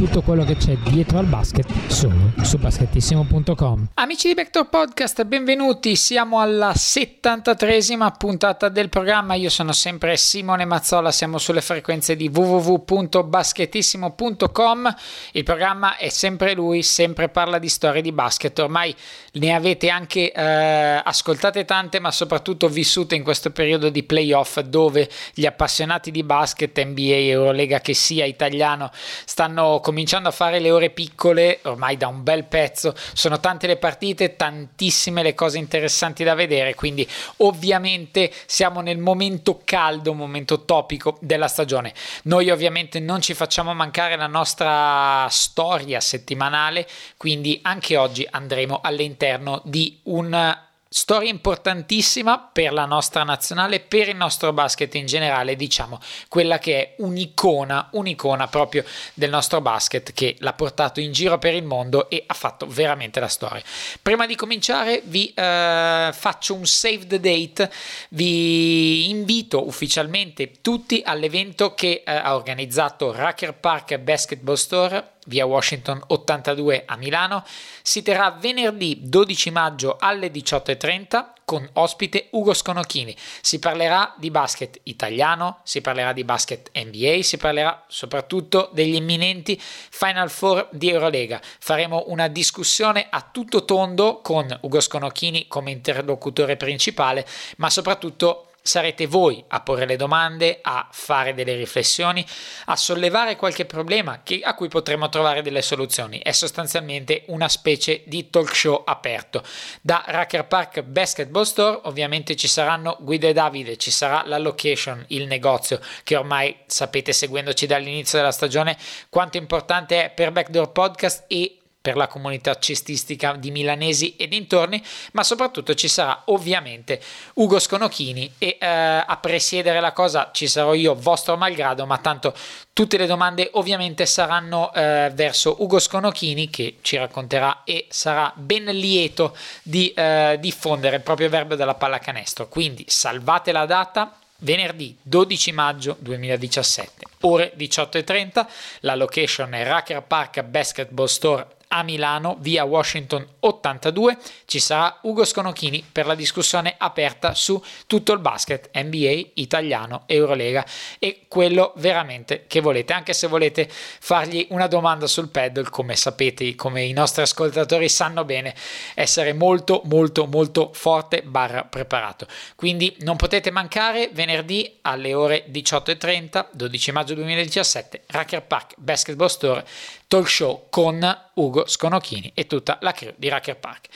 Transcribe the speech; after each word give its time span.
tutto 0.00 0.22
quello 0.22 0.44
che 0.44 0.56
c'è 0.56 0.78
dietro 0.78 1.18
al 1.18 1.26
basket 1.26 1.66
solo 1.88 2.32
su 2.40 2.56
basketissimo.com. 2.56 3.88
Amici 3.96 4.28
di 4.28 4.34
Backdoor 4.34 4.70
Podcast, 4.70 5.24
benvenuti, 5.24 5.94
siamo 5.94 6.40
alla 6.40 6.70
73esima 6.70 8.10
puntata 8.16 8.70
del 8.70 8.88
programma, 8.88 9.34
io 9.34 9.50
sono 9.50 9.72
sempre 9.72 10.16
Simone 10.16 10.64
Mazzola, 10.64 11.12
siamo 11.12 11.36
sulle 11.36 11.60
frequenze 11.60 12.16
di 12.16 12.30
www.basketissimo.com, 12.32 14.96
il 15.32 15.42
programma 15.42 15.98
è 15.98 16.08
sempre 16.08 16.54
lui, 16.54 16.82
sempre 16.82 17.28
parla 17.28 17.58
di 17.58 17.68
storie 17.68 18.00
di 18.00 18.12
basket, 18.12 18.58
ormai 18.58 18.96
ne 19.32 19.54
avete 19.54 19.90
anche 19.90 20.32
eh, 20.32 21.02
ascoltate 21.04 21.66
tante, 21.66 22.00
ma 22.00 22.10
soprattutto 22.10 22.70
vissute 22.70 23.16
in 23.16 23.22
questo 23.22 23.50
periodo 23.50 23.90
di 23.90 24.02
playoff 24.02 24.60
dove 24.60 25.10
gli 25.34 25.44
appassionati 25.44 26.10
di 26.10 26.22
basket, 26.22 26.82
NBA, 26.82 27.16
Eurolega 27.16 27.80
che 27.80 27.92
sia, 27.92 28.24
italiano 28.24 28.90
stanno 29.26 29.78
cominciando 29.90 30.28
a 30.28 30.32
fare 30.32 30.60
le 30.60 30.70
ore 30.70 30.90
piccole 30.90 31.58
ormai 31.62 31.96
da 31.96 32.06
un 32.06 32.22
bel 32.22 32.44
pezzo 32.44 32.94
sono 33.12 33.40
tante 33.40 33.66
le 33.66 33.76
partite 33.76 34.36
tantissime 34.36 35.24
le 35.24 35.34
cose 35.34 35.58
interessanti 35.58 36.22
da 36.22 36.34
vedere 36.34 36.76
quindi 36.76 37.04
ovviamente 37.38 38.32
siamo 38.46 38.82
nel 38.82 38.98
momento 38.98 39.60
caldo 39.64 40.14
momento 40.14 40.64
topico 40.64 41.18
della 41.20 41.48
stagione. 41.48 41.92
Noi 42.24 42.50
ovviamente 42.50 43.00
non 43.00 43.20
ci 43.20 43.34
facciamo 43.34 43.74
mancare 43.74 44.14
la 44.14 44.28
nostra 44.28 45.26
storia 45.28 45.98
settimanale 45.98 46.86
quindi 47.16 47.58
anche 47.62 47.96
oggi 47.96 48.24
andremo 48.30 48.78
all'interno 48.80 49.60
di 49.64 49.98
un 50.04 50.68
Storia 50.92 51.30
importantissima 51.30 52.50
per 52.52 52.72
la 52.72 52.84
nostra 52.84 53.22
nazionale, 53.22 53.78
per 53.78 54.08
il 54.08 54.16
nostro 54.16 54.52
basket 54.52 54.92
in 54.96 55.06
generale, 55.06 55.54
diciamo, 55.54 56.00
quella 56.26 56.58
che 56.58 56.80
è 56.80 56.94
un'icona, 56.98 57.90
un'icona 57.92 58.48
proprio 58.48 58.84
del 59.14 59.30
nostro 59.30 59.60
basket 59.60 60.12
che 60.12 60.34
l'ha 60.40 60.52
portato 60.52 60.98
in 60.98 61.12
giro 61.12 61.38
per 61.38 61.54
il 61.54 61.62
mondo 61.62 62.10
e 62.10 62.24
ha 62.26 62.34
fatto 62.34 62.66
veramente 62.66 63.20
la 63.20 63.28
storia. 63.28 63.62
Prima 64.02 64.26
di 64.26 64.34
cominciare 64.34 65.00
vi 65.04 65.32
eh, 65.32 66.10
faccio 66.12 66.54
un 66.54 66.66
save 66.66 67.06
the 67.06 67.20
date, 67.20 67.70
vi 68.08 69.10
invito 69.10 69.64
ufficialmente 69.64 70.54
tutti 70.60 71.02
all'evento 71.04 71.72
che 71.72 72.02
eh, 72.04 72.12
ha 72.12 72.34
organizzato 72.34 73.12
Racker 73.12 73.54
Park 73.54 73.96
Basketball 73.98 74.56
Store 74.56 75.18
via 75.26 75.46
Washington 75.46 76.02
82 76.06 76.84
a 76.86 76.96
Milano, 76.96 77.44
si 77.82 78.02
terrà 78.02 78.30
venerdì 78.30 79.00
12 79.02 79.50
maggio 79.50 79.96
alle 79.98 80.30
18.30 80.30 81.38
con 81.44 81.68
ospite 81.72 82.28
Ugo 82.30 82.54
Sconocchini. 82.54 83.16
Si 83.40 83.58
parlerà 83.58 84.14
di 84.18 84.30
basket 84.30 84.78
italiano, 84.84 85.62
si 85.64 85.80
parlerà 85.80 86.12
di 86.12 86.22
basket 86.22 86.70
NBA, 86.72 87.22
si 87.22 87.38
parlerà 87.38 87.84
soprattutto 87.88 88.70
degli 88.72 88.94
imminenti 88.94 89.60
Final 89.60 90.30
Four 90.30 90.68
di 90.70 90.90
Eurolega. 90.90 91.40
Faremo 91.58 92.04
una 92.06 92.28
discussione 92.28 93.08
a 93.10 93.28
tutto 93.32 93.64
tondo 93.64 94.20
con 94.20 94.46
Ugo 94.60 94.80
Sconocchini 94.80 95.48
come 95.48 95.72
interlocutore 95.72 96.56
principale, 96.56 97.26
ma 97.56 97.68
soprattutto 97.68 98.49
sarete 98.62 99.06
voi 99.06 99.42
a 99.48 99.60
porre 99.60 99.86
le 99.86 99.96
domande, 99.96 100.58
a 100.62 100.88
fare 100.90 101.34
delle 101.34 101.54
riflessioni, 101.54 102.24
a 102.66 102.76
sollevare 102.76 103.36
qualche 103.36 103.64
problema 103.64 104.20
che, 104.22 104.40
a 104.42 104.54
cui 104.54 104.68
potremo 104.68 105.08
trovare 105.08 105.42
delle 105.42 105.62
soluzioni. 105.62 106.18
È 106.18 106.32
sostanzialmente 106.32 107.24
una 107.26 107.48
specie 107.48 108.02
di 108.06 108.30
talk 108.30 108.54
show 108.54 108.82
aperto. 108.84 109.42
Da 109.80 110.02
Racker 110.06 110.46
Park 110.46 110.82
Basketball 110.82 111.44
Store 111.44 111.80
ovviamente 111.84 112.36
ci 112.36 112.48
saranno 112.48 112.96
Guido 113.00 113.28
e 113.28 113.32
Davide, 113.32 113.76
ci 113.76 113.90
sarà 113.90 114.22
la 114.26 114.38
location, 114.38 115.04
il 115.08 115.26
negozio 115.26 115.80
che 116.04 116.16
ormai 116.16 116.56
sapete 116.66 117.12
seguendoci 117.12 117.66
dall'inizio 117.66 118.18
della 118.18 118.32
stagione 118.32 118.76
quanto 119.08 119.36
importante 119.36 120.04
è 120.04 120.10
per 120.10 120.32
Backdoor 120.32 120.72
Podcast 120.72 121.24
e 121.28 121.59
per 121.80 121.96
la 121.96 122.08
comunità 122.08 122.58
cestistica 122.58 123.32
di 123.32 123.50
milanesi 123.50 124.14
e 124.16 124.28
dintorni, 124.28 124.82
ma 125.12 125.22
soprattutto 125.22 125.74
ci 125.74 125.88
sarà 125.88 126.22
ovviamente 126.26 127.00
Ugo 127.34 127.58
Sconocchini 127.58 128.34
e 128.36 128.58
eh, 128.60 128.66
a 128.66 129.16
presiedere 129.20 129.80
la 129.80 129.92
cosa 129.92 130.30
ci 130.32 130.46
sarò 130.46 130.74
io, 130.74 130.94
vostro 130.94 131.36
malgrado, 131.38 131.86
ma 131.86 131.96
tanto 131.98 132.34
tutte 132.74 132.98
le 132.98 133.06
domande 133.06 133.48
ovviamente 133.52 134.04
saranno 134.04 134.72
eh, 134.74 135.10
verso 135.14 135.56
Ugo 135.60 135.78
Sconocchini 135.78 136.50
che 136.50 136.76
ci 136.82 136.96
racconterà 136.96 137.62
e 137.64 137.86
sarà 137.88 138.30
ben 138.36 138.64
lieto 138.64 139.34
di 139.62 139.92
eh, 139.92 140.36
diffondere 140.38 140.96
il 140.96 141.02
proprio 141.02 141.30
verbo 141.30 141.54
della 141.54 141.74
pallacanestro. 141.74 142.48
Quindi 142.48 142.84
salvate 142.88 143.52
la 143.52 143.64
data, 143.64 144.18
venerdì 144.40 144.94
12 145.00 145.52
maggio 145.52 145.96
2017, 145.98 147.06
ore 147.20 147.54
18.30, 147.56 148.46
la 148.80 148.94
location 148.94 149.54
è 149.54 149.64
Racker 149.64 150.02
Park 150.02 150.42
Basketball 150.42 151.06
Store 151.06 151.58
a 151.72 151.82
Milano, 151.82 152.36
via 152.40 152.64
Washington 152.64 153.26
82, 153.40 154.16
ci 154.44 154.58
sarà 154.58 154.98
Ugo 155.02 155.24
Sconocchini 155.24 155.84
per 155.90 156.06
la 156.06 156.14
discussione 156.16 156.74
aperta 156.76 157.34
su 157.34 157.62
tutto 157.86 158.12
il 158.12 158.18
basket 158.18 158.70
NBA 158.74 159.30
italiano, 159.34 160.02
Eurolega 160.06 160.64
e 160.98 161.26
quello 161.28 161.72
veramente 161.76 162.44
che 162.48 162.60
volete, 162.60 162.92
anche 162.92 163.12
se 163.12 163.28
volete 163.28 163.68
fargli 163.70 164.46
una 164.50 164.66
domanda 164.66 165.06
sul 165.06 165.28
paddle, 165.28 165.70
come 165.70 165.94
sapete, 165.94 166.54
come 166.56 166.82
i 166.82 166.92
nostri 166.92 167.22
ascoltatori 167.22 167.88
sanno 167.88 168.24
bene, 168.24 168.54
essere 168.94 169.32
molto 169.32 169.82
molto 169.84 170.26
molto 170.26 170.70
forte 170.72 171.22
barra 171.22 171.62
preparato. 171.62 172.26
Quindi 172.56 172.96
non 173.00 173.16
potete 173.16 173.50
mancare 173.50 174.10
venerdì 174.12 174.78
alle 174.82 175.14
ore 175.14 175.44
18.30, 175.50 176.46
12 176.52 176.92
maggio 176.92 177.14
2017, 177.14 178.02
Racker 178.06 178.42
Park 178.42 178.74
Basketball 178.76 179.28
Store 179.28 179.64
talk 180.10 180.28
show 180.28 180.66
con 180.70 180.98
Ugo 181.40 181.66
Sconocchini 181.66 182.32
e 182.34 182.46
tutta 182.46 182.78
la 182.82 182.92
crew 182.92 183.14
di 183.16 183.28
Racker 183.28 183.56
Park. 183.56 183.88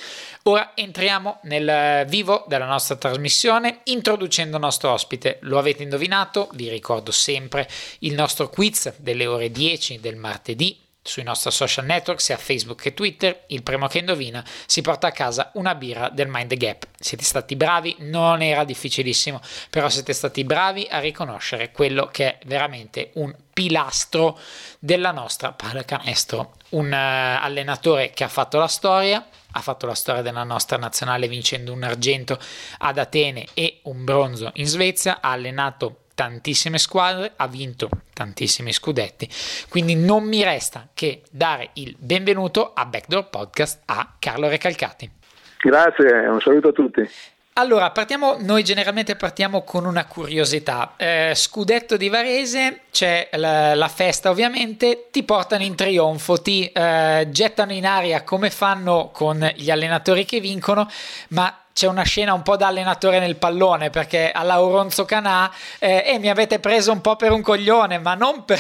Ora 0.45 0.73
entriamo 0.75 1.41
nel 1.43 2.07
vivo 2.07 2.45
della 2.49 2.67
nostra 2.67 2.97
trasmissione 2.97 3.81
introducendo 3.85 4.57
il 4.57 4.63
nostro 4.63 4.91
ospite. 4.91 5.39
Lo 5.43 5.59
avete 5.59 5.83
indovinato, 5.83 6.49
vi 6.55 6.69
ricordo 6.69 7.11
sempre 7.11 7.69
il 8.01 8.15
nostro 8.15 8.49
quiz 8.49 8.95
delle 8.97 9.27
ore 9.27 9.51
10 9.51 10.01
del 10.01 10.17
martedì 10.17 10.81
sui 11.07 11.23
nostri 11.23 11.51
social 11.51 11.85
network, 11.85 12.19
sia 12.19 12.39
Facebook 12.39 12.81
che 12.81 12.95
Twitter, 12.95 13.45
il 13.49 13.63
primo 13.63 13.87
che 13.89 13.99
indovina 13.99 14.43
si 14.65 14.81
porta 14.81 15.09
a 15.09 15.13
casa 15.13 15.51
una 15.55 15.75
birra 15.75 16.09
del 16.09 16.29
Mind 16.29 16.55
Gap. 16.55 16.87
Siete 16.99 17.25
stati 17.25 17.57
bravi, 17.57 17.97
non 17.99 18.41
era 18.41 18.65
difficilissimo, 18.65 19.39
però 19.69 19.91
siete 19.91 20.15
stati 20.15 20.45
bravi 20.45 20.87
a 20.91 21.01
riconoscere 21.01 21.73
quello 21.73 22.07
che 22.07 22.39
è 22.39 22.47
veramente 22.47 23.11
un 23.15 23.37
pilastro 23.53 24.39
della 24.79 25.11
nostra 25.11 25.53
pallacanestro. 25.53 26.55
Un 26.75 26.87
uh, 26.87 27.43
allenatore 27.45 28.11
che 28.11 28.25
ha 28.25 28.29
fatto 28.29 28.59
la 28.59 28.67
storia, 28.67 29.25
ha 29.53 29.61
fatto 29.61 29.87
la 29.87 29.95
storia 29.95 30.23
della 30.23 30.45
nostra 30.45 30.77
nazionale 30.77 31.29
vincendo 31.29 31.73
un 31.73 31.83
argento 31.83 32.39
ad 32.79 32.99
Atene 32.99 33.47
e 33.55 33.81
un 33.85 34.05
bronzo 34.05 34.51
in 34.55 34.67
Svezia, 34.67 35.19
ha 35.21 35.31
allenato 35.31 36.05
tantissime 36.15 36.79
squadre, 36.79 37.33
ha 37.37 37.47
vinto 37.47 37.89
tantissimi 38.13 38.73
scudetti, 38.73 39.29
quindi 39.69 39.95
non 39.97 40.25
mi 40.25 40.43
resta 40.43 40.89
che 40.95 41.23
dare 41.31 41.71
il 41.75 41.95
benvenuto 41.99 42.73
a 42.73 42.85
Backdoor 42.87 43.29
Podcast 43.31 43.83
a 43.87 44.15
Carlo 44.19 44.49
Recalcati. 44.49 45.11
Grazie, 45.59 46.27
un 46.27 46.41
saluto 46.41 46.69
a 46.69 46.73
tutti. 46.73 47.09
Allora, 47.57 47.93
partiamo, 47.93 48.37
noi 48.41 48.65
generalmente 48.65 49.15
partiamo 49.15 49.63
con 49.63 49.85
una 49.85 50.07
curiosità. 50.07 50.95
Eh, 50.97 51.35
scudetto 51.37 51.97
di 51.97 52.09
Varese, 52.09 52.81
c'è 52.91 53.29
la, 53.35 53.77
la, 53.77 53.87
festa 53.87 54.29
ovviamente, 54.29 55.07
ti 55.13 55.23
portano 55.23 55.63
in 55.63 55.77
trionfo, 55.77 56.43
ti 56.43 56.67
eh, 56.67 57.29
gettano 57.31 57.73
in 57.73 57.87
aria 57.87 58.25
come 58.25 58.51
fanno 58.51 59.11
con 59.13 59.49
gli 59.55 59.71
allenatori 59.71 60.25
che 60.25 60.41
vincono, 60.41 60.91
ma 61.29 61.64
c'è 61.75 61.89
una 61.89 62.05
scena 62.05 62.33
un 62.33 62.43
po' 62.43 62.57
da 62.57 62.69
allenatore 62.69 63.19
nel 63.19 63.37
pallone 63.37 63.91
perché 63.91 64.31
alla 64.33 64.63
Oronzo 64.63 65.05
Canà 65.05 65.51
eh, 65.81 66.05
e 66.07 66.19
mi 66.21 66.31
avete 66.31 66.61
preso 66.61 66.93
un 66.93 67.01
po' 67.01 67.17
per 67.17 67.33
un 67.33 67.43
coglione, 67.43 67.99
ma 67.99 68.15
non 68.15 68.45
per 68.45 68.59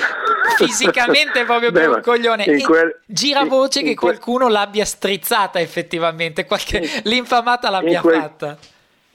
fisicamente 0.56 1.44
proprio 1.44 1.70
per 1.70 1.90
Beh, 1.90 1.94
un 1.96 2.00
coglione. 2.00 2.62
Quel, 2.62 3.00
gira 3.04 3.44
voce 3.44 3.80
in, 3.80 3.84
che 3.84 3.90
in 3.90 3.96
qualcuno 3.98 4.48
l'abbia 4.48 4.86
strizzata 4.86 5.60
effettivamente, 5.60 6.46
qualche, 6.46 6.78
in, 6.78 6.88
l'infamata 7.04 7.68
l'abbia 7.68 8.00
quel, 8.00 8.18
fatta. 8.18 8.56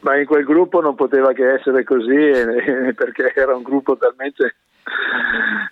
Ma 0.01 0.15
in 0.15 0.27
quel 0.27 0.43
gruppo 0.43 0.79
non 0.79 0.93
poteva 0.93 1.33
che 1.33 1.53
essere 1.53 1.83
così 1.83 2.15
eh, 2.15 2.93
perché 2.93 3.33
era 3.35 3.55
un 3.55 3.63
gruppo 3.63 3.97
talmente 3.97 4.57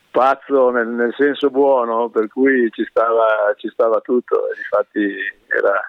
pazzo 0.10 0.72
nel, 0.72 0.88
nel 0.88 1.14
senso 1.16 1.52
buono 1.52 2.10
per 2.10 2.28
cui 2.28 2.72
ci 2.72 2.84
stava, 2.90 3.54
ci 3.56 3.70
stava 3.70 4.00
tutto, 4.00 4.48
infatti 4.58 5.16
era 5.48 5.80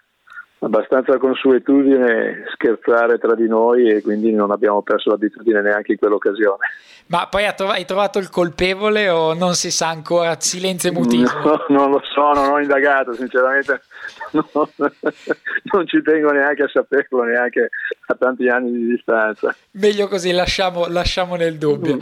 abbastanza 0.60 1.16
consuetudine 1.18 2.44
scherzare 2.52 3.18
tra 3.18 3.34
di 3.34 3.46
noi 3.46 3.88
e 3.88 4.02
quindi 4.02 4.32
non 4.32 4.50
abbiamo 4.50 4.82
perso 4.82 5.10
l'abitudine 5.10 5.62
neanche 5.62 5.92
in 5.92 5.98
quell'occasione. 5.98 6.66
Ma 7.06 7.26
poi 7.26 7.46
hai 7.46 7.84
trovato 7.86 8.18
il 8.18 8.28
colpevole 8.28 9.08
o 9.08 9.32
non 9.32 9.54
si 9.54 9.70
sa 9.70 9.88
ancora? 9.88 10.36
Silenzio 10.38 10.90
e 10.90 10.92
mutismo? 10.92 11.40
No, 11.42 11.64
non 11.68 11.90
lo 11.90 12.02
so, 12.12 12.32
non 12.32 12.50
ho 12.50 12.60
indagato, 12.60 13.14
sinceramente 13.14 13.80
no, 14.32 14.50
non 14.52 15.86
ci 15.86 16.02
tengo 16.02 16.30
neanche 16.32 16.64
a 16.64 16.68
saperlo, 16.68 17.22
neanche 17.22 17.70
a 18.06 18.14
tanti 18.14 18.48
anni 18.48 18.72
di 18.72 18.86
distanza. 18.88 19.54
Meglio 19.72 20.06
così, 20.06 20.32
lasciamo, 20.32 20.86
lasciamo 20.88 21.36
nel 21.36 21.56
dubbio. 21.56 21.96
Mm. 21.96 22.00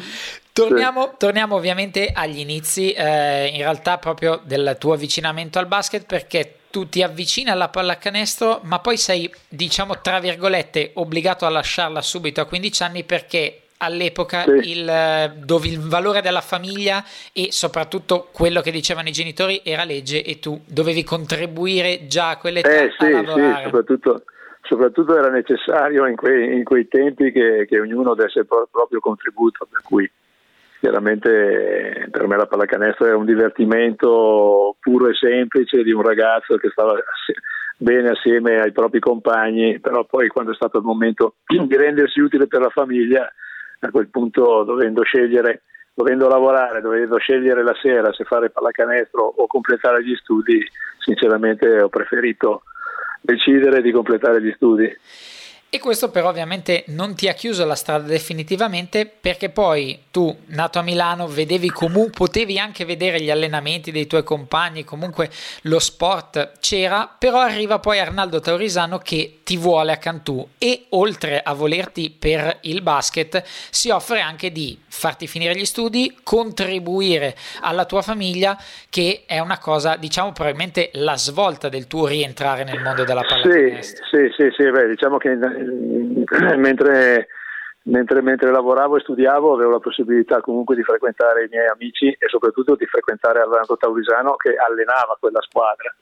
Torniamo, 0.56 1.14
torniamo, 1.18 1.54
ovviamente 1.54 2.10
agli 2.14 2.38
inizi, 2.38 2.92
eh, 2.92 3.48
in 3.48 3.58
realtà 3.58 3.98
proprio 3.98 4.40
del 4.42 4.76
tuo 4.78 4.94
avvicinamento 4.94 5.58
al 5.58 5.66
basket, 5.66 6.06
perché 6.06 6.60
tu 6.70 6.88
ti 6.88 7.02
avvicini 7.02 7.50
alla 7.50 7.68
pallacanestro, 7.68 8.60
ma 8.62 8.78
poi 8.78 8.96
sei, 8.96 9.30
diciamo, 9.48 10.00
tra 10.00 10.18
virgolette, 10.18 10.92
obbligato 10.94 11.44
a 11.44 11.50
lasciarla 11.50 12.00
subito 12.00 12.40
a 12.40 12.46
15 12.46 12.82
anni 12.82 13.04
perché 13.04 13.60
all'epoca 13.78 14.44
sì. 14.44 14.70
il, 14.70 15.34
dove 15.44 15.68
il 15.68 15.78
valore 15.78 16.22
della 16.22 16.40
famiglia 16.40 17.04
e 17.34 17.52
soprattutto 17.52 18.28
quello 18.32 18.62
che 18.62 18.70
dicevano 18.70 19.08
i 19.08 19.12
genitori 19.12 19.60
era 19.62 19.84
legge 19.84 20.24
e 20.24 20.38
tu 20.38 20.58
dovevi 20.66 21.04
contribuire 21.04 22.06
già 22.06 22.30
a 22.30 22.38
quell'età 22.38 22.70
eh, 22.70 22.92
sì, 22.98 23.04
a 23.04 23.22
lavorare. 23.22 23.56
Sì, 23.56 23.62
soprattutto, 23.64 24.22
soprattutto 24.62 25.18
era 25.18 25.28
necessario 25.28 26.06
in 26.06 26.16
quei, 26.16 26.56
in 26.56 26.64
quei 26.64 26.88
tempi 26.88 27.30
che, 27.30 27.66
che, 27.68 27.78
ognuno 27.78 28.14
desse 28.14 28.38
il 28.38 28.46
proprio 28.46 29.00
contributo, 29.00 29.66
per 29.70 29.82
cui 29.82 30.10
chiaramente 30.80 32.08
per 32.10 32.26
me 32.26 32.36
la 32.36 32.46
pallacanestro 32.46 33.06
era 33.06 33.16
un 33.16 33.24
divertimento 33.24 34.76
puro 34.80 35.08
e 35.08 35.14
semplice 35.14 35.82
di 35.82 35.92
un 35.92 36.02
ragazzo 36.02 36.56
che 36.56 36.68
stava 36.70 36.94
bene 37.76 38.10
assieme 38.10 38.60
ai 38.60 38.72
propri 38.72 39.00
compagni, 39.00 39.80
però 39.80 40.04
poi 40.04 40.28
quando 40.28 40.52
è 40.52 40.54
stato 40.54 40.78
il 40.78 40.84
momento 40.84 41.36
di 41.46 41.76
rendersi 41.76 42.20
utile 42.20 42.46
per 42.46 42.60
la 42.60 42.70
famiglia, 42.70 43.30
a 43.80 43.90
quel 43.90 44.08
punto 44.08 44.64
dovendo 44.64 45.02
scegliere, 45.02 45.62
dovendo 45.94 46.28
lavorare, 46.28 46.80
dovendo 46.80 47.18
scegliere 47.18 47.62
la 47.62 47.74
sera 47.80 48.12
se 48.12 48.24
fare 48.24 48.50
pallacanestro 48.50 49.22
o 49.22 49.46
completare 49.46 50.02
gli 50.02 50.14
studi, 50.14 50.62
sinceramente 50.98 51.80
ho 51.80 51.88
preferito 51.88 52.62
decidere 53.20 53.82
di 53.82 53.92
completare 53.92 54.40
gli 54.40 54.52
studi. 54.52 54.96
E 55.68 55.80
questo 55.80 56.10
però 56.10 56.28
ovviamente 56.28 56.84
non 56.88 57.14
ti 57.14 57.28
ha 57.28 57.34
chiuso 57.34 57.64
la 57.64 57.74
strada 57.74 58.06
definitivamente 58.06 59.04
perché 59.04 59.50
poi 59.50 60.04
tu, 60.10 60.34
nato 60.46 60.78
a 60.78 60.82
Milano, 60.82 61.26
vedevi 61.26 61.70
comunque, 61.70 62.12
potevi 62.12 62.58
anche 62.58 62.84
vedere 62.84 63.20
gli 63.20 63.30
allenamenti 63.30 63.90
dei 63.90 64.06
tuoi 64.06 64.22
compagni, 64.22 64.84
comunque 64.84 65.30
lo 65.62 65.78
sport 65.80 66.60
c'era, 66.60 67.12
però 67.18 67.40
arriva 67.40 67.80
poi 67.80 67.98
Arnaldo 67.98 68.40
Taurisano 68.40 68.98
che 68.98 69.40
ti 69.42 69.56
vuole 69.56 69.92
a 69.92 69.98
Cantù 69.98 70.48
e 70.56 70.86
oltre 70.90 71.42
a 71.42 71.52
volerti 71.52 72.10
per 72.10 72.58
il 72.62 72.80
basket 72.80 73.42
si 73.68 73.90
offre 73.90 74.20
anche 74.20 74.52
di 74.52 74.78
farti 74.96 75.26
finire 75.26 75.54
gli 75.54 75.64
studi, 75.64 76.18
contribuire 76.22 77.34
alla 77.60 77.84
tua 77.84 78.02
famiglia 78.02 78.56
che 78.88 79.24
è 79.26 79.38
una 79.38 79.58
cosa, 79.58 79.96
diciamo 79.96 80.32
probabilmente 80.32 80.90
la 80.94 81.16
svolta 81.16 81.68
del 81.68 81.86
tuo 81.86 82.06
rientrare 82.06 82.64
nel 82.64 82.80
mondo 82.82 83.04
della 83.04 83.22
pallacanestro. 83.22 84.06
Sì, 84.06 84.30
sì, 84.32 84.32
sì, 84.36 84.50
sì 84.56 84.70
beh, 84.70 84.88
diciamo 84.88 85.18
che 85.18 85.34
mentre, 86.56 87.28
mentre, 87.82 88.22
mentre, 88.22 88.50
lavoravo 88.50 88.96
e 88.96 89.00
studiavo 89.00 89.52
avevo 89.52 89.72
la 89.72 89.80
possibilità 89.80 90.40
comunque 90.40 90.74
di 90.74 90.82
frequentare 90.82 91.44
i 91.44 91.48
miei 91.50 91.66
amici 91.66 92.08
e 92.08 92.28
soprattutto 92.28 92.74
di 92.74 92.86
frequentare 92.86 93.40
Arlando 93.40 93.76
Taurisano 93.76 94.36
che 94.36 94.54
allenava 94.56 95.16
quella 95.20 95.42
squadra 95.42 95.94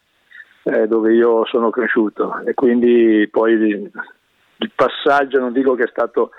eh, 0.62 0.87
dove 0.87 1.12
io 1.12 1.44
sono 1.46 1.70
cresciuto 1.70 2.41
e 2.46 2.55
quindi 2.55 3.29
poi 3.31 3.52
il 3.52 4.70
passaggio 4.75 5.38
non 5.41 5.52
dico 5.52 5.75
che 5.75 5.85
è 5.85 5.88
stato 5.88 6.31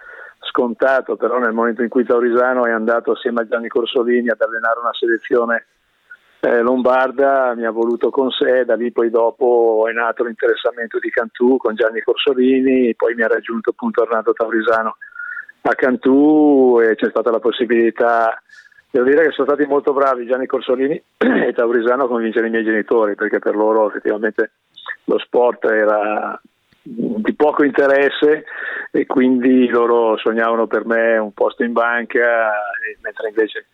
scontato, 0.45 1.15
però 1.15 1.37
nel 1.39 1.53
momento 1.53 1.81
in 1.81 1.89
cui 1.89 2.05
Taurisano 2.05 2.65
è 2.65 2.71
andato 2.71 3.11
assieme 3.11 3.41
a 3.41 3.47
Gianni 3.47 3.67
Corsolini 3.67 4.29
ad 4.29 4.41
allenare 4.41 4.79
una 4.79 4.93
selezione 4.93 5.65
eh, 6.45 6.61
Lombarda 6.61 7.55
mi 7.55 7.65
ha 7.65 7.71
voluto 7.71 8.11
con 8.11 8.29
sé, 8.29 8.65
da 8.65 8.75
lì 8.75 8.91
poi 8.91 9.09
dopo 9.09 9.85
è 9.89 9.93
nato 9.93 10.23
l'interessamento 10.23 10.99
di 10.99 11.09
Cantù 11.09 11.57
con 11.57 11.73
Gianni 11.73 12.01
Corsolini, 12.01 12.93
poi 12.95 13.15
mi 13.15 13.23
ha 13.23 13.27
raggiunto 13.27 13.71
appunto 13.71 14.03
Arnaldo 14.03 14.31
Taurisano 14.33 14.97
a 15.61 15.73
Cantù 15.73 16.79
e 16.83 16.93
c'è 16.93 17.09
stata 17.09 17.31
la 17.31 17.39
possibilità, 17.39 18.39
devo 18.91 19.07
dire 19.07 19.23
che 19.23 19.31
sono 19.31 19.47
stati 19.47 19.67
molto 19.67 19.91
bravi 19.91 20.27
Gianni 20.27 20.45
Corsolini 20.45 21.01
e 21.17 21.51
Taurisano 21.53 22.03
a 22.03 22.07
convincere 22.07 22.45
i 22.45 22.51
miei 22.51 22.63
genitori 22.63 23.15
perché 23.15 23.39
per 23.39 23.55
loro 23.55 23.87
effettivamente 23.89 24.51
lo 25.05 25.17
sport 25.17 25.65
era 25.65 26.39
di 26.87 27.33
poco 27.33 27.63
interesse 27.63 28.45
e 28.91 29.05
quindi 29.07 29.67
loro 29.67 30.17
sognavano 30.17 30.67
per 30.67 30.85
me 30.85 31.17
un 31.17 31.33
posto 31.33 31.63
in 31.63 31.73
banca 31.73 32.51
mentre 33.01 33.29
invece 33.29 33.65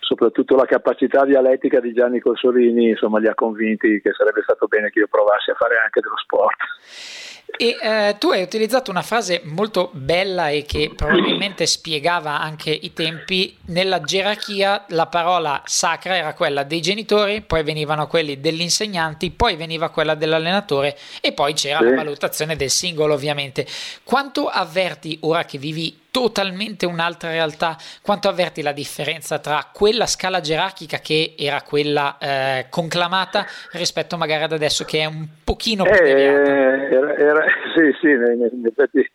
soprattutto 0.00 0.56
la 0.56 0.64
capacità 0.64 1.24
dialettica 1.24 1.80
di 1.80 1.92
Gianni 1.92 2.20
Corsolini 2.20 2.90
insomma, 2.90 3.18
li 3.18 3.28
ha 3.28 3.34
convinti 3.34 4.00
che 4.00 4.12
sarebbe 4.12 4.42
stato 4.42 4.66
bene 4.66 4.90
che 4.90 5.00
io 5.00 5.08
provassi 5.08 5.50
a 5.50 5.54
fare 5.54 5.76
anche 5.82 6.00
dello 6.00 6.16
sport. 6.16 7.35
E 7.58 7.76
eh, 7.80 8.16
tu 8.18 8.30
hai 8.30 8.42
utilizzato 8.42 8.90
una 8.90 9.02
frase 9.02 9.40
molto 9.44 9.90
bella 9.92 10.50
e 10.50 10.64
che 10.64 10.92
probabilmente 10.94 11.66
spiegava 11.66 12.40
anche 12.40 12.70
i 12.70 12.92
tempi. 12.92 13.56
Nella 13.66 14.00
gerarchia 14.00 14.84
la 14.88 15.06
parola 15.06 15.62
sacra 15.64 16.16
era 16.16 16.34
quella 16.34 16.62
dei 16.62 16.80
genitori, 16.80 17.40
poi 17.40 17.62
venivano 17.62 18.06
quelli 18.06 18.40
degli 18.40 18.60
insegnanti, 18.60 19.30
poi 19.30 19.56
veniva 19.56 19.88
quella 19.88 20.14
dell'allenatore 20.14 20.96
e 21.20 21.32
poi 21.32 21.54
c'era 21.54 21.78
sì. 21.78 21.84
la 21.84 21.94
valutazione 21.94 22.56
del 22.56 22.70
singolo 22.70 23.14
ovviamente. 23.14 23.66
Quanto 24.04 24.48
avverti 24.48 25.18
ora 25.22 25.44
che 25.44 25.58
vivi 25.58 26.04
totalmente 26.16 26.86
un'altra 26.86 27.28
realtà. 27.28 27.76
Quanto 28.00 28.30
avverti 28.30 28.62
la 28.62 28.72
differenza 28.72 29.38
tra 29.38 29.68
quella 29.70 30.06
scala 30.06 30.40
gerarchica 30.40 30.96
che 30.96 31.34
era 31.36 31.60
quella 31.60 32.16
eh, 32.18 32.66
conclamata 32.70 33.44
rispetto 33.72 34.16
magari 34.16 34.44
ad 34.44 34.52
adesso 34.52 34.86
che 34.86 35.00
è 35.00 35.04
un 35.04 35.26
pochino 35.44 35.82
più 35.82 35.92
eh, 35.92 36.10
era, 36.10 37.14
era, 37.16 37.44
Sì, 37.76 37.94
sì, 38.00 38.08
in 38.08 38.64
effetti 38.64 39.06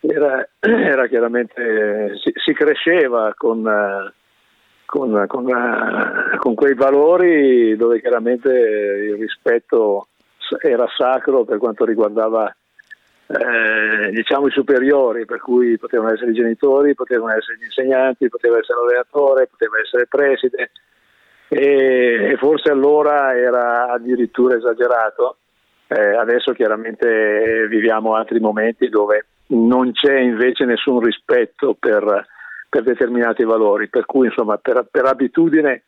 era, 0.00 0.44
era 0.58 1.06
chiaramente, 1.06 2.18
si, 2.20 2.32
si, 2.34 2.52
cresceva 2.52 3.32
con, 3.36 3.62
con, 4.84 5.24
con, 5.28 5.46
con 6.38 6.54
quei 6.56 6.74
valori 6.74 7.76
dove 7.76 8.00
chiaramente 8.00 8.48
il 8.50 9.14
rispetto 9.14 10.08
era 10.60 10.88
sacro 10.96 11.44
per 11.44 11.58
quanto 11.58 11.84
riguardava 11.84 12.52
eh, 13.32 14.10
diciamo 14.10 14.46
i 14.46 14.50
superiori, 14.50 15.24
per 15.24 15.40
cui 15.40 15.78
potevano 15.78 16.12
essere 16.12 16.32
i 16.32 16.34
genitori, 16.34 16.94
potevano 16.94 17.32
essere 17.32 17.56
gli 17.58 17.64
insegnanti, 17.64 18.28
poteva 18.28 18.58
essere 18.58 18.78
l'allenatore, 18.80 19.46
poteva 19.46 19.80
essere 19.80 20.02
il 20.02 20.08
preside 20.08 20.70
e, 21.48 22.32
e 22.32 22.36
forse 22.36 22.70
allora 22.70 23.36
era 23.36 23.90
addirittura 23.90 24.56
esagerato. 24.56 25.38
Eh, 25.86 26.16
adesso 26.16 26.52
chiaramente 26.52 27.66
viviamo 27.68 28.14
altri 28.14 28.40
momenti 28.40 28.88
dove 28.88 29.26
non 29.48 29.92
c'è 29.92 30.18
invece 30.18 30.64
nessun 30.64 31.00
rispetto 31.00 31.74
per, 31.78 32.26
per 32.68 32.82
determinati 32.82 33.44
valori, 33.44 33.88
per 33.88 34.06
cui 34.06 34.26
insomma 34.26 34.56
per, 34.56 34.86
per 34.90 35.04
abitudine 35.04 35.82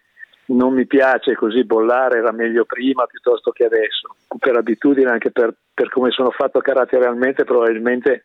non 0.46 0.74
mi 0.74 0.86
piace 0.86 1.34
così 1.34 1.64
bollare, 1.64 2.18
era 2.18 2.32
meglio 2.32 2.64
prima 2.64 3.06
piuttosto 3.06 3.50
che 3.50 3.64
adesso, 3.64 4.14
per 4.38 4.56
abitudine 4.56 5.10
anche 5.10 5.30
per, 5.30 5.54
per 5.72 5.88
come 5.88 6.10
sono 6.10 6.30
fatto 6.30 6.60
caratterialmente 6.60 7.44
probabilmente 7.44 8.24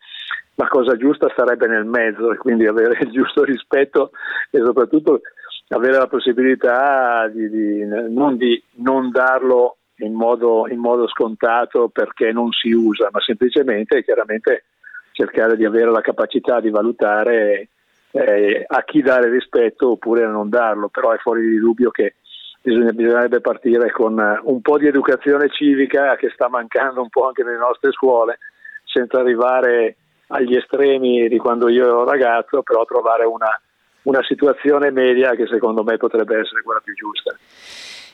la 0.56 0.68
cosa 0.68 0.98
giusta 0.98 1.32
sarebbe 1.34 1.68
nel 1.68 1.86
mezzo 1.86 2.32
e 2.32 2.38
quindi 2.38 2.68
avere 2.68 2.98
il 3.02 3.12
giusto 3.12 3.44
rispetto 3.44 4.12
e 4.52 4.60
soprattutto 4.60 5.22
avere 5.70 5.98
la 5.98 6.08
possibilità 6.08 7.30
di, 7.30 7.50
di, 7.50 7.86
non 7.86 8.36
di 8.36 8.62
non 8.78 9.10
darlo 9.10 9.78
in 10.00 10.14
modo, 10.14 10.68
in 10.70 10.80
modo 10.80 11.08
scontato 11.08 11.90
perché 11.90 12.32
non 12.32 12.52
si 12.52 12.72
usa, 12.72 13.10
ma 13.12 13.22
semplicemente 13.22 14.04
chiaramente 14.04 14.66
cercare 15.12 15.56
di 15.56 15.66
avere 15.66 15.92
la 15.92 16.02
capacità 16.02 16.60
di 16.60 16.70
valutare 16.70 17.70
eh, 18.12 18.64
a 18.68 18.84
chi 18.84 19.02
dare 19.02 19.30
rispetto 19.30 19.92
oppure 19.92 20.24
a 20.24 20.30
non 20.30 20.50
darlo, 20.50 20.90
però 20.90 21.12
è 21.12 21.18
fuori 21.18 21.48
di 21.48 21.60
dubbio 21.60 21.92
che 21.92 22.16
bisogna, 22.62 22.92
bisognerebbe 22.92 23.42
partire 23.42 23.92
con 23.92 24.20
eh, 24.20 24.40
un 24.44 24.62
po' 24.62 24.78
di 24.78 24.88
educazione 24.88 25.50
civica 25.50 26.16
che 26.16 26.30
sta 26.34 26.50
mancando 26.50 27.02
un 27.02 27.10
po' 27.10 27.28
anche 27.28 27.44
nelle 27.44 27.58
nostre 27.58 27.92
scuole, 27.92 28.40
senza 28.84 29.20
arrivare 29.20 29.96
agli 30.28 30.56
estremi 30.56 31.28
di 31.28 31.38
quando 31.38 31.70
io 31.70 31.84
ero 31.84 32.04
ragazzo, 32.04 32.62
però 32.62 32.86
trovare 32.86 33.26
una, 33.26 33.60
una 34.04 34.24
situazione 34.24 34.92
media 34.92 35.36
che 35.36 35.48
secondo 35.48 35.84
me 35.84 35.98
potrebbe 35.98 36.40
essere 36.40 36.62
quella 36.64 36.82
più 36.84 36.94
giusta. 36.94 37.36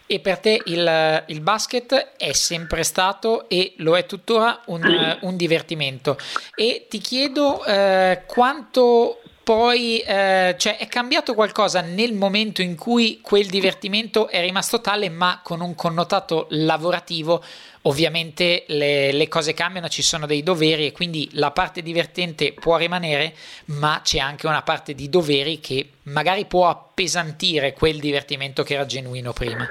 E 0.08 0.20
per 0.20 0.38
te 0.38 0.62
il, 0.66 1.24
il, 1.28 1.42
basket 1.42 2.14
è 2.16 2.32
sempre 2.32 2.84
stato 2.84 3.50
e 3.50 3.74
lo 3.78 3.98
è 3.98 4.06
tuttora 4.06 4.62
un, 4.68 4.84
un 5.22 5.36
divertimento. 5.36 6.16
E 6.54 6.86
ti 6.88 7.00
chiedo 7.00 7.66
eh, 7.66 8.22
quanto 8.28 9.18
poi 9.46 10.00
eh, 10.00 10.56
cioè, 10.58 10.78
è 10.80 10.88
cambiato 10.88 11.36
qualcosa 11.36 11.82
nel 11.82 12.14
momento 12.14 12.64
in 12.64 12.76
cui 12.76 13.20
quel 13.22 13.46
divertimento 13.46 14.28
è 14.28 14.42
rimasto 14.42 14.82
tale, 14.82 15.08
ma 15.10 15.40
con 15.44 15.62
un 15.62 15.76
connotato 15.76 16.48
lavorativo. 16.50 17.44
Ovviamente 17.84 18.64
le, 18.70 19.12
le, 19.12 19.28
cose 19.28 19.54
cambiano, 19.54 19.88
ci 19.88 20.02
sono 20.02 20.26
dei 20.26 20.42
doveri 20.42 20.88
e 20.88 20.92
quindi 20.92 21.30
la 21.34 21.52
parte 21.52 21.84
divertente 21.84 22.56
può 22.60 22.78
rimanere, 22.78 23.34
ma 23.66 24.02
c'è 24.04 24.18
anche 24.18 24.48
una 24.48 24.64
parte 24.64 24.96
di 24.96 25.10
doveri 25.10 25.60
che 25.60 25.90
magari 26.06 26.46
può 26.46 26.68
appesantire 26.68 27.74
quel 27.74 28.00
divertimento 28.00 28.64
che 28.64 28.74
era 28.74 28.88
genuino 28.88 29.32
prima. 29.32 29.64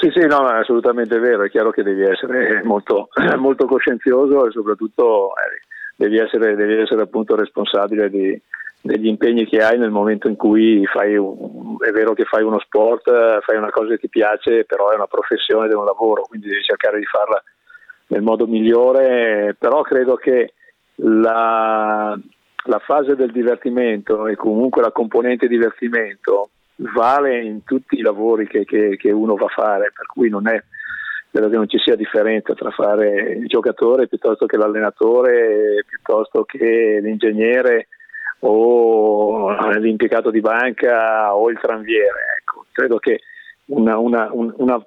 Sì, 0.00 0.10
sì, 0.12 0.26
no, 0.26 0.50
è 0.50 0.58
assolutamente 0.58 1.16
vero, 1.20 1.44
è 1.44 1.50
chiaro 1.50 1.70
che 1.70 1.84
devi 1.84 2.02
essere 2.02 2.62
molto, 2.64 3.10
molto 3.38 3.66
coscienzioso 3.66 4.48
e 4.48 4.50
soprattutto 4.50 5.34
eh, 5.36 5.62
devi, 5.94 6.18
essere, 6.18 6.56
devi 6.56 6.80
essere 6.80 7.02
appunto 7.02 7.36
responsabile 7.36 8.10
di, 8.10 8.42
degli 8.84 9.06
impegni 9.06 9.46
che 9.46 9.58
hai 9.58 9.78
nel 9.78 9.92
momento 9.92 10.26
in 10.26 10.34
cui 10.34 10.84
fai 10.86 11.16
un, 11.16 11.76
è 11.78 11.90
vero 11.92 12.14
che 12.14 12.24
fai 12.24 12.42
uno 12.42 12.58
sport, 12.58 13.40
fai 13.42 13.56
una 13.56 13.70
cosa 13.70 13.90
che 13.90 13.98
ti 13.98 14.08
piace, 14.08 14.64
però 14.64 14.90
è 14.90 14.96
una 14.96 15.06
professione 15.06 15.66
ed 15.66 15.72
è 15.72 15.76
un 15.76 15.84
lavoro, 15.84 16.22
quindi 16.22 16.48
devi 16.48 16.62
cercare 16.62 16.98
di 16.98 17.04
farla 17.04 17.40
nel 18.08 18.22
modo 18.22 18.46
migliore, 18.48 19.54
però 19.56 19.82
credo 19.82 20.16
che 20.16 20.54
la, 20.96 22.18
la 22.64 22.78
fase 22.80 23.14
del 23.14 23.30
divertimento 23.30 24.26
e 24.26 24.34
comunque 24.34 24.82
la 24.82 24.90
componente 24.90 25.46
divertimento 25.46 26.50
vale 26.92 27.40
in 27.40 27.62
tutti 27.62 27.96
i 27.96 28.02
lavori 28.02 28.48
che, 28.48 28.64
che, 28.64 28.96
che 28.96 29.12
uno 29.12 29.36
va 29.36 29.46
a 29.46 29.54
fare, 29.54 29.92
per 29.94 30.06
cui 30.06 30.28
non 30.28 30.48
è 30.48 30.60
credo 31.30 31.48
che 31.48 31.56
non 31.56 31.68
ci 31.68 31.78
sia 31.78 31.96
differenza 31.96 32.52
tra 32.52 32.70
fare 32.70 33.32
il 33.32 33.46
giocatore 33.46 34.06
piuttosto 34.06 34.44
che 34.44 34.58
l'allenatore, 34.58 35.82
piuttosto 35.86 36.44
che 36.44 36.98
l'ingegnere 37.00 37.86
o 38.44 39.50
l'impiegato 39.78 40.30
di 40.30 40.40
banca 40.40 41.34
o 41.34 41.50
il 41.50 41.58
tranviere. 41.60 42.38
Ecco, 42.40 42.66
credo 42.72 42.98
che 42.98 43.20
una, 43.66 43.96
una, 43.98 44.28
una, 44.32 44.84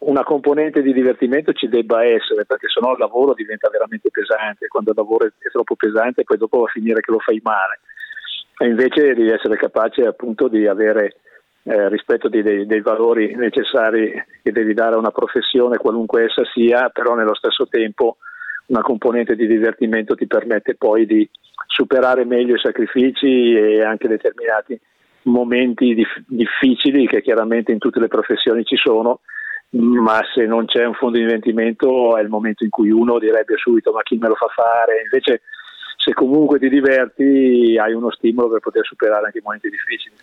una, 0.00 0.22
componente 0.22 0.82
di 0.82 0.92
divertimento 0.92 1.52
ci 1.52 1.68
debba 1.68 2.04
essere 2.04 2.44
perché 2.44 2.68
sennò 2.68 2.92
il 2.92 2.98
lavoro 2.98 3.32
diventa 3.32 3.70
veramente 3.70 4.10
pesante 4.10 4.68
quando 4.68 4.90
il 4.90 4.96
lavoro 4.96 5.26
è 5.26 5.30
troppo 5.50 5.76
pesante 5.76 6.22
poi 6.22 6.36
dopo 6.36 6.58
va 6.58 6.64
a 6.64 6.70
finire 6.70 7.00
che 7.00 7.10
lo 7.10 7.18
fai 7.18 7.40
male 7.42 7.80
e 8.58 8.66
invece 8.66 9.14
devi 9.14 9.30
essere 9.30 9.56
capace 9.56 10.06
appunto 10.06 10.46
di 10.48 10.66
avere 10.66 11.16
eh, 11.64 11.88
rispetto 11.88 12.28
dei, 12.28 12.42
dei, 12.42 12.66
dei, 12.66 12.80
valori 12.80 13.34
necessari 13.34 14.12
che 14.42 14.52
devi 14.52 14.72
dare 14.72 14.94
a 14.94 14.98
una 14.98 15.10
professione 15.10 15.78
qualunque 15.78 16.24
essa 16.24 16.42
sia, 16.54 16.90
però 16.90 17.14
nello 17.14 17.34
stesso 17.34 17.66
tempo 17.66 18.18
una 18.66 18.82
componente 18.82 19.36
di 19.36 19.46
divertimento 19.46 20.14
ti 20.14 20.26
permette 20.26 20.74
poi 20.74 21.06
di 21.06 21.28
superare 21.66 22.24
meglio 22.24 22.54
i 22.54 22.60
sacrifici 22.60 23.54
e 23.54 23.82
anche 23.82 24.08
determinati 24.08 24.78
momenti 25.22 25.94
dif- 25.94 26.24
difficili 26.26 27.06
che 27.06 27.22
chiaramente 27.22 27.72
in 27.72 27.78
tutte 27.78 28.00
le 28.00 28.08
professioni 28.08 28.64
ci 28.64 28.76
sono, 28.76 29.20
ma 29.70 30.20
se 30.34 30.46
non 30.46 30.66
c'è 30.66 30.84
un 30.84 30.94
fondo 30.94 31.18
di 31.18 31.24
divertimento 31.24 32.16
è 32.16 32.22
il 32.22 32.28
momento 32.28 32.64
in 32.64 32.70
cui 32.70 32.90
uno 32.90 33.18
direbbe 33.18 33.56
subito 33.56 33.92
ma 33.92 34.02
chi 34.02 34.16
me 34.16 34.28
lo 34.28 34.34
fa 34.34 34.46
fare, 34.46 35.02
invece 35.02 35.42
se 35.96 36.12
comunque 36.12 36.58
ti 36.58 36.68
diverti 36.68 37.76
hai 37.78 37.92
uno 37.92 38.10
stimolo 38.12 38.48
per 38.48 38.60
poter 38.60 38.84
superare 38.84 39.26
anche 39.26 39.38
i 39.38 39.42
momenti 39.42 39.68
difficili. 39.68 40.14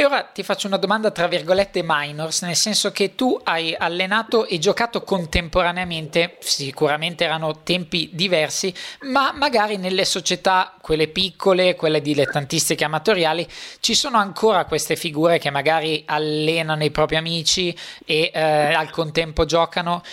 E 0.00 0.04
ora 0.04 0.22
ti 0.22 0.44
faccio 0.44 0.68
una 0.68 0.76
domanda 0.76 1.10
tra 1.10 1.26
virgolette 1.26 1.82
minors, 1.84 2.42
nel 2.42 2.54
senso 2.54 2.92
che 2.92 3.16
tu 3.16 3.36
hai 3.42 3.74
allenato 3.76 4.46
e 4.46 4.60
giocato 4.60 5.02
contemporaneamente, 5.02 6.36
sicuramente 6.38 7.24
erano 7.24 7.64
tempi 7.64 8.08
diversi, 8.12 8.72
ma 9.10 9.32
magari 9.32 9.76
nelle 9.76 10.04
società, 10.04 10.76
quelle 10.80 11.08
piccole, 11.08 11.74
quelle 11.74 12.00
dilettantistiche 12.00 12.84
amatoriali, 12.84 13.44
ci 13.80 13.96
sono 13.96 14.18
ancora 14.18 14.66
queste 14.66 14.94
figure 14.94 15.40
che 15.40 15.50
magari 15.50 16.04
allenano 16.06 16.84
i 16.84 16.92
propri 16.92 17.16
amici 17.16 17.76
e 18.04 18.30
eh, 18.32 18.40
al 18.40 18.90
contempo 18.90 19.46
giocano, 19.46 20.04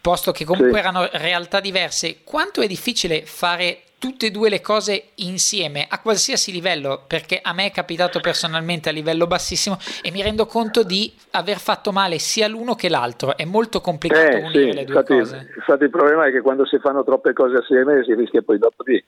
posto 0.00 0.30
che 0.30 0.44
comunque 0.44 0.74
sì. 0.74 0.78
erano 0.78 1.08
realtà 1.14 1.58
diverse. 1.58 2.22
Quanto 2.22 2.60
è 2.60 2.68
difficile 2.68 3.26
fare 3.26 3.86
tutte 4.02 4.26
e 4.26 4.30
due 4.32 4.48
le 4.48 4.60
cose 4.60 5.10
insieme 5.18 5.86
a 5.88 6.00
qualsiasi 6.00 6.50
livello, 6.50 7.04
perché 7.06 7.38
a 7.40 7.52
me 7.52 7.66
è 7.66 7.70
capitato 7.70 8.18
personalmente 8.18 8.88
a 8.88 8.92
livello 8.92 9.28
bassissimo 9.28 9.78
e 10.02 10.10
mi 10.10 10.20
rendo 10.22 10.44
conto 10.46 10.82
di 10.82 11.14
aver 11.30 11.58
fatto 11.58 11.92
male 11.92 12.18
sia 12.18 12.48
l'uno 12.48 12.74
che 12.74 12.88
l'altro. 12.88 13.36
È 13.36 13.44
molto 13.44 13.80
complicato 13.80 14.38
eh, 14.38 14.42
unire 14.42 14.72
sì, 14.72 14.76
le 14.76 14.84
due 14.84 14.94
infatti, 14.96 15.18
cose. 15.18 15.52
Infatti 15.54 15.84
il 15.84 15.90
problema 15.90 16.26
è 16.26 16.32
che 16.32 16.40
quando 16.40 16.66
si 16.66 16.78
fanno 16.78 17.04
troppe 17.04 17.32
cose 17.32 17.58
assieme 17.58 18.02
si 18.02 18.12
rischia 18.14 18.42
poi 18.42 18.58
dopo 18.58 18.82
di, 18.82 19.00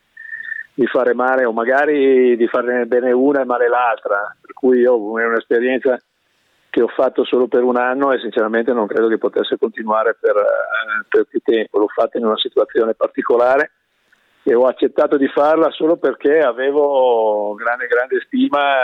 di 0.74 0.86
fare 0.86 1.12
male 1.12 1.44
o 1.44 1.50
magari 1.50 2.36
di 2.36 2.46
farne 2.46 2.86
bene 2.86 3.10
una 3.10 3.40
e 3.40 3.44
male 3.44 3.68
l'altra. 3.68 4.36
Per 4.40 4.52
cui 4.52 4.78
io 4.78 4.94
è 5.18 5.26
un'esperienza 5.26 5.98
che 6.70 6.82
ho 6.82 6.88
fatto 6.88 7.24
solo 7.24 7.48
per 7.48 7.64
un 7.64 7.76
anno 7.76 8.12
e 8.12 8.20
sinceramente 8.20 8.72
non 8.72 8.86
credo 8.86 9.08
che 9.08 9.18
potesse 9.18 9.58
continuare 9.58 10.16
per, 10.20 10.36
eh, 10.36 11.04
per 11.08 11.24
più 11.24 11.40
tempo. 11.42 11.80
L'ho 11.80 11.88
fatto 11.88 12.16
in 12.16 12.26
una 12.26 12.38
situazione 12.38 12.94
particolare 12.94 13.72
e 14.46 14.54
ho 14.54 14.66
accettato 14.66 15.16
di 15.16 15.26
farla 15.28 15.70
solo 15.70 15.96
perché 15.96 16.40
avevo 16.40 17.54
grande, 17.54 17.86
grande 17.86 18.20
stima 18.26 18.76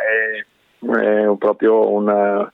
e, 0.00 0.46
e 0.80 1.36
proprio 1.38 1.88
una, 1.88 2.52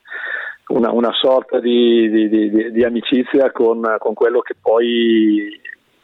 una, 0.67 0.91
una 0.91 1.11
sorta 1.13 1.59
di, 1.59 2.07
di, 2.11 2.29
di, 2.29 2.71
di 2.71 2.83
amicizia 2.83 3.51
con, 3.51 3.95
con, 3.97 4.13
quello 4.13 4.41
che 4.41 4.53
poi 4.61 5.59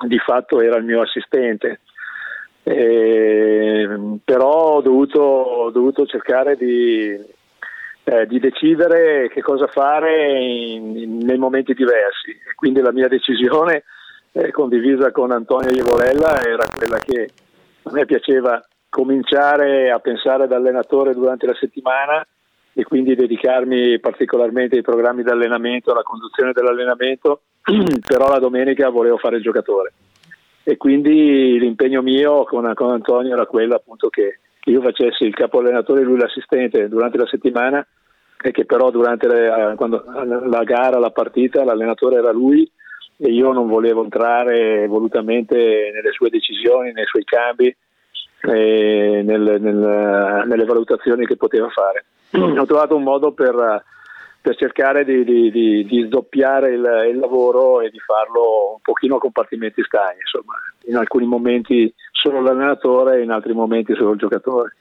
di 0.08 0.18
fatto 0.18 0.60
era 0.60 0.78
il 0.78 0.86
mio 0.86 1.02
assistente. 1.02 1.82
E, 2.64 3.88
però 4.26 4.50
ho 4.50 4.82
dovuto, 4.82 5.22
ho 5.22 5.70
dovuto 5.70 6.08
cercare 6.08 6.56
di, 6.56 7.12
eh, 8.06 8.26
di, 8.26 8.40
decidere 8.40 9.30
che 9.30 9.42
cosa 9.42 9.68
fare 9.68 10.40
in, 10.40 10.98
in, 10.98 11.18
nei 11.18 11.38
momenti 11.38 11.76
diversi. 11.76 12.32
E 12.32 12.56
quindi 12.56 12.82
la 12.82 12.92
mia 12.92 13.08
decisione 13.08 13.84
eh, 14.32 14.52
condivisa 14.52 15.12
con 15.12 15.32
Antonio 15.32 15.72
Ievolella 15.72 16.42
era 16.44 16.66
quella 16.76 16.98
che 16.98 17.30
a 17.84 17.92
me 17.92 18.06
piaceva 18.06 18.64
cominciare 18.90 19.92
a 19.92 20.00
pensare 20.00 20.48
da 20.48 20.56
allenatore 20.56 21.14
durante 21.14 21.46
la 21.46 21.56
settimana 21.60 22.26
e 22.74 22.84
quindi 22.84 23.16
dedicarmi 23.16 24.00
particolarmente 24.00 24.76
ai 24.76 24.82
programmi 24.82 25.24
di 25.24 25.30
allenamento, 25.30 25.92
alla 25.92 26.04
conduzione 26.04 26.54
dell'allenamento, 26.54 27.42
però 28.08 28.30
la 28.30 28.40
domenica 28.40 28.90
volevo 28.90 29.18
fare 29.18 29.38
il 29.38 29.44
giocatore. 29.44 29.94
E 30.64 30.78
quindi 30.78 31.58
l'impegno 31.60 32.02
mio 32.02 32.44
con, 32.44 32.72
con 32.76 32.92
Antonio 32.92 33.34
era 33.34 33.46
quello 33.46 33.76
appunto 33.76 34.10
che, 34.10 34.40
io 34.66 34.82
facessi 34.82 35.24
il 35.24 35.34
capo 35.34 35.60
allenatore 35.60 36.02
e 36.02 36.04
lui 36.04 36.20
l'assistente 36.20 36.88
durante 36.90 37.18
la 37.18 37.26
settimana 37.26 37.84
e 38.40 38.52
che 38.52 38.66
però 38.66 38.92
durante 38.92 39.28
le, 39.28 39.74
quando, 39.76 40.04
la 40.06 40.64
gara, 40.64 41.00
la 41.00 41.10
partita, 41.10 41.64
l'allenatore 41.64 42.18
era 42.18 42.32
lui 42.32 42.70
e 43.22 43.32
io 43.32 43.52
non 43.52 43.68
volevo 43.68 44.04
entrare 44.04 44.88
volutamente 44.88 45.56
nelle 45.94 46.12
sue 46.12 46.30
decisioni, 46.30 46.94
nei 46.94 47.06
suoi 47.06 47.26
cambi, 47.26 47.76
nel, 48.44 49.58
nel, 49.60 50.44
nelle 50.48 50.66
valutazioni 50.66 51.26
che 51.26 51.36
poteva 51.36 51.68
fare. 51.70 52.06
Ho 52.58 52.66
trovato 52.66 52.96
un 52.96 53.04
modo 53.04 53.34
per, 53.34 53.84
per 54.40 54.56
cercare 54.56 55.04
di, 55.04 55.26
di, 55.26 55.52
di, 55.52 55.84
di 55.84 56.04
sdoppiare 56.06 56.70
il, 56.70 57.08
il, 57.12 57.18
lavoro 57.18 57.82
e 57.82 57.90
di 57.90 58.00
farlo 58.00 58.74
un 58.76 58.82
pochino 58.82 59.18
a 59.18 59.20
compartimenti 59.20 59.84
stagni, 59.84 60.20
insomma, 60.22 60.54
in 60.86 60.96
alcuni 60.96 61.26
momenti 61.26 61.94
solo 62.12 62.40
l'allenatore, 62.40 63.22
in 63.22 63.32
altri 63.32 63.54
momenti 63.54 63.94
solo 63.96 64.12
il 64.12 64.20
giocatore 64.20 64.76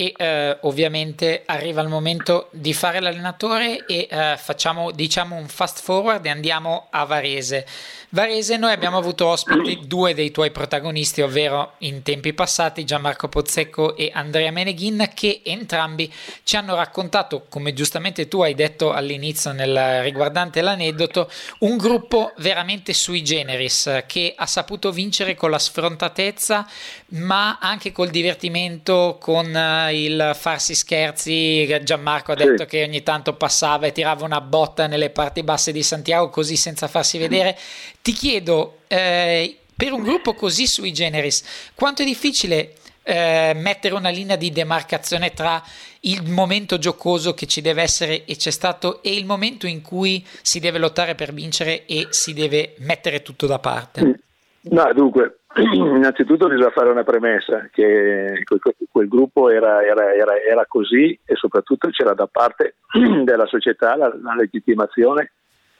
e 0.00 0.14
eh, 0.16 0.56
ovviamente 0.62 1.42
arriva 1.44 1.82
il 1.82 1.88
momento 1.88 2.48
di 2.52 2.72
fare 2.72 3.00
l'allenatore 3.00 3.84
e 3.84 4.08
eh, 4.10 4.36
facciamo 4.38 4.92
diciamo 4.92 5.36
un 5.36 5.46
fast 5.46 5.82
forward 5.82 6.24
e 6.24 6.30
andiamo 6.30 6.86
a 6.88 7.04
Varese. 7.04 7.66
Varese 8.08 8.56
noi 8.56 8.72
abbiamo 8.72 8.96
avuto 8.96 9.26
ospiti 9.26 9.80
due 9.86 10.14
dei 10.14 10.30
tuoi 10.30 10.52
protagonisti, 10.52 11.20
ovvero 11.20 11.74
in 11.80 12.00
tempi 12.00 12.32
passati 12.32 12.86
Gianmarco 12.86 13.28
Pozzecco 13.28 13.94
e 13.94 14.10
Andrea 14.14 14.50
Meneghin 14.50 15.10
che 15.12 15.42
entrambi 15.44 16.10
ci 16.44 16.56
hanno 16.56 16.76
raccontato, 16.76 17.44
come 17.50 17.74
giustamente 17.74 18.26
tu 18.26 18.40
hai 18.40 18.54
detto 18.54 18.92
all'inizio 18.92 19.52
nel 19.52 20.00
riguardante 20.00 20.62
l'aneddoto, 20.62 21.30
un 21.58 21.76
gruppo 21.76 22.32
veramente 22.38 22.94
sui 22.94 23.22
generis 23.22 24.04
che 24.06 24.32
ha 24.34 24.46
saputo 24.46 24.92
vincere 24.92 25.34
con 25.34 25.50
la 25.50 25.58
sfrontatezza 25.58 26.66
ma 27.10 27.58
anche 27.60 27.92
col 27.92 28.08
divertimento 28.08 29.18
con 29.20 29.54
eh, 29.54 29.89
il 29.90 30.32
farsi 30.34 30.74
scherzi. 30.74 31.66
Gianmarco 31.82 32.32
ha 32.32 32.34
detto 32.34 32.62
sì. 32.62 32.66
che 32.66 32.82
ogni 32.84 33.02
tanto 33.02 33.34
passava 33.34 33.86
e 33.86 33.92
tirava 33.92 34.24
una 34.24 34.40
botta 34.40 34.86
nelle 34.86 35.10
parti 35.10 35.42
basse 35.42 35.72
di 35.72 35.82
Santiago 35.82 36.28
così 36.30 36.56
senza 36.56 36.88
farsi 36.88 37.18
vedere. 37.18 37.56
Ti 38.02 38.12
chiedo, 38.12 38.78
eh, 38.88 39.56
per 39.76 39.92
un 39.92 40.02
gruppo 40.02 40.34
così 40.34 40.66
sui 40.66 40.92
generis, 40.92 41.42
quanto 41.74 42.02
è 42.02 42.04
difficile 42.04 42.74
eh, 43.02 43.52
mettere 43.56 43.94
una 43.94 44.10
linea 44.10 44.36
di 44.36 44.50
demarcazione 44.50 45.32
tra 45.32 45.62
il 46.00 46.30
momento 46.30 46.78
giocoso 46.78 47.34
che 47.34 47.46
ci 47.46 47.60
deve 47.60 47.82
essere 47.82 48.24
e 48.24 48.36
c'è 48.36 48.50
stato 48.50 49.02
e 49.02 49.14
il 49.16 49.24
momento 49.24 49.66
in 49.66 49.82
cui 49.82 50.24
si 50.42 50.60
deve 50.60 50.78
lottare 50.78 51.14
per 51.14 51.32
vincere 51.32 51.86
e 51.86 52.08
si 52.10 52.32
deve 52.34 52.74
mettere 52.78 53.22
tutto 53.22 53.46
da 53.46 53.58
parte? 53.58 54.20
No, 54.62 54.92
dunque, 54.92 55.39
innanzitutto 55.58 56.46
bisogna 56.46 56.70
fare 56.70 56.90
una 56.90 57.02
premessa, 57.02 57.68
che 57.72 58.44
quel, 58.90 59.08
gruppo 59.08 59.50
era, 59.50 59.82
era, 59.82 60.14
era, 60.14 60.40
era, 60.40 60.64
così 60.66 61.18
e 61.24 61.34
soprattutto 61.34 61.88
c'era 61.88 62.14
da 62.14 62.28
parte 62.30 62.76
della 63.24 63.46
società 63.46 63.96
la, 63.96 64.14
la, 64.22 64.34
legittimazione 64.34 65.32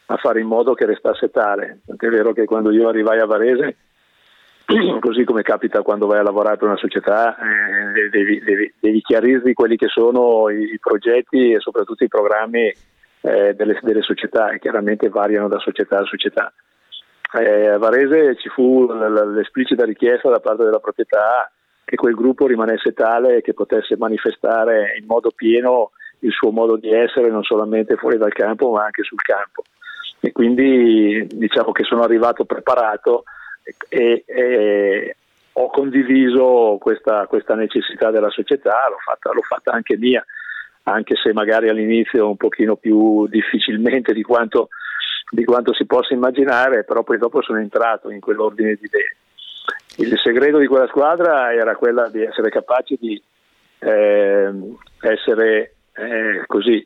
a 0.06 0.16
fare 0.16 0.40
in 0.40 0.48
modo 0.48 0.74
che 0.74 0.86
restasse 0.86 1.30
tale. 1.30 1.82
È 1.86 2.08
vero 2.08 2.32
che 2.32 2.46
quando 2.46 2.72
io 2.72 2.88
arrivai 2.88 3.20
a 3.20 3.26
Varese, 3.26 3.76
così 4.98 5.22
come 5.22 5.42
capita 5.42 5.82
quando 5.82 6.08
vai 6.08 6.18
a 6.18 6.24
lavorare 6.24 6.56
per 6.56 6.66
una 6.66 6.76
società, 6.76 7.36
eh, 7.36 8.08
devi, 8.10 8.40
devi, 8.40 8.74
devi, 8.76 9.00
chiarirti 9.02 9.54
quelli 9.54 9.76
che 9.76 9.86
sono 9.86 10.48
i, 10.50 10.64
i, 10.64 10.78
progetti 10.80 11.52
e 11.52 11.60
soprattutto 11.60 12.02
i 12.02 12.08
programmi 12.08 12.72
eh, 13.20 13.54
delle, 13.54 13.78
delle 13.82 14.02
società 14.02 14.50
e 14.50 14.58
chiaramente 14.58 15.08
variano 15.08 15.46
da 15.46 15.60
società 15.60 15.98
a 15.98 16.04
società 16.04 16.52
eh, 17.34 17.68
a 17.68 17.78
Varese 17.78 18.36
ci 18.36 18.48
fu 18.48 18.86
l'esplicita 18.86 19.84
richiesta 19.84 20.28
da 20.28 20.40
parte 20.40 20.64
della 20.64 20.80
proprietà 20.80 21.50
che 21.84 21.96
quel 21.96 22.14
gruppo 22.14 22.46
rimanesse 22.46 22.92
tale 22.92 23.42
che 23.42 23.54
potesse 23.54 23.96
manifestare 23.96 24.96
in 24.98 25.06
modo 25.06 25.30
pieno 25.34 25.90
il 26.20 26.32
suo 26.32 26.50
modo 26.50 26.76
di 26.76 26.92
essere 26.92 27.30
non 27.30 27.42
solamente 27.42 27.96
fuori 27.96 28.18
dal 28.18 28.32
campo 28.32 28.70
ma 28.72 28.84
anche 28.84 29.02
sul 29.02 29.20
campo. 29.22 29.62
E 30.20 30.32
quindi 30.32 31.26
diciamo 31.30 31.72
che 31.72 31.84
sono 31.84 32.02
arrivato 32.02 32.44
preparato 32.44 33.24
e, 33.88 34.24
e 34.26 35.16
ho 35.52 35.70
condiviso 35.70 36.78
questa, 36.80 37.26
questa, 37.26 37.54
necessità 37.54 38.10
della 38.10 38.30
società, 38.30 38.88
l'ho 38.88 38.98
fatta, 39.02 39.32
l'ho 39.32 39.42
fatta 39.42 39.72
anche 39.72 39.96
mia 39.96 40.24
anche 40.84 41.14
se 41.16 41.32
magari 41.32 41.68
all'inizio 41.68 42.28
un 42.28 42.36
pochino 42.36 42.76
più 42.76 43.26
difficilmente 43.28 44.12
di 44.12 44.22
quanto 44.22 44.68
di 45.30 45.44
quanto 45.44 45.72
si 45.72 45.86
possa 45.86 46.12
immaginare, 46.12 46.82
però 46.84 47.04
poi 47.04 47.16
dopo 47.16 47.40
sono 47.40 47.60
entrato 47.60 48.10
in 48.10 48.20
quell'ordine 48.20 48.74
di 48.74 48.84
idee. 48.84 49.16
Il 49.96 50.18
segreto 50.18 50.58
di 50.58 50.66
quella 50.66 50.88
squadra 50.88 51.52
era 51.52 51.76
quella 51.76 52.08
di 52.08 52.22
essere 52.22 52.50
capaci 52.50 52.98
di 53.00 53.22
eh, 53.78 54.50
essere 55.00 55.74
eh, 55.92 56.42
così 56.46 56.84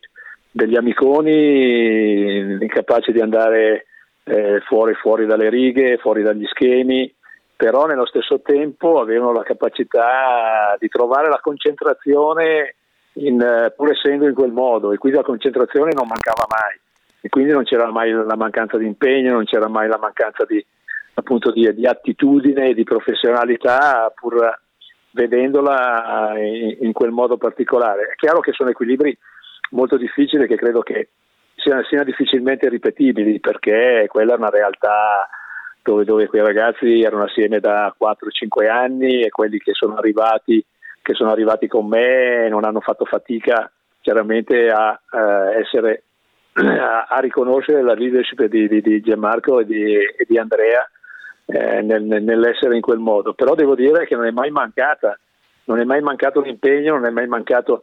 degli 0.51 0.77
amiconi, 0.77 2.59
incapaci 2.61 3.13
di 3.13 3.21
andare 3.21 3.87
eh, 4.25 4.61
fuori, 4.67 4.95
fuori 4.95 5.27
dalle 5.27 5.49
righe, 5.49 5.97
fuori 5.97 6.23
dagli 6.23 6.47
schemi, 6.47 7.13
però 7.57 7.87
nello 7.87 8.07
stesso 8.07 8.41
tempo 8.43 9.01
avevano 9.01 9.33
la 9.33 9.43
capacità 9.43 10.77
di 10.79 10.89
trovare 10.89 11.29
la 11.29 11.41
concentrazione 11.41 12.75
in, 13.15 13.41
eh, 13.41 13.73
pur 13.75 13.91
essendo 13.91 14.27
in 14.27 14.35
quel 14.35 14.53
modo 14.53 14.93
e 14.93 14.99
quindi 14.99 15.19
la 15.19 15.25
concentrazione 15.25 15.93
non 15.95 16.07
mancava 16.07 16.47
mai 16.49 16.79
e 17.25 17.31
quindi 17.31 17.53
non 17.53 17.65
c'era 17.65 17.91
mai 17.91 18.13
la 18.13 18.37
mancanza 18.37 18.77
di 18.77 18.85
impegno, 18.85 19.33
non 19.33 19.47
c'era 19.47 19.67
mai 19.67 19.89
la 19.89 19.97
mancanza 19.97 20.45
di, 20.45 20.63
appunto, 21.15 21.51
di, 21.53 21.73
di 21.73 21.87
attitudine 21.87 22.69
e 22.69 22.75
di 22.75 22.85
professionalità 22.85 24.13
pur 24.15 24.61
vedendola 25.13 26.35
in, 26.37 26.77
in, 26.81 26.93
quel 26.93 27.13
modo 27.13 27.39
particolare. 27.39 28.09
È 28.13 28.15
chiaro 28.17 28.41
che 28.41 28.53
sono 28.53 28.69
equilibri 28.69 29.17
molto 29.71 29.97
difficili 29.97 30.47
che 30.47 30.57
credo 30.57 30.83
che 30.83 31.09
siano, 31.57 31.83
siano 31.85 32.05
difficilmente 32.05 32.69
ripetibili 32.69 33.41
perché 33.41 34.05
quella 34.07 34.35
è 34.35 34.37
una 34.37 34.51
realtà 34.51 35.27
dove, 35.83 36.05
dove, 36.05 36.27
quei 36.27 36.43
ragazzi 36.43 37.01
erano 37.01 37.25
assieme 37.25 37.59
da 37.59 37.95
4-5 37.99 38.69
anni 38.69 39.23
e 39.23 39.31
quelli 39.31 39.57
che 39.57 39.73
sono 39.73 39.97
arrivati, 39.97 40.63
che 41.01 41.15
sono 41.15 41.31
arrivati 41.31 41.69
con 41.69 41.87
me 41.87 42.51
non 42.51 42.65
hanno 42.65 42.81
fatto 42.81 43.07
fatica 43.07 43.73
chiaramente 44.03 44.69
a 44.69 45.01
eh, 45.11 45.61
essere 45.61 46.03
a, 46.55 47.07
a, 47.09 47.19
riconoscere 47.21 47.83
la 47.83 47.95
leadership 47.95 48.45
di, 48.45 48.69
di, 48.69 48.81
di 48.81 49.01
Gianmarco 49.01 49.61
e 49.61 49.65
di, 49.65 49.95
e 49.95 50.25
di 50.27 50.39
Andrea 50.39 50.89
eh, 51.47 51.83
nel, 51.83 52.03
nell'essere 52.03 52.77
in 52.77 52.81
quel 52.81 52.99
modo. 52.99 53.35
Però 53.35 53.55
devo 53.55 53.75
dire 53.75 54.07
che 54.07 54.15
non 54.15 54.27
è 54.27 54.31
mai 54.31 54.51
mancata, 54.51 55.19
non 55.65 55.81
è 55.81 55.85
mai 55.85 56.01
mancato 56.01 56.41
l'impegno, 56.41 56.95
non 56.95 57.07
è 57.07 57.11
mai 57.11 57.27
mancato 57.27 57.83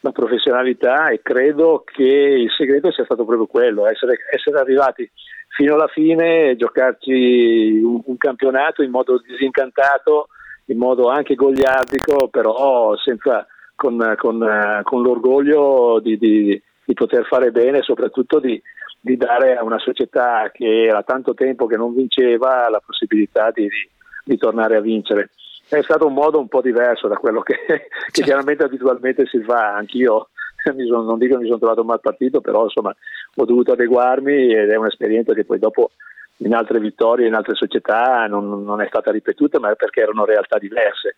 la 0.00 0.12
professionalità 0.12 1.08
e 1.08 1.20
credo 1.22 1.84
che 1.84 2.02
il 2.02 2.50
segreto 2.56 2.90
sia 2.90 3.04
stato 3.04 3.24
proprio 3.24 3.46
quello, 3.46 3.86
essere, 3.86 4.16
essere 4.32 4.58
arrivati 4.58 5.08
fino 5.48 5.74
alla 5.74 5.88
fine 5.88 6.56
giocarci 6.56 7.80
un, 7.82 8.00
un, 8.04 8.16
campionato 8.16 8.82
in 8.82 8.90
modo 8.90 9.20
disincantato, 9.20 10.28
in 10.66 10.78
modo 10.78 11.08
anche 11.08 11.34
gogliardico, 11.34 12.28
però 12.28 12.96
senza, 12.96 13.46
con, 13.76 14.14
con, 14.16 14.80
con 14.82 15.02
l'orgoglio 15.02 16.00
di, 16.00 16.18
di 16.18 16.62
di 16.84 16.94
poter 16.94 17.24
fare 17.26 17.50
bene 17.50 17.78
e 17.78 17.82
soprattutto 17.82 18.38
di, 18.40 18.60
di, 19.00 19.16
dare 19.16 19.56
a 19.56 19.64
una 19.64 19.78
società 19.78 20.50
che 20.52 20.84
era 20.84 21.02
tanto 21.02 21.34
tempo 21.34 21.66
che 21.66 21.76
non 21.76 21.94
vinceva 21.94 22.68
la 22.68 22.82
possibilità 22.84 23.50
di, 23.50 23.68
di, 23.68 23.88
di 24.24 24.36
tornare 24.36 24.76
a 24.76 24.80
vincere. 24.80 25.30
È 25.68 25.82
stato 25.82 26.06
un 26.06 26.14
modo 26.14 26.38
un 26.38 26.48
po' 26.48 26.60
diverso 26.60 27.08
da 27.08 27.16
quello 27.16 27.40
che, 27.40 27.56
che 27.66 27.88
certo. 28.10 28.22
chiaramente 28.22 28.64
abitualmente 28.64 29.26
si 29.26 29.40
fa, 29.42 29.74
anch'io 29.74 30.28
sono, 30.86 31.02
non 31.02 31.18
dico 31.18 31.36
che 31.36 31.42
mi 31.42 31.46
sono 31.46 31.58
trovato 31.58 31.84
mal 31.84 32.00
partito, 32.00 32.40
però 32.40 32.64
insomma 32.64 32.94
ho 33.34 33.44
dovuto 33.44 33.72
adeguarmi 33.72 34.54
ed 34.54 34.70
è 34.70 34.76
un'esperienza 34.76 35.32
che 35.34 35.44
poi 35.44 35.58
dopo 35.58 35.92
in 36.38 36.54
altre 36.54 36.80
vittorie, 36.80 37.26
in 37.26 37.34
altre 37.34 37.54
società 37.54 38.26
non, 38.26 38.64
non 38.64 38.80
è 38.80 38.86
stata 38.88 39.10
ripetuta, 39.10 39.60
ma 39.60 39.72
perché 39.74 40.00
erano 40.00 40.24
realtà 40.24 40.58
diverse. 40.58 41.16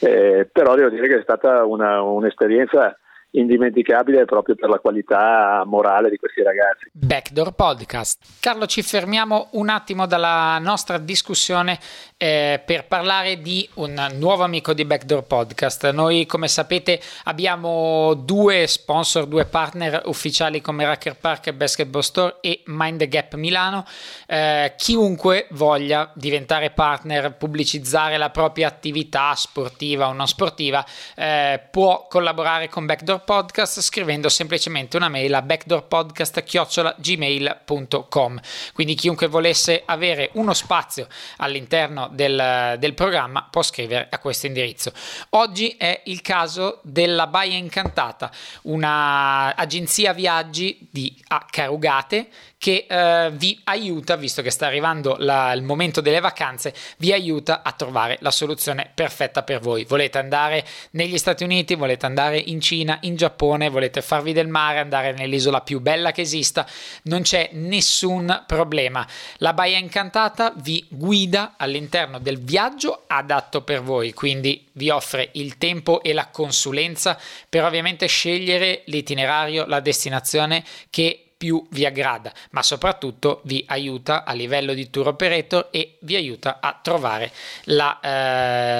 Eh, 0.00 0.48
però 0.50 0.74
devo 0.74 0.88
dire 0.88 1.08
che 1.08 1.18
è 1.18 1.22
stata 1.22 1.64
una, 1.64 2.00
un'esperienza 2.02 2.96
indimenticabile 3.32 4.24
proprio 4.24 4.54
per 4.54 4.68
la 4.68 4.78
qualità 4.78 5.62
morale 5.66 6.10
di 6.10 6.16
questi 6.16 6.42
ragazzi. 6.42 6.90
Backdoor 6.92 7.52
Podcast. 7.52 8.18
Carlo, 8.40 8.66
ci 8.66 8.82
fermiamo 8.82 9.48
un 9.52 9.68
attimo 9.68 10.06
dalla 10.06 10.58
nostra 10.58 10.98
discussione 10.98 11.78
eh, 12.16 12.60
per 12.64 12.86
parlare 12.86 13.40
di 13.40 13.68
un 13.74 14.08
nuovo 14.14 14.44
amico 14.44 14.72
di 14.72 14.84
Backdoor 14.84 15.24
Podcast. 15.24 15.90
Noi, 15.90 16.26
come 16.26 16.48
sapete, 16.48 17.00
abbiamo 17.24 18.14
due 18.14 18.66
sponsor, 18.66 19.26
due 19.26 19.44
partner 19.44 20.02
ufficiali 20.04 20.60
come 20.60 20.84
Racker 20.84 21.16
Park 21.16 21.52
Basketball 21.52 22.02
Store 22.02 22.36
e 22.40 22.62
Mind 22.66 22.98
the 22.98 23.08
Gap 23.08 23.34
Milano. 23.34 23.84
Eh, 24.26 24.74
chiunque 24.76 25.46
voglia 25.50 26.10
diventare 26.14 26.70
partner, 26.70 27.36
pubblicizzare 27.36 28.16
la 28.18 28.30
propria 28.30 28.68
attività 28.68 29.34
sportiva 29.34 30.08
o 30.08 30.12
non 30.12 30.28
sportiva, 30.28 30.84
eh, 31.16 31.60
può 31.70 32.06
collaborare 32.08 32.68
con 32.68 32.86
Backdoor 32.86 33.21
Podcast 33.24 33.80
scrivendo 33.80 34.28
semplicemente 34.28 34.96
una 34.96 35.08
mail 35.08 35.34
a 35.34 35.42
backdoorpodcast.gmail.com 35.42 38.40
quindi 38.72 38.94
chiunque 38.94 39.26
volesse 39.26 39.82
avere 39.84 40.30
uno 40.34 40.54
spazio 40.54 41.08
all'interno 41.38 42.08
del, 42.12 42.76
del 42.78 42.94
programma 42.94 43.48
può 43.50 43.62
scrivere 43.62 44.06
a 44.10 44.18
questo 44.18 44.46
indirizzo. 44.46 44.92
Oggi 45.30 45.74
è 45.78 46.02
il 46.04 46.22
caso 46.22 46.78
della 46.82 47.26
Baia 47.26 47.56
Incantata, 47.56 48.30
un'agenzia 48.62 50.12
viaggi 50.12 50.86
di 50.90 51.20
a 51.28 51.46
Carugate 51.48 52.28
che 52.62 52.86
eh, 52.88 53.32
vi 53.32 53.60
aiuta, 53.64 54.14
visto 54.14 54.40
che 54.40 54.50
sta 54.50 54.66
arrivando 54.66 55.16
la, 55.18 55.52
il 55.52 55.62
momento 55.62 56.00
delle 56.00 56.20
vacanze, 56.20 56.72
vi 56.98 57.12
aiuta 57.12 57.62
a 57.64 57.72
trovare 57.72 58.18
la 58.20 58.30
soluzione 58.30 58.88
perfetta 58.94 59.42
per 59.42 59.58
voi. 59.58 59.84
Volete 59.84 60.18
andare 60.18 60.64
negli 60.92 61.18
Stati 61.18 61.42
Uniti, 61.42 61.74
volete 61.74 62.06
andare 62.06 62.38
in 62.38 62.60
Cina, 62.60 62.98
in 63.00 63.11
Giappone, 63.16 63.68
volete 63.68 64.02
farvi 64.02 64.32
del 64.32 64.48
mare, 64.48 64.78
andare 64.78 65.12
nell'isola 65.12 65.60
più 65.60 65.80
bella 65.80 66.12
che 66.12 66.22
esista, 66.22 66.66
non 67.04 67.22
c'è 67.22 67.50
nessun 67.52 68.44
problema. 68.46 69.06
La 69.38 69.52
Baia 69.52 69.78
Incantata 69.78 70.52
vi 70.56 70.84
guida 70.88 71.54
all'interno 71.56 72.18
del 72.18 72.38
viaggio 72.38 73.04
adatto 73.06 73.62
per 73.62 73.82
voi, 73.82 74.12
quindi 74.12 74.68
vi 74.72 74.90
offre 74.90 75.30
il 75.32 75.58
tempo 75.58 76.02
e 76.02 76.12
la 76.12 76.28
consulenza 76.28 77.18
per 77.48 77.64
ovviamente 77.64 78.06
scegliere 78.06 78.82
l'itinerario, 78.86 79.66
la 79.66 79.80
destinazione 79.80 80.64
che 80.90 81.21
più 81.42 81.60
vi 81.70 81.84
aggrada, 81.84 82.32
ma 82.50 82.62
soprattutto 82.62 83.40
vi 83.46 83.64
aiuta 83.66 84.22
a 84.22 84.32
livello 84.32 84.74
di 84.74 84.90
tour 84.90 85.08
operator 85.08 85.70
e 85.72 85.96
vi 86.02 86.14
aiuta 86.14 86.60
a 86.60 86.78
trovare 86.80 87.32
la 87.64 87.98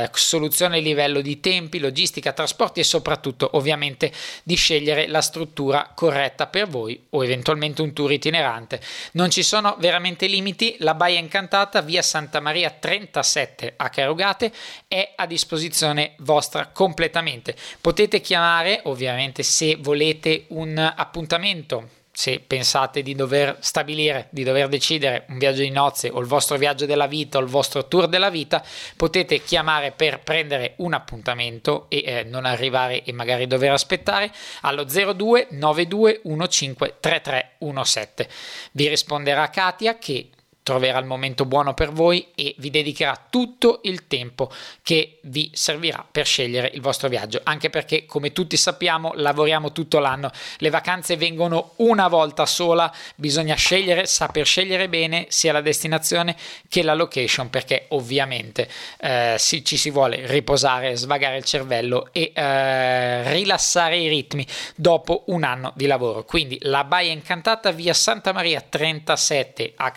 eh, 0.05 0.11
soluzione 0.13 0.79
a 0.79 0.81
livello 0.81 1.21
di 1.23 1.41
tempi, 1.41 1.81
logistica, 1.81 2.31
trasporti 2.33 2.79
e 2.79 2.85
soprattutto 2.85 3.51
ovviamente 3.55 4.13
di 4.45 4.55
scegliere 4.55 5.09
la 5.09 5.21
struttura 5.23 5.91
corretta 5.93 6.47
per 6.47 6.69
voi 6.69 7.07
o 7.11 7.25
eventualmente 7.25 7.83
un 7.83 7.93
tour 7.93 8.13
itinerante. 8.13 8.81
Non 9.15 9.29
ci 9.31 9.43
sono 9.43 9.75
veramente 9.81 10.29
limiti, 10.29 10.77
la 10.79 10.95
Baia 10.95 11.19
Incantata 11.19 11.81
via 11.81 12.01
Santa 12.01 12.39
Maria 12.39 12.71
37 12.71 13.75
a 13.77 13.89
Carugate 13.89 14.53
è 14.87 15.15
a 15.17 15.27
disposizione 15.27 16.13
vostra 16.19 16.69
completamente. 16.69 17.57
Potete 17.81 18.21
chiamare 18.21 18.83
ovviamente 18.85 19.43
se 19.43 19.75
volete 19.75 20.45
un 20.51 20.79
appuntamento 20.79 22.01
se 22.13 22.41
pensate 22.41 23.03
di 23.03 23.15
dover 23.15 23.57
stabilire, 23.61 24.29
di 24.31 24.45
dover 24.45 24.69
decidere 24.69 25.25
un 25.29 25.39
viaggio 25.39 25.63
di 25.63 25.71
nozze 25.71 26.11
o 26.11 26.21
il 26.21 26.27
vostro 26.27 26.59
viaggio 26.59 26.85
della 26.85 27.07
vita 27.07 27.39
o 27.39 27.41
il 27.41 27.49
vostro 27.49 27.89
tour 27.89 28.07
della 28.07 28.29
vita, 28.29 28.63
potete 28.97 29.43
chiamare 29.43 29.93
per 29.93 30.21
prendere 30.21 30.75
un 30.77 30.93
appuntamento 30.93 31.87
e 31.89 32.03
eh, 32.05 32.23
non 32.25 32.45
arrivare 32.45 33.03
e 33.03 33.13
magari 33.13 33.47
dover 33.47 33.73
aspettare 33.73 34.31
allo 34.61 34.85
02 34.85 35.49
92 35.53 36.21
15 36.21 36.77
3317. 37.01 38.29
Vi 38.73 38.89
risponderà 38.89 39.49
Katia 39.49 39.97
che 39.97 40.29
troverà 40.63 40.99
il 40.99 41.07
momento 41.07 41.45
buono 41.45 41.75
per 41.75 41.91
voi 41.91 42.29
e 42.35 42.55
vi 42.59 42.71
dedicherà 42.71 43.27
tutto 43.29 43.81
il 43.85 44.07
tempo 44.07 44.51
che 44.83 45.19
vi 45.23 45.51
servirà 45.53 46.07
per 46.09 46.27
scegliere 46.27 46.71
il 46.75 46.81
vostro 46.81 47.09
viaggio, 47.09 47.41
anche 47.43 47.71
perché 47.71 48.07
come 48.07 48.33
tutti 48.33 48.57
sappiamo 48.57 49.13
lavoriamo 49.15 49.73
tutto 49.73 49.99
l'anno, 49.99 50.31
le 50.59 50.71
vacanze 50.71 51.17
vengono 51.17 51.73
una 51.77 52.09
volta 52.09 52.47
sola, 52.47 52.93
bisogna 53.17 53.55
scegliere, 53.55 54.07
saper 54.07 54.47
scegliere 54.47 54.89
bene 54.89 55.27
sia 55.29 55.53
la 55.53 55.61
destinazione 55.61 56.37
che 56.69 56.83
la 56.83 56.95
location 56.95 57.51
perché 57.51 57.87
ovviamente 57.89 58.69
eh, 58.99 59.37
si, 59.39 59.65
ci 59.65 59.77
si 59.77 59.91
vuole 59.91 60.27
riposare, 60.27 60.97
svagare 60.97 61.37
il 61.37 61.45
cervello 61.45 62.09
e 62.13 62.33
eh, 62.35 63.33
rilassare 63.33 63.97
i 63.97 64.09
ritmi 64.09 64.47
dopo 64.77 65.25
un 65.27 65.45
anno 65.45 65.73
di 65.75 65.87
lavoro. 65.87 66.25
Quindi 66.25 66.59
la 66.63 66.85
Baia 66.85 67.13
Incantata 67.13 67.71
via 67.71 67.95
Santa 67.95 68.33
Maria 68.33 68.61
37 68.61 69.73
a 69.77 69.91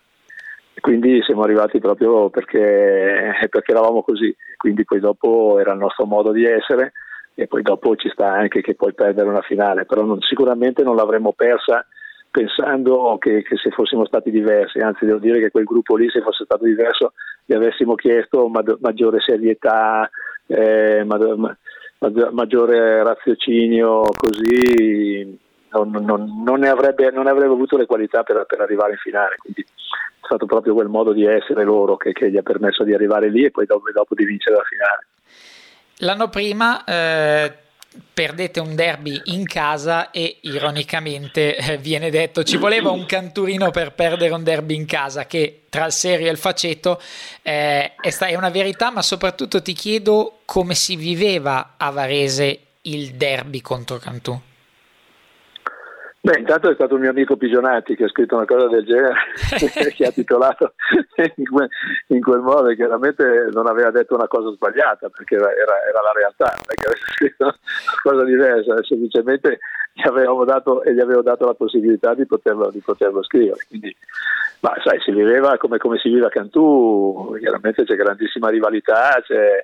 Quindi 0.80 1.21
siamo 1.24 1.41
arrivati 1.41 1.80
proprio 1.80 2.30
perché, 2.30 3.48
perché 3.50 3.71
eravamo 3.71 4.04
così, 4.04 4.36
quindi 4.58 4.86
poi 4.86 5.00
dopo 5.00 5.58
era 5.60 5.71
il 5.71 5.80
nostro 5.80 6.06
modo 6.06 6.32
di 6.32 6.45
essere 6.45 6.91
e 7.34 7.48
poi 7.48 7.63
dopo 7.63 7.95
ci 7.95 8.10
sta 8.10 8.32
anche 8.32 8.62
che 8.62 8.76
puoi 8.76 8.93
perdere 8.93 9.28
una 9.28 9.41
finale, 9.41 9.86
però 9.86 10.04
non, 10.04 10.21
sicuramente 10.21 10.84
non 10.84 10.95
l'avremmo 10.95 11.34
persa 11.34 11.86
pensando 12.30 13.17
che, 13.19 13.41
che, 13.43 13.56
se 13.56 13.71
fossimo 13.71 14.06
stati 14.06 14.30
diversi, 14.30 14.80
anzi 14.80 15.06
devo 15.06 15.19
dire 15.19 15.39
che 15.39 15.52
quel 15.52 15.63
gruppo 15.63 15.95
lì 15.95 16.10
se 16.10 16.21
fosse 16.21 16.43
stato 16.43 16.65
diverso 16.65 17.13
gli 17.45 17.53
avessimo 17.53 17.95
chiesto 17.95 18.49
maggiore 18.79 19.19
serietà, 19.19 20.10
eh, 20.47 21.05
maggiore 22.31 23.03
raziocinio, 23.03 24.03
così 24.15 25.39
non, 25.69 25.91
non, 25.91 26.43
non, 26.43 26.60
ne 26.60 26.69
avrebbe, 26.69 27.12
non, 27.12 27.27
avrebbe, 27.27 27.53
avuto 27.53 27.77
le 27.77 27.86
qualità 27.86 28.23
per, 28.23 28.45
per, 28.47 28.62
arrivare 28.62 28.91
in 28.91 28.97
finale. 28.97 29.36
Quindi 29.38 29.62
è 29.62 30.25
stato 30.25 30.45
proprio 30.45 30.73
quel 30.73 30.88
modo 30.88 31.13
di 31.13 31.25
essere 31.25 31.63
loro 31.63 31.97
che, 31.97 32.13
che 32.13 32.31
gli 32.31 32.38
ha 32.38 32.43
permesso 32.43 32.84
di 32.84 32.93
arrivare 32.93 33.29
lì 33.29 33.43
e 33.45 33.51
poi 33.51 33.65
dopo, 33.65 33.91
dopo 33.91 34.15
di 34.15 34.25
vincere 34.25 34.55
la 34.55 34.63
finale. 34.63 35.08
L'anno 35.99 36.29
prima 36.29 36.84
eh, 36.84 37.53
perdete 38.13 38.60
un 38.60 38.75
derby 38.75 39.19
in 39.25 39.45
casa 39.45 40.12
e 40.12 40.38
ironicamente 40.41 41.55
eh, 41.55 41.77
viene 41.77 42.10
detto 42.10 42.43
ci 42.43 42.58
voleva 42.58 42.91
un 42.91 43.05
canturino 43.05 43.71
per 43.71 43.93
perdere 43.93 44.34
un 44.34 44.43
derby 44.43 44.75
in 44.75 44.86
casa 44.86 45.25
che 45.25 45.63
tra 45.69 45.86
il 45.86 45.91
serio 45.91 46.27
e 46.27 46.31
il 46.31 46.38
faceto 46.38 47.01
eh, 47.41 47.95
è, 47.95 48.36
una 48.36 48.49
verità 48.49 48.91
ma 48.91 49.01
soprattutto 49.01 49.62
ti 49.62 49.73
chiedo 49.73 50.39
come 50.45 50.75
si 50.75 50.95
viveva 50.95 51.73
a 51.77 51.89
Varese 51.89 52.60
il 52.81 53.15
derby 53.15 53.62
contro 53.62 53.97
Cantù. 53.97 54.39
Beh, 56.25 56.39
intanto 56.39 56.71
è 56.71 56.73
stato 56.73 56.95
un 56.95 57.01
mio 57.01 57.11
amico 57.11 57.38
Pigionati 57.38 57.95
che 57.95 58.05
ha 58.05 58.09
scritto 58.09 58.33
una 58.35 58.45
cosa 58.45 58.67
del 58.67 58.83
genere, 58.83 59.13
che 59.93 60.05
ha 60.07 60.09
titolato 60.09 60.73
in 61.35 61.45
quel, 61.45 61.69
in 62.07 62.19
quel, 62.19 62.39
modo 62.39 62.69
e 62.69 62.75
chiaramente 62.75 63.49
non 63.51 63.67
aveva 63.67 63.91
detto 63.91 64.15
una 64.15 64.27
cosa 64.27 64.49
sbagliata 64.49 65.07
perché 65.09 65.35
era, 65.35 65.53
era 65.53 66.01
la 66.01 66.11
realtà, 66.15 66.51
che 66.65 66.88
avesse 66.88 67.05
scritto 67.13 67.43
una 67.43 67.55
cosa 68.01 68.23
diversa, 68.23 68.83
semplicemente 68.83 69.59
gli 69.93 70.07
avevamo 70.07 70.45
dato 70.45 70.81
e 70.81 70.95
gli 70.95 70.99
avevo 70.99 71.21
dato 71.21 71.45
la 71.45 71.53
possibilità 71.53 72.15
di 72.15 72.25
poterlo, 72.25 72.71
di 72.71 72.81
poterlo 72.83 73.21
scrivere. 73.21 73.63
Quindi, 73.67 73.95
ma 74.61 74.73
sai, 74.83 74.99
si 75.01 75.11
viveva 75.11 75.57
come, 75.57 75.77
come 75.77 75.99
si 75.99 76.09
vive 76.09 76.25
a 76.25 76.29
Cantù, 76.29 77.35
chiaramente 77.38 77.83
c'è 77.83 77.95
grandissima 77.95 78.49
rivalità, 78.49 79.21
c'è 79.21 79.63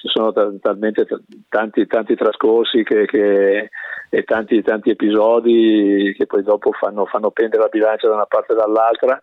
ci 0.00 0.08
sono 0.08 0.32
t- 0.32 0.60
talmente 0.60 1.04
t- 1.04 1.20
tanti, 1.48 1.86
tanti 1.86 2.14
trascorsi 2.16 2.82
che, 2.82 3.04
che, 3.04 3.68
e 4.08 4.22
tanti, 4.24 4.62
tanti, 4.62 4.88
episodi 4.90 6.14
che 6.16 6.26
poi 6.26 6.42
dopo 6.42 6.72
fanno, 6.72 7.04
fanno, 7.04 7.30
pendere 7.30 7.62
la 7.62 7.68
bilancia 7.68 8.08
da 8.08 8.14
una 8.14 8.24
parte 8.24 8.54
e 8.54 8.56
dall'altra. 8.56 9.22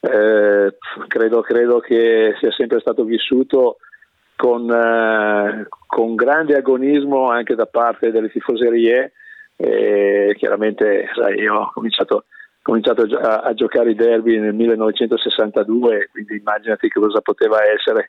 Eh, 0.00 0.76
credo, 1.06 1.40
credo, 1.42 1.78
che 1.78 2.34
sia 2.40 2.50
sempre 2.50 2.80
stato 2.80 3.04
vissuto 3.04 3.76
con, 4.34 4.68
eh, 4.68 5.68
con 5.86 6.16
grande 6.16 6.56
agonismo 6.56 7.30
anche 7.30 7.54
da 7.54 7.66
parte 7.66 8.10
delle 8.10 8.28
tifoserie. 8.30 9.12
E 9.56 10.34
chiaramente 10.36 11.08
sai, 11.14 11.38
io 11.38 11.54
ho 11.54 11.70
cominciato, 11.72 12.24
cominciato 12.62 13.02
a, 13.02 13.54
giocare 13.54 13.92
i 13.92 13.94
derby 13.94 14.40
nel 14.40 14.54
1962, 14.54 16.08
quindi 16.10 16.36
immaginati 16.36 16.88
che 16.88 17.00
cosa 17.00 17.20
poteva 17.20 17.58
essere 17.64 18.08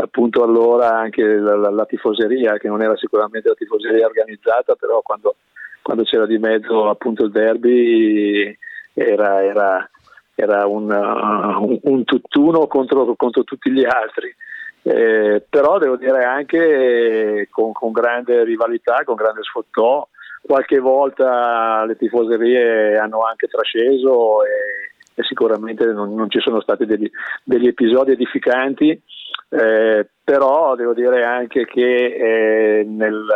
appunto 0.00 0.42
allora 0.42 0.96
anche 0.96 1.22
la, 1.22 1.56
la, 1.56 1.70
la, 1.70 1.84
tifoseria, 1.84 2.56
che 2.56 2.68
non 2.68 2.82
era 2.82 2.96
sicuramente 2.96 3.48
la 3.48 3.54
tifoseria 3.54 4.06
organizzata, 4.06 4.74
però 4.74 5.00
quando, 5.02 5.36
quando 5.82 6.04
c'era 6.04 6.26
di 6.26 6.38
mezzo 6.38 6.88
appunto 6.88 7.24
il 7.24 7.30
derby 7.30 8.56
era, 8.94 9.44
era, 9.44 9.90
era 10.34 10.66
un, 10.66 10.90
uh, 10.90 11.64
un, 11.64 11.78
un, 11.82 12.04
tutt'uno 12.04 12.66
contro, 12.66 13.14
contro, 13.16 13.44
tutti 13.44 13.70
gli 13.70 13.84
altri. 13.84 14.34
Eh, 14.82 15.44
però 15.50 15.78
devo 15.78 15.96
dire 15.96 16.24
anche 16.24 17.48
con, 17.50 17.72
con, 17.72 17.90
grande 17.90 18.44
rivalità, 18.44 19.02
con 19.04 19.16
grande 19.16 19.42
sfottò, 19.42 20.08
qualche 20.40 20.78
volta 20.78 21.84
le 21.84 21.96
tifoserie 21.96 22.96
hanno 22.96 23.22
anche 23.22 23.48
trasceso 23.48 24.44
e, 24.44 25.20
e 25.20 25.24
sicuramente 25.24 25.84
non, 25.86 26.14
non, 26.14 26.30
ci 26.30 26.38
sono 26.38 26.60
stati 26.60 26.86
degli, 26.86 27.10
degli 27.42 27.66
episodi 27.66 28.12
edificanti 28.12 29.02
eh, 29.50 30.08
però 30.22 30.74
devo 30.74 30.92
dire 30.92 31.24
anche 31.24 31.64
che 31.64 32.80
eh, 32.80 32.84
nel, 32.84 33.26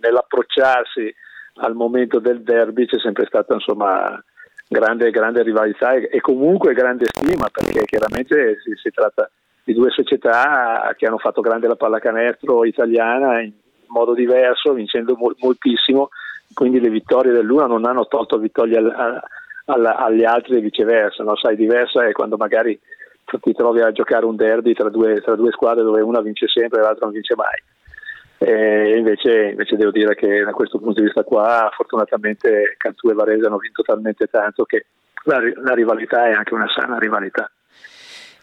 nell'approcciarsi 0.00 1.14
al 1.56 1.74
momento 1.74 2.18
del 2.18 2.42
derby 2.42 2.86
c'è 2.86 2.98
sempre 2.98 3.26
stata 3.26 3.54
insomma 3.54 4.22
grande, 4.68 5.10
grande 5.10 5.42
rivalità 5.42 5.92
e, 5.92 6.08
e, 6.10 6.20
comunque 6.20 6.74
grande 6.74 7.06
stima 7.06 7.48
perché 7.50 7.84
chiaramente 7.84 8.58
si, 8.62 8.72
si, 8.74 8.90
tratta 8.90 9.30
di 9.64 9.74
due 9.74 9.90
società 9.90 10.92
che 10.96 11.06
hanno 11.06 11.18
fatto 11.18 11.40
grande 11.40 11.68
la 11.68 11.76
pallacanestro 11.76 12.64
italiana 12.64 13.40
in 13.40 13.52
modo 13.88 14.14
diverso, 14.14 14.72
vincendo 14.72 15.14
mo- 15.16 15.34
moltissimo, 15.38 16.08
quindi 16.52 16.80
le 16.80 16.88
vittorie 16.88 17.32
dell'una 17.32 17.66
non 17.66 17.84
hanno 17.84 18.06
tolto 18.06 18.38
vittorie 18.38 18.78
al, 18.78 19.22
al, 19.66 19.86
agli 19.86 20.24
altri 20.24 20.56
e 20.56 20.60
viceversa, 20.60 21.22
no? 21.22 21.36
sai 21.36 21.54
diversa 21.54 22.06
è 22.06 22.12
quando 22.12 22.36
magari 22.36 22.78
ti 23.40 23.52
trovi 23.52 23.80
a 23.80 23.92
giocare 23.92 24.24
un 24.24 24.36
derby 24.36 24.74
tra 24.74 24.88
due, 24.88 25.20
tra 25.20 25.34
due 25.36 25.52
squadre 25.52 25.82
dove 25.82 26.00
una 26.00 26.20
vince 26.20 26.46
sempre 26.48 26.80
e 26.80 26.82
l'altra 26.82 27.06
non 27.06 27.14
vince 27.14 27.34
mai. 27.34 27.62
E 28.38 28.96
invece, 28.96 29.50
invece, 29.50 29.76
devo 29.76 29.92
dire 29.92 30.14
che 30.16 30.42
da 30.42 30.52
questo 30.52 30.78
punto 30.78 30.98
di 30.98 31.06
vista 31.06 31.22
qua 31.22 31.70
fortunatamente 31.74 32.74
Cantù 32.76 33.08
e 33.08 33.14
Varese 33.14 33.46
hanno 33.46 33.58
vinto 33.58 33.82
talmente 33.82 34.26
tanto 34.26 34.64
che 34.64 34.86
la, 35.24 35.40
la 35.62 35.74
rivalità 35.74 36.26
è 36.26 36.32
anche 36.32 36.54
una 36.54 36.66
sana 36.74 36.98
rivalità 36.98 37.48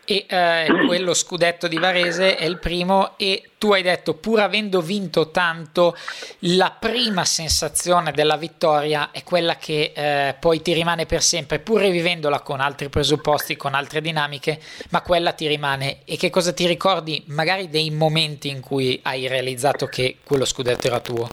e 0.09 0.25
eh, 0.27 0.65
quello 0.87 1.13
scudetto 1.13 1.67
di 1.67 1.77
Varese 1.77 2.35
è 2.35 2.45
il 2.45 2.57
primo 2.57 3.13
e 3.17 3.43
tu 3.59 3.73
hai 3.73 3.83
detto 3.83 4.15
pur 4.15 4.39
avendo 4.39 4.81
vinto 4.81 5.29
tanto 5.29 5.95
la 6.39 6.75
prima 6.77 7.23
sensazione 7.25 8.11
della 8.11 8.35
vittoria 8.35 9.11
è 9.11 9.23
quella 9.23 9.55
che 9.55 9.91
eh, 9.93 10.35
poi 10.39 10.61
ti 10.61 10.73
rimane 10.73 11.05
per 11.05 11.21
sempre 11.21 11.59
pur 11.59 11.81
rivivendola 11.81 12.39
con 12.39 12.59
altri 12.59 12.89
presupposti 12.89 13.55
con 13.55 13.75
altre 13.75 14.01
dinamiche 14.01 14.59
ma 14.89 15.01
quella 15.01 15.33
ti 15.33 15.45
rimane 15.47 15.99
e 16.05 16.17
che 16.17 16.31
cosa 16.31 16.53
ti 16.53 16.65
ricordi 16.65 17.23
magari 17.27 17.69
dei 17.69 17.91
momenti 17.91 18.49
in 18.49 18.61
cui 18.61 18.99
hai 19.03 19.27
realizzato 19.27 19.85
che 19.85 20.17
quello 20.23 20.45
scudetto 20.45 20.87
era 20.87 20.99
tuo 20.99 21.27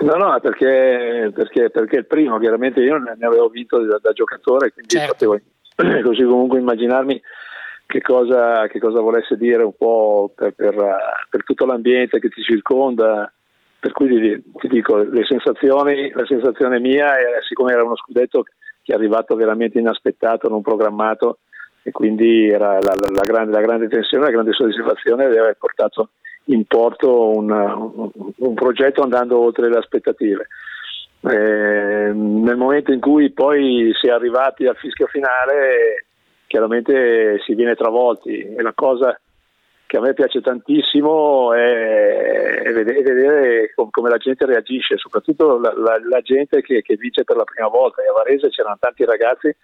No, 0.00 0.14
no, 0.16 0.40
perché, 0.40 1.30
perché, 1.34 1.68
perché 1.68 1.96
il 1.96 2.06
primo, 2.06 2.38
chiaramente 2.38 2.80
io 2.80 2.96
ne 2.96 3.12
avevo 3.20 3.48
vinto 3.48 3.84
da, 3.84 3.98
da 4.00 4.12
giocatore, 4.12 4.72
quindi 4.72 4.94
certo. 4.94 5.12
potevo 5.12 5.38
così 6.08 6.22
comunque 6.22 6.58
immaginarmi 6.58 7.20
che 7.90 8.00
cosa, 8.00 8.68
che 8.68 8.78
cosa, 8.78 9.00
volesse 9.00 9.36
dire 9.36 9.64
un 9.64 9.74
po' 9.76 10.30
per, 10.32 10.52
per, 10.54 10.74
per, 11.28 11.42
tutto 11.42 11.66
l'ambiente 11.66 12.20
che 12.20 12.28
ti 12.28 12.40
circonda. 12.40 13.30
Per 13.80 13.92
cui 13.92 14.42
ti, 14.60 14.68
dico, 14.68 14.98
le 14.98 15.24
sensazioni, 15.24 16.10
la 16.14 16.24
sensazione 16.26 16.78
mia, 16.78 17.18
è, 17.18 17.24
siccome 17.48 17.72
era 17.72 17.82
uno 17.82 17.96
scudetto 17.96 18.44
che 18.82 18.92
è 18.92 18.94
arrivato 18.94 19.34
veramente 19.34 19.78
inaspettato, 19.78 20.48
non 20.48 20.62
programmato, 20.62 21.38
e 21.82 21.90
quindi 21.90 22.48
era 22.48 22.74
la, 22.74 22.94
la, 22.94 23.10
la, 23.10 23.22
grande, 23.24 23.52
la 23.52 23.60
grande, 23.60 23.88
tensione, 23.88 24.26
la 24.26 24.30
grande 24.30 24.52
soddisfazione 24.52 25.28
di 25.28 25.36
aver 25.36 25.56
portato 25.58 26.10
in 26.44 26.64
porto 26.66 27.30
un, 27.30 27.50
un, 27.50 28.10
un 28.36 28.54
progetto 28.54 29.02
andando 29.02 29.40
oltre 29.40 29.68
le 29.68 29.78
aspettative. 29.78 30.46
Eh, 31.22 32.12
nel 32.12 32.56
momento 32.56 32.92
in 32.92 33.00
cui 33.00 33.30
poi 33.32 33.90
si 34.00 34.06
è 34.06 34.10
arrivati 34.10 34.66
al 34.66 34.76
fischio 34.76 35.06
finale, 35.06 36.06
chiaramente 36.50 37.38
si 37.46 37.54
viene 37.54 37.76
travolti 37.76 38.42
e 38.42 38.60
la 38.60 38.72
cosa 38.74 39.16
che 39.86 39.96
a 39.96 40.00
me 40.00 40.14
piace 40.14 40.40
tantissimo 40.40 41.54
è, 41.54 42.62
è 42.62 42.72
vedere 42.72 43.72
come 43.74 44.08
la 44.08 44.16
gente 44.16 44.46
reagisce, 44.46 44.96
soprattutto 44.96 45.58
la, 45.58 45.72
la, 45.76 46.00
la 46.08 46.20
gente 46.22 46.60
che, 46.60 46.82
che, 46.82 46.96
vince 46.96 47.22
per 47.22 47.36
la 47.36 47.44
prima 47.44 47.68
volta. 47.68 48.02
E 48.02 48.08
a 48.08 48.12
Varese 48.12 48.48
c'erano 48.48 48.76
tanti 48.80 49.04
ragazzi 49.04 49.54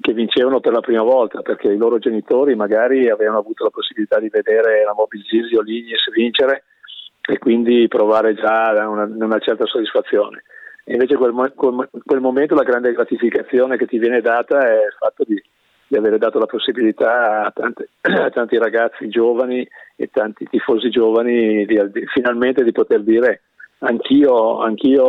che 0.00 0.12
vincevano 0.12 0.60
per 0.60 0.72
la 0.72 0.80
prima 0.80 1.02
volta 1.02 1.42
perché 1.42 1.66
i 1.66 1.76
loro 1.76 1.98
genitori 1.98 2.54
magari 2.54 3.10
avevano 3.10 3.38
avuto 3.38 3.64
la 3.64 3.70
possibilità 3.70 4.20
di 4.20 4.28
vedere 4.28 4.84
la 4.84 4.94
Mobilgisi 4.94 5.56
o 5.56 5.62
l'Ignis 5.62 6.10
vincere 6.12 6.64
e 7.20 7.38
quindi 7.38 7.88
provare 7.88 8.34
già 8.34 8.70
una, 8.88 9.04
una 9.04 9.38
certa 9.40 9.66
soddisfazione. 9.66 10.44
Invece 10.84 11.16
quel, 11.16 11.32
quel, 11.54 11.88
quel, 12.04 12.20
momento 12.20 12.54
la 12.54 12.62
grande 12.62 12.92
gratificazione 12.92 13.76
che 13.76 13.86
ti 13.86 13.98
viene 13.98 14.20
data 14.20 14.60
è 14.66 14.74
il 14.74 14.94
fatto 14.98 15.24
di, 15.24 15.40
di 15.90 15.96
avere 15.96 16.18
dato 16.18 16.38
la 16.38 16.46
possibilità 16.46 17.46
a, 17.46 17.50
tante, 17.50 17.88
a, 18.02 18.30
tanti 18.30 18.56
ragazzi 18.58 19.08
giovani 19.08 19.68
e 19.96 20.08
tanti 20.12 20.46
tifosi 20.48 20.88
giovani 20.88 21.66
di, 21.66 21.90
di, 21.90 22.06
finalmente 22.06 22.62
di 22.62 22.70
poter 22.70 23.02
dire 23.02 23.42
anch'io, 23.78 24.60
anch'io 24.60 25.04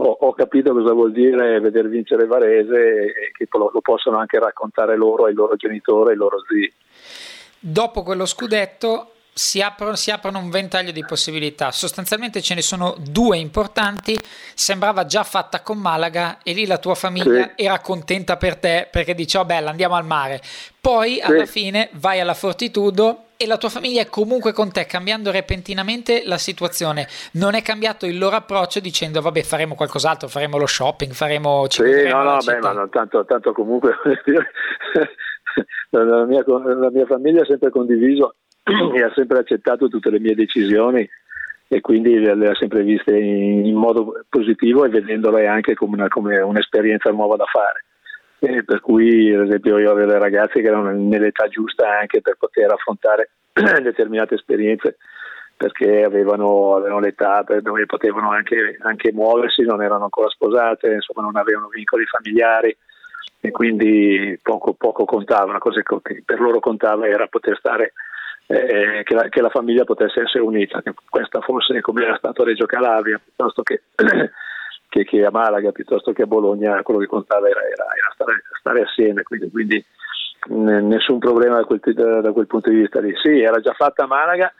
ho, 0.00 0.10
ho, 0.20 0.32
capito 0.32 0.72
cosa 0.72 0.92
vuol 0.92 1.12
dire 1.12 1.60
vedere 1.60 1.86
vincere 1.86 2.26
Varese 2.26 3.04
e 3.04 3.30
che 3.32 3.46
lo, 3.52 3.70
lo 3.72 3.80
possono 3.80 4.18
anche 4.18 4.40
raccontare 4.40 4.96
loro, 4.96 5.26
ai 5.26 5.34
loro 5.34 5.54
genitori, 5.54 6.10
ai 6.10 6.16
loro 6.16 6.38
zii. 6.48 6.72
Dopo 7.60 8.02
quello 8.02 8.26
scudetto 8.26 9.12
si 9.38 9.62
aprono, 9.62 9.94
si 9.94 10.10
aprono, 10.10 10.40
un 10.40 10.50
ventaglio 10.50 10.90
di 10.90 11.04
possibilità. 11.04 11.70
Sostanzialmente 11.70 12.42
ce 12.42 12.54
ne 12.54 12.60
sono 12.60 12.96
due 12.98 13.38
importanti. 13.38 14.18
Sembrava 14.52 15.06
già 15.06 15.22
fatta 15.22 15.62
con 15.62 15.78
Malaga 15.78 16.38
e 16.42 16.52
lì 16.52 16.66
la 16.66 16.78
tua 16.78 16.96
famiglia 16.96 17.52
sì. 17.54 17.62
era 17.62 17.78
contenta 17.78 18.36
per 18.36 18.56
te 18.56 18.88
perché 18.90 19.14
dice: 19.14 19.38
Oh, 19.38 19.44
bella, 19.44 19.70
andiamo 19.70 19.94
al 19.94 20.04
mare. 20.04 20.40
Poi 20.80 21.14
sì. 21.14 21.20
alla 21.20 21.46
fine 21.46 21.88
vai 21.92 22.18
alla 22.18 22.34
Fortitudo 22.34 23.26
e 23.36 23.46
la 23.46 23.58
tua 23.58 23.68
famiglia 23.68 24.02
è 24.02 24.08
comunque 24.08 24.52
con 24.52 24.72
te, 24.72 24.86
cambiando 24.86 25.30
repentinamente 25.30 26.22
la 26.24 26.38
situazione. 26.38 27.06
Non 27.34 27.54
è 27.54 27.62
cambiato 27.62 28.06
il 28.06 28.18
loro 28.18 28.34
approccio 28.34 28.80
dicendo 28.80 29.20
vabbè 29.20 29.42
faremo 29.42 29.76
qualcos'altro, 29.76 30.26
faremo 30.26 30.58
lo 30.58 30.66
shopping, 30.66 31.12
faremo... 31.12 31.64
Sì, 31.68 32.08
no, 32.08 32.24
no, 32.24 32.38
beh, 32.44 32.58
ma 32.58 32.72
no, 32.72 32.88
tanto, 32.88 33.24
tanto 33.24 33.52
comunque 33.52 33.94
la, 35.90 36.24
mia, 36.24 36.42
la 36.44 36.90
mia 36.90 37.06
famiglia 37.06 37.42
ha 37.42 37.46
sempre 37.46 37.70
condiviso 37.70 38.34
e 38.94 39.02
ha 39.02 39.12
sempre 39.14 39.38
accettato 39.38 39.88
tutte 39.88 40.10
le 40.10 40.20
mie 40.20 40.34
decisioni 40.34 41.08
e 41.70 41.80
quindi 41.80 42.18
le, 42.18 42.48
ha 42.48 42.54
sempre 42.54 42.82
viste 42.82 43.16
in, 43.16 43.74
modo 43.74 44.24
positivo 44.28 44.84
e 44.84 44.88
vedendole 44.88 45.46
anche 45.46 45.74
come, 45.74 45.96
una, 45.96 46.08
come 46.08 46.38
un'esperienza 46.38 47.10
nuova 47.10 47.36
da 47.36 47.44
fare. 47.44 47.84
E 48.40 48.64
per 48.64 48.80
cui, 48.80 49.34
ad 49.34 49.46
esempio, 49.46 49.78
io 49.78 49.90
avevo 49.90 50.06
delle 50.06 50.18
ragazze 50.18 50.60
che 50.60 50.68
erano 50.68 50.90
nell'età 50.92 51.48
giusta 51.48 51.98
anche 51.98 52.20
per 52.22 52.36
poter 52.38 52.70
affrontare 52.72 53.30
determinate 53.82 54.36
esperienze 54.36 54.96
perché 55.58 56.04
avevano, 56.04 56.76
avevano 56.76 57.00
l'età 57.00 57.44
dove 57.60 57.84
potevano 57.84 58.30
anche, 58.30 58.78
anche, 58.80 59.12
muoversi, 59.12 59.62
non 59.62 59.82
erano 59.82 60.04
ancora 60.04 60.28
sposate, 60.28 60.92
insomma 60.92 61.26
non 61.26 61.36
avevano 61.36 61.66
vincoli 61.66 62.04
familiari 62.06 62.74
e 63.40 63.50
quindi 63.50 64.38
poco, 64.40 64.74
poco 64.74 65.04
contava, 65.04 65.50
una 65.50 65.58
cosa 65.58 65.82
che 65.82 66.22
per 66.24 66.40
loro 66.40 66.60
contava 66.60 67.08
era 67.08 67.26
poter 67.26 67.56
stare, 67.58 67.92
eh, 68.50 69.02
che, 69.04 69.14
la, 69.14 69.28
che, 69.28 69.42
la, 69.42 69.50
famiglia 69.50 69.84
potesse 69.84 70.22
essere 70.22 70.42
unita, 70.42 70.80
che 70.80 70.94
questa 71.08 71.40
fosse 71.42 71.82
come 71.82 72.02
era 72.04 72.16
stato 72.16 72.42
a 72.42 72.46
Reggio 72.46 72.64
Calabria 72.64 73.20
piuttosto 73.22 73.62
che 73.62 73.82
che, 74.88 75.04
che, 75.04 75.24
a 75.24 75.30
Malaga 75.30 75.70
piuttosto 75.70 76.12
che 76.12 76.22
a 76.22 76.26
Bologna 76.26 76.82
quello 76.82 77.00
che 77.00 77.06
contava 77.06 77.46
era, 77.46 77.60
era, 77.60 77.84
era 77.94 78.10
stare, 78.14 78.42
stare, 78.58 78.82
assieme, 78.82 79.22
quindi, 79.22 79.50
quindi 79.50 79.84
nessun 80.48 81.18
problema 81.18 81.56
da 81.56 81.64
quel, 81.64 81.80
da, 81.92 82.22
da 82.22 82.32
quel, 82.32 82.46
punto 82.46 82.70
di 82.70 82.76
vista 82.76 83.00
lì. 83.00 83.12
Sì, 83.22 83.38
era 83.38 83.60
già 83.60 83.74
fatta 83.74 84.04
a 84.04 84.06
Malaga 84.06 84.50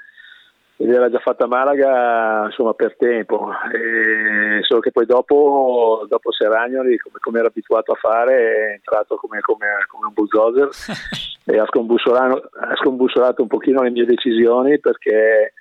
ed 0.76 0.90
era 0.90 1.10
già 1.10 1.18
fatta 1.18 1.44
a 1.44 1.48
Malaga 1.48 2.44
insomma, 2.44 2.74
per 2.74 2.94
tempo, 2.98 3.50
e 3.72 4.62
solo 4.64 4.80
che 4.80 4.92
poi 4.92 5.06
dopo, 5.06 6.04
dopo 6.06 6.30
Seragnoli, 6.30 6.98
come, 6.98 7.16
come, 7.20 7.38
era 7.38 7.48
abituato 7.48 7.92
a 7.92 7.96
fare, 7.96 8.36
è 8.36 8.72
entrato 8.74 9.16
come, 9.16 9.40
come, 9.40 9.66
come 9.88 10.06
un 10.08 10.12
bulldozer 10.12 10.68
e 11.50 11.58
ha 11.58 11.64
scombussolato, 11.66 12.50
ha 12.60 12.76
scombussolato 12.76 13.40
un 13.40 13.48
pochino 13.48 13.82
le 13.82 13.90
mie 13.90 14.04
decisioni 14.04 14.78
perché, 14.78 15.54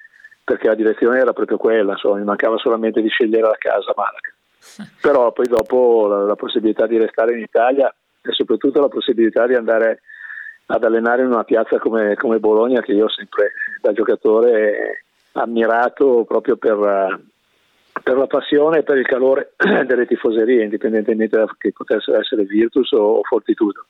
perché 0.44 0.68
la 0.68 0.76
direzione 0.76 1.20
era 1.20 1.32
proprio 1.32 1.58
quella, 1.58 1.94
insomma, 1.94 2.18
mi 2.18 2.26
mancava 2.26 2.58
solamente 2.58 3.02
di 3.02 3.08
scegliere 3.08 3.48
la 3.48 3.56
casa 3.58 3.92
a 3.92 3.94
Malaga 3.96 4.92
però 5.02 5.32
poi 5.32 5.48
dopo 5.48 6.08
la, 6.08 6.24
la, 6.24 6.36
possibilità 6.36 6.86
di 6.88 6.98
restare 6.98 7.34
in 7.34 7.40
Italia 7.40 7.94
e 8.22 8.32
soprattutto 8.34 8.82
la 8.82 8.90
possibilità 8.90 9.48
di 9.48 9.56
andare 9.56 10.02
ad 10.66 10.84
allenare 10.84 11.22
in 11.22 11.30
una 11.30 11.46
piazza 11.46 11.80
come, 11.80 12.16
come 12.16 12.40
Bologna 12.40 12.82
che 12.82 12.92
io 12.92 13.06
ho 13.06 13.10
sempre 13.10 13.54
da 13.82 13.94
giocatore 13.94 15.06
ammirato 15.32 16.26
proprio 16.28 16.58
per, 16.58 17.22
per, 18.04 18.18
la 18.18 18.28
passione 18.28 18.80
e 18.80 18.84
per 18.84 18.98
il 18.98 19.06
calore 19.06 19.54
delle 19.86 20.06
tifoserie, 20.06 20.64
indipendentemente 20.64 21.38
da 21.38 21.48
che 21.58 21.72
potessero 21.72 22.20
essere 22.20 22.44
Virtus 22.44 22.92
o 22.92 23.22
Fortitudo. 23.24 23.86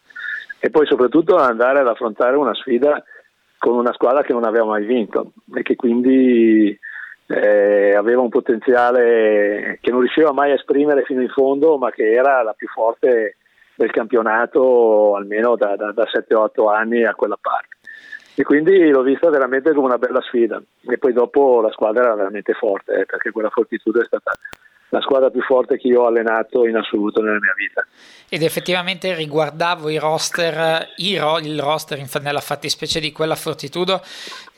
E 0.60 0.70
poi 0.70 0.86
soprattutto 0.86 1.36
andare 1.36 1.80
ad 1.80 1.88
affrontare 1.88 2.36
una 2.36 2.54
sfida 2.54 3.04
con 3.58 3.76
una 3.78 3.93
squadra 3.93 4.24
che 4.24 4.34
non 4.34 4.43
aveva 4.43 4.65
mai 4.65 4.86
vinto 4.86 5.34
e 5.54 5.62
che 5.62 5.76
quindi 5.76 6.78
eh, 7.28 7.93
aveva 7.96 8.22
un 8.22 8.30
potenziale 8.30 9.80
che 9.82 9.91
non 9.91 10.00
riusciva 10.00 10.32
mai 10.32 10.52
a 10.52 10.56
esprimere 10.56 11.04
fino 11.04 11.22
in 11.22 11.30
fondo, 11.30 11.78
ma 11.78 11.91
che 11.91 12.12
era 12.12 12.41
la 12.43 12.54
più 12.54 12.67
forte 12.67 13.38
del 13.76 13.91
campionato 13.91 15.15
almeno 15.15 15.56
da, 15.56 15.76
da, 15.76 15.91
da 15.91 16.04
7-8 16.04 16.74
anni 16.74 17.04
a 17.04 17.13
quella 17.13 17.38
parte. 17.39 17.76
E 18.39 18.43
quindi 18.43 18.89
l'ho 18.89 19.02
vista 19.02 19.30
veramente 19.30 19.74
come 19.74 19.88
una 19.88 19.98
bella 19.98 20.22
sfida. 20.22 20.62
E 20.88 20.98
poi 20.98 21.12
dopo 21.12 21.60
la 21.60 21.72
squadra 21.72 22.04
era 22.04 22.15
veramente 22.15 22.54
forte, 22.54 22.93
eh, 22.93 23.06
perché 23.06 23.32
quella 23.32 23.50
fortitudo 23.50 24.00
è 24.02 24.06
stata 24.06 24.32
la 24.89 25.02
squadra 25.02 25.30
più 25.30 25.41
forte 25.41 25.78
che 25.78 25.88
io 25.88 26.02
ho 26.02 26.08
allenato 26.08 26.65
in 26.65 26.76
assoluto 26.76 27.21
nella 27.21 27.39
mia 27.39 27.54
vita. 27.56 27.86
Ed 28.30 28.43
effettivamente 28.43 29.13
riguardavo 29.13 29.89
i 29.89 29.97
roster, 29.97 30.89
il 30.97 31.62
roster 31.62 32.06
nella 32.21 32.41
fattispecie 32.41 33.00
di 33.00 33.12
quella 33.12 33.36
fortitudo, 33.36 34.02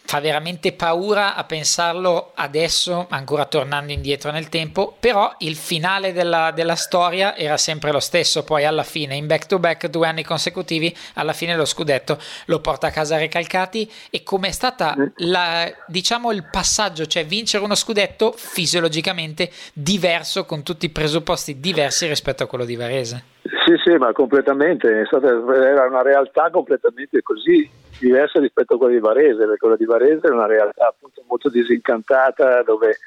fa 0.09 0.19
veramente 0.19 0.71
paura 0.71 1.35
a 1.35 1.43
pensarlo 1.43 2.31
adesso, 2.33 3.05
ancora 3.11 3.45
tornando 3.45 3.91
indietro 3.91 4.31
nel 4.31 4.49
tempo, 4.49 4.95
però 4.99 5.31
il 5.37 5.55
finale 5.55 6.13
della, 6.13 6.49
della, 6.49 6.73
storia 6.73 7.37
era 7.37 7.57
sempre 7.57 7.91
lo 7.91 7.99
stesso, 7.99 8.43
poi 8.43 8.65
alla 8.65 8.81
fine 8.81 9.15
in 9.15 9.27
back 9.27 9.45
to 9.45 9.59
back 9.59 9.85
due 9.85 10.07
anni 10.07 10.23
consecutivi, 10.23 10.97
alla 11.13 11.33
fine 11.33 11.55
lo 11.55 11.63
scudetto 11.63 12.19
lo 12.45 12.59
porta 12.59 12.87
a 12.87 12.89
casa 12.89 13.17
Recalcati. 13.17 13.87
E 14.09 14.23
com'è 14.23 14.49
stata 14.49 14.95
la, 15.17 15.71
diciamo 15.85 16.31
il 16.31 16.43
passaggio, 16.49 17.05
cioè 17.05 17.23
vincere 17.23 17.63
uno 17.63 17.75
scudetto 17.75 18.33
fisiologicamente 18.35 19.51
diverso 19.73 20.43
con 20.43 20.63
tutti 20.63 20.87
i 20.87 20.89
presupposti 20.89 21.59
diversi 21.59 22.07
rispetto 22.07 22.41
a 22.41 22.47
quello 22.47 22.65
di 22.65 22.75
Varese. 22.75 23.23
Sì, 23.65 23.75
sì, 23.83 23.97
ma 23.97 24.12
completamente, 24.12 25.05
stata, 25.05 25.27
era 25.27 25.88
una 25.88 26.03
realtà 26.03 26.49
completamente 26.51 27.21
così 27.21 27.67
diversa 27.99 28.39
rispetto 28.39 28.75
a 28.75 28.77
quella 28.77 28.93
di 28.93 28.99
Varese, 28.99 29.45
perché 29.45 29.57
quella 29.57 29.75
di 29.75 29.85
Varese 29.85 30.27
è 30.27 30.31
una 30.31 30.45
realtà 30.45 30.88
appunto 30.88 31.23
molto 31.27 31.49
disincantata 31.49 32.62
dove 32.62 32.97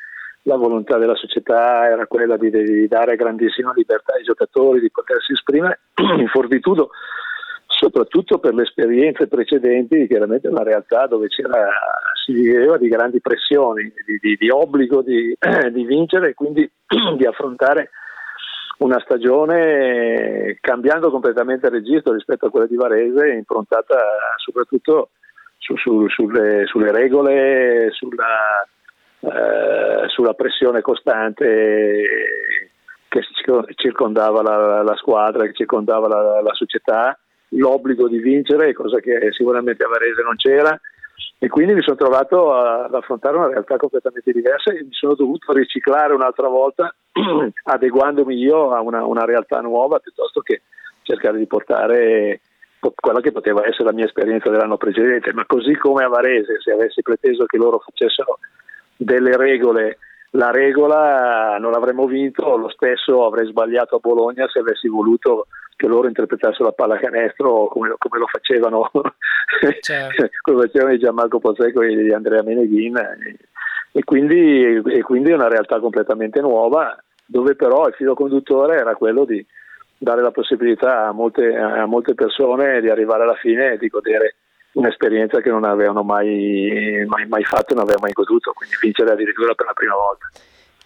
la 0.43 0.57
volontà 0.57 0.99
della 0.99 1.15
società 1.15 1.87
era 1.89 2.07
quella 2.07 2.37
di, 2.37 2.51
di 2.51 2.89
dare 2.89 3.15
grandissima 3.15 3.73
libertà 3.75 4.15
ai 4.15 4.25
giocatori, 4.25 4.81
di 4.81 4.91
potersi 4.91 5.33
esprimere 5.33 5.81
in 6.19 6.27
fortitudo, 6.27 6.91
soprattutto 7.67 8.39
per 8.39 8.55
le 8.55 8.63
esperienze 8.63 9.29
precedenti, 9.29 10.09
chiaramente 10.09 10.49
è 10.49 10.51
una 10.51 10.65
realtà 10.65 11.07
dove 11.07 11.29
si 11.29 12.33
viveva 12.33 12.79
di 12.79 12.89
grandi 12.89 13.21
pressioni, 13.21 13.85
di, 13.85 14.19
di, 14.21 14.37
di 14.37 14.51
obbligo 14.51 15.03
di 15.03 15.37
vincere 15.87 16.31
e 16.31 16.35
quindi 16.35 16.69
di 17.17 17.27
affrontare 17.27 17.91
una 18.83 19.01
stagione 19.01 20.59
cambiando 20.61 21.11
completamente 21.11 21.67
il 21.67 21.73
registro 21.73 22.13
rispetto 22.13 22.47
a 22.47 22.51
quella 22.51 22.67
di 22.67 22.77
Varese, 22.77 23.33
improntata 23.33 23.97
soprattutto 24.37 25.11
su, 25.59 25.77
su, 25.77 26.09
sulle, 26.09 26.67
sulle, 26.67 26.91
regole, 26.91 27.91
sulla, 27.93 28.67
eh, 29.21 30.09
sulla 30.09 30.35
pressione 30.35 30.81
costante 30.81 32.07
che 33.09 33.21
circondava 33.77 34.43
la, 34.43 34.83
la 34.83 34.97
squadra, 34.97 35.45
che 35.47 35.53
circondava 35.53 36.09
la, 36.09 36.41
la, 36.41 36.55
società, 36.55 37.17
l'obbligo 37.51 38.09
di 38.09 38.19
vincere, 38.19 38.73
cosa 38.73 38.99
che 38.99 39.29
sicuramente 39.33 39.85
a 39.85 39.89
Varese 39.89 40.23
non 40.23 40.37
c'era. 40.37 40.81
E 41.39 41.49
quindi 41.49 41.75
mi 41.75 41.83
sono 41.83 41.97
trovato 41.97 42.55
ad 42.55 42.95
affrontare 42.95 43.37
una 43.37 43.49
realtà 43.49 43.77
completamente 43.77 44.31
diversa 44.31 44.71
e 44.71 44.85
mi 44.85 44.93
sono 44.93 45.15
dovuto 45.15 45.53
riciclare 45.53 46.15
un'altra 46.15 46.47
volta, 46.47 46.95
adeguandomi 47.65 48.37
io 48.37 48.73
a 48.73 48.81
una, 48.81 49.05
una 49.05 49.25
realtà 49.25 49.61
nuova 49.61 49.99
piuttosto 49.99 50.41
che 50.41 50.63
cercare 51.03 51.39
di 51.39 51.47
portare 51.47 52.41
quella 52.95 53.21
che 53.21 53.33
poteva 53.33 53.67
essere 53.67 53.85
la 53.85 53.93
mia 53.93 54.07
esperienza 54.07 54.51
dell'anno 54.51 54.77
precedente, 54.77 55.33
ma 55.33 55.45
così 55.47 55.75
come 55.77 56.05
a 56.05 56.09
Varese, 56.09 56.61
se 56.61 56.73
avessi 56.73 57.03
preteso 57.03 57.45
che 57.47 57.57
loro 57.57 57.79
facessero 57.79 58.39
delle 58.97 59.37
regole, 59.37 59.99
la 60.31 60.51
regola 60.51 61.59
non 61.59 61.75
avremmo 61.75 62.07
vinto, 62.07 62.57
lo 62.57 62.71
stesso 62.71 63.27
avrei 63.27 63.47
sbagliato 63.47 63.97
a 63.97 64.01
Bologna 64.01 64.49
se 64.49 64.61
avessi 64.61 64.89
voluto 64.89 65.47
che 65.77 65.87
loro 65.87 66.09
interpretassero 66.09 66.65
la 66.65 66.73
pallacanestro 66.73 67.67
come, 67.67 67.95
come 67.99 68.19
lo 68.19 68.27
facevano 68.27 68.91
certo. 69.81 70.29
come 70.43 70.67
facevano 70.67 70.97
Gianmarco 70.97 71.39
Pozzeco 71.39 71.83
e 71.83 72.13
Andrea 72.13 72.43
Meneghin 72.43 72.97
e, 72.97 73.37
e, 73.93 74.05
quindi, 74.05 74.81
e 74.87 75.03
quindi 75.03 75.31
è 75.31 75.35
una 75.35 75.49
realtà 75.49 75.81
completamente 75.81 76.41
nuova 76.41 76.97
dove 77.25 77.55
però 77.55 77.87
il 77.87 77.95
filo 77.95 78.15
conduttore 78.15 78.77
era 78.77 78.95
quello 78.95 79.25
di 79.25 79.45
dare 79.97 80.21
la 80.21 80.31
possibilità 80.33 81.07
a 81.07 81.13
molte, 81.13 81.57
a 81.57 81.87
molte 81.87 82.15
persone 82.15 82.81
di 82.81 82.91
arrivare 82.91 83.23
alla 83.23 83.37
fine 83.37 83.73
e 83.73 83.79
di 83.79 83.89
godere 83.89 84.37
un'esperienza 84.73 85.41
che 85.41 85.51
non 85.51 85.65
avevano 85.65 86.03
mai, 86.03 87.05
mai, 87.07 87.27
mai 87.27 87.45
fatto 87.45 87.73
e 87.73 87.75
non 87.75 87.85
avevano 87.85 88.05
mai 88.05 88.13
goduto, 88.13 88.53
quindi 88.53 88.77
vincere 88.81 89.13
addirittura 89.13 89.55
per 89.55 89.67
la 89.67 89.73
prima 89.73 89.95
volta. 89.95 90.29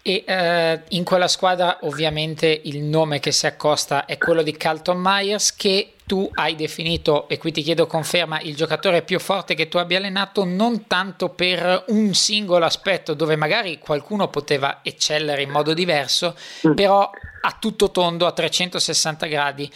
E 0.07 0.23
eh, 0.25 0.83
in 0.91 1.03
quella 1.03 1.27
squadra 1.27 1.79
ovviamente 1.81 2.61
il 2.63 2.81
nome 2.81 3.19
che 3.19 3.33
si 3.33 3.45
accosta 3.45 4.05
è 4.05 4.17
quello 4.17 4.41
di 4.41 4.55
Carlton 4.55 4.97
Myers 4.97 5.53
che 5.53 5.95
tu 6.05 6.29
hai 6.35 6.55
definito, 6.55 7.27
e 7.27 7.37
qui 7.37 7.51
ti 7.51 7.61
chiedo 7.61 7.87
conferma, 7.87 8.39
il 8.39 8.55
giocatore 8.55 9.01
più 9.01 9.19
forte 9.19 9.53
che 9.53 9.67
tu 9.67 9.75
abbia 9.75 9.97
allenato 9.97 10.45
non 10.45 10.87
tanto 10.87 11.27
per 11.27 11.83
un 11.87 12.13
singolo 12.13 12.63
aspetto 12.63 13.15
dove 13.15 13.35
magari 13.35 13.79
qualcuno 13.79 14.29
poteva 14.29 14.79
eccellere 14.81 15.41
in 15.41 15.49
modo 15.49 15.73
diverso, 15.73 16.37
mm. 16.65 16.71
però 16.71 17.09
a 17.41 17.57
tutto 17.59 17.91
tondo, 17.91 18.25
a 18.27 18.31
360 18.31 19.25
gradi, 19.25 19.69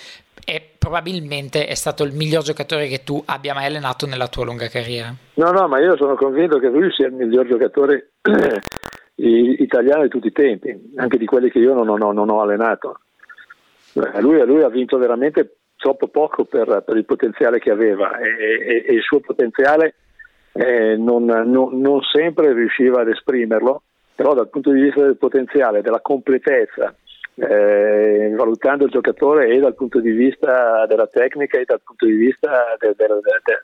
e 0.46 0.66
probabilmente 0.78 1.68
è 1.68 1.76
stato 1.76 2.06
il 2.06 2.14
miglior 2.14 2.44
giocatore 2.44 2.88
che 2.88 3.04
tu 3.04 3.22
abbia 3.26 3.54
mai 3.54 3.66
allenato 3.66 4.06
nella 4.06 4.30
tua 4.30 4.46
lunga 4.46 4.70
carriera. 4.70 5.14
No, 5.34 5.52
no, 5.52 5.68
ma 5.68 5.80
io 5.80 5.98
sono 5.98 6.16
convinto 6.16 6.58
che 6.58 6.70
lui 6.70 6.90
sia 6.94 7.08
il 7.08 7.14
miglior 7.14 7.46
giocatore 7.46 8.12
italiano 9.22 10.04
di 10.04 10.10
tutti 10.10 10.28
i 10.28 10.32
tempi, 10.32 10.94
anche 10.96 11.18
di 11.18 11.26
quelli 11.26 11.50
che 11.50 11.60
io 11.60 11.74
non 11.74 11.90
ho, 11.90 12.12
non 12.12 12.30
ho 12.30 12.42
allenato. 12.42 13.00
Eh, 13.94 14.22
lui, 14.22 14.44
lui, 14.46 14.64
ha 14.64 14.70
vinto 14.70 14.98
veramente 14.98 15.58
troppo 15.76 16.08
poco 16.08 16.46
per, 16.46 16.84
per 16.86 16.96
il 16.96 17.06
potenziale 17.06 17.60
che 17.60 17.72
aveva 17.72 18.18
e, 18.18 18.28
e, 18.28 18.86
e 18.88 18.94
il 18.94 19.02
suo 19.02 19.20
potenziale 19.20 19.96
eh, 20.54 20.96
non, 20.98 21.26
non, 21.26 21.80
non, 21.80 22.02
sempre 22.02 22.54
riusciva 22.54 23.02
ad 23.02 23.10
esprimerlo, 23.10 23.84
però 24.16 24.34
dal 24.34 24.50
punto 24.50 24.72
di 24.72 24.82
vista 24.82 25.02
del 25.02 25.18
potenziale, 25.18 25.82
della 25.82 26.02
completezza, 26.02 26.94
eh, 27.36 28.34
valutando 28.36 28.86
il 28.86 28.92
giocatore 28.92 29.48
e 29.48 29.60
dal 29.60 29.76
punto 29.76 30.00
di 30.00 30.12
vista 30.12 30.86
della 30.88 31.08
tecnica 31.08 31.58
e 31.58 31.66
dal 31.66 31.82
punto 31.84 32.06
di 32.06 32.14
vista 32.14 32.76
de, 32.80 32.94
de, 32.96 33.08
de, 33.08 33.62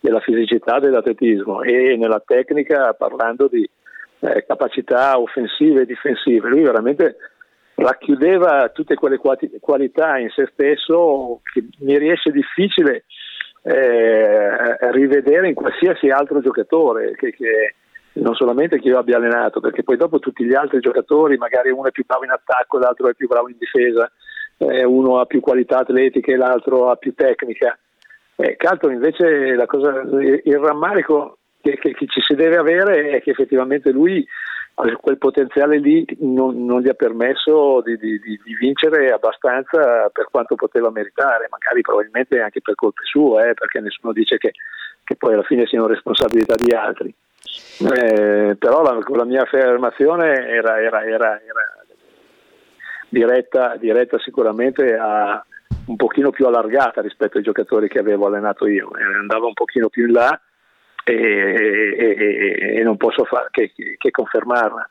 della 0.00 0.20
fisicità 0.20 0.78
dell'atletismo 0.78 1.62
e 1.62 1.96
nella 1.96 2.22
tecnica 2.24 2.94
parlando 2.94 3.46
di 3.46 3.68
eh, 4.20 4.44
capacità 4.46 5.18
offensive 5.18 5.82
e 5.82 5.86
difensive. 5.86 6.48
Lui 6.48 6.62
veramente 6.62 7.16
racchiudeva 7.74 8.68
tutte 8.68 8.94
quelle 8.94 9.18
qualità 9.18 10.18
in 10.18 10.28
se 10.30 10.48
stesso 10.52 11.40
che 11.52 11.66
mi 11.78 11.96
riesce 11.98 12.30
difficile 12.30 13.04
eh, 13.62 14.90
rivedere 14.92 15.48
in 15.48 15.54
qualsiasi 15.54 16.08
altro 16.08 16.40
giocatore 16.40 17.14
che, 17.16 17.32
che, 17.32 17.74
non 18.14 18.34
solamente 18.34 18.78
che 18.78 18.88
io 18.88 18.98
abbia 18.98 19.16
allenato, 19.16 19.60
perché 19.60 19.82
poi 19.82 19.96
dopo 19.96 20.18
tutti 20.18 20.44
gli 20.44 20.54
altri 20.54 20.80
giocatori, 20.80 21.36
magari 21.36 21.70
uno 21.70 21.88
è 21.88 21.90
più 21.90 22.04
bravo 22.04 22.24
in 22.24 22.30
attacco, 22.30 22.78
l'altro 22.78 23.08
è 23.08 23.14
più 23.14 23.28
bravo 23.28 23.48
in 23.48 23.56
difesa, 23.58 24.10
eh, 24.58 24.84
uno 24.84 25.18
ha 25.18 25.26
più 25.26 25.40
qualità 25.40 25.78
atletiche, 25.78 26.36
l'altro 26.36 26.90
ha 26.90 26.96
più 26.96 27.14
tecnica. 27.14 27.78
Eh, 28.36 28.56
Calton 28.56 28.92
invece 28.92 29.54
cosa, 29.66 30.02
il 30.10 30.58
rammarico 30.58 31.39
che, 31.60 31.76
che, 31.78 31.92
che, 31.92 32.06
ci 32.06 32.20
si 32.20 32.34
deve 32.34 32.56
avere 32.56 33.10
è 33.10 33.22
che 33.22 33.30
effettivamente 33.30 33.90
lui 33.90 34.26
quel 35.00 35.18
potenziale 35.18 35.78
lì 35.78 36.06
non, 36.20 36.64
non 36.64 36.80
gli 36.80 36.88
ha 36.88 36.94
permesso 36.94 37.82
di, 37.82 37.98
di, 37.98 38.18
di, 38.18 38.54
vincere 38.58 39.12
abbastanza 39.12 40.08
per 40.08 40.28
quanto 40.30 40.54
poteva 40.54 40.90
meritare, 40.90 41.48
magari 41.50 41.82
probabilmente 41.82 42.40
anche 42.40 42.62
per 42.62 42.74
colpe 42.76 43.02
sue, 43.04 43.50
eh, 43.50 43.54
perché 43.54 43.80
nessuno 43.80 44.12
dice 44.12 44.38
che, 44.38 44.52
che, 45.04 45.16
poi 45.16 45.34
alla 45.34 45.42
fine 45.42 45.66
siano 45.66 45.86
responsabilità 45.86 46.54
di 46.54 46.74
altri. 46.74 47.14
Eh, 47.80 48.56
però 48.58 48.82
la, 48.82 48.98
la, 49.06 49.24
mia 49.24 49.42
affermazione 49.42 50.46
era, 50.48 50.80
era, 50.80 51.04
era, 51.04 51.40
era 51.42 51.84
diretta, 53.08 53.76
diretta, 53.76 54.18
sicuramente 54.18 54.96
a 54.96 55.44
un 55.86 55.96
pochino 55.96 56.30
più 56.30 56.46
allargata 56.46 57.00
rispetto 57.00 57.38
ai 57.38 57.42
giocatori 57.42 57.88
che 57.88 57.98
avevo 57.98 58.26
allenato 58.26 58.66
io, 58.66 58.90
eh, 58.96 59.02
andava 59.02 59.46
un 59.46 59.54
pochino 59.54 59.88
più 59.88 60.06
in 60.06 60.12
là 60.12 60.40
e, 61.04 61.14
e, 61.98 62.76
e 62.78 62.82
non 62.82 62.96
posso 62.96 63.24
fare 63.24 63.48
che, 63.50 63.72
che 63.96 64.10
confermarla. 64.10 64.88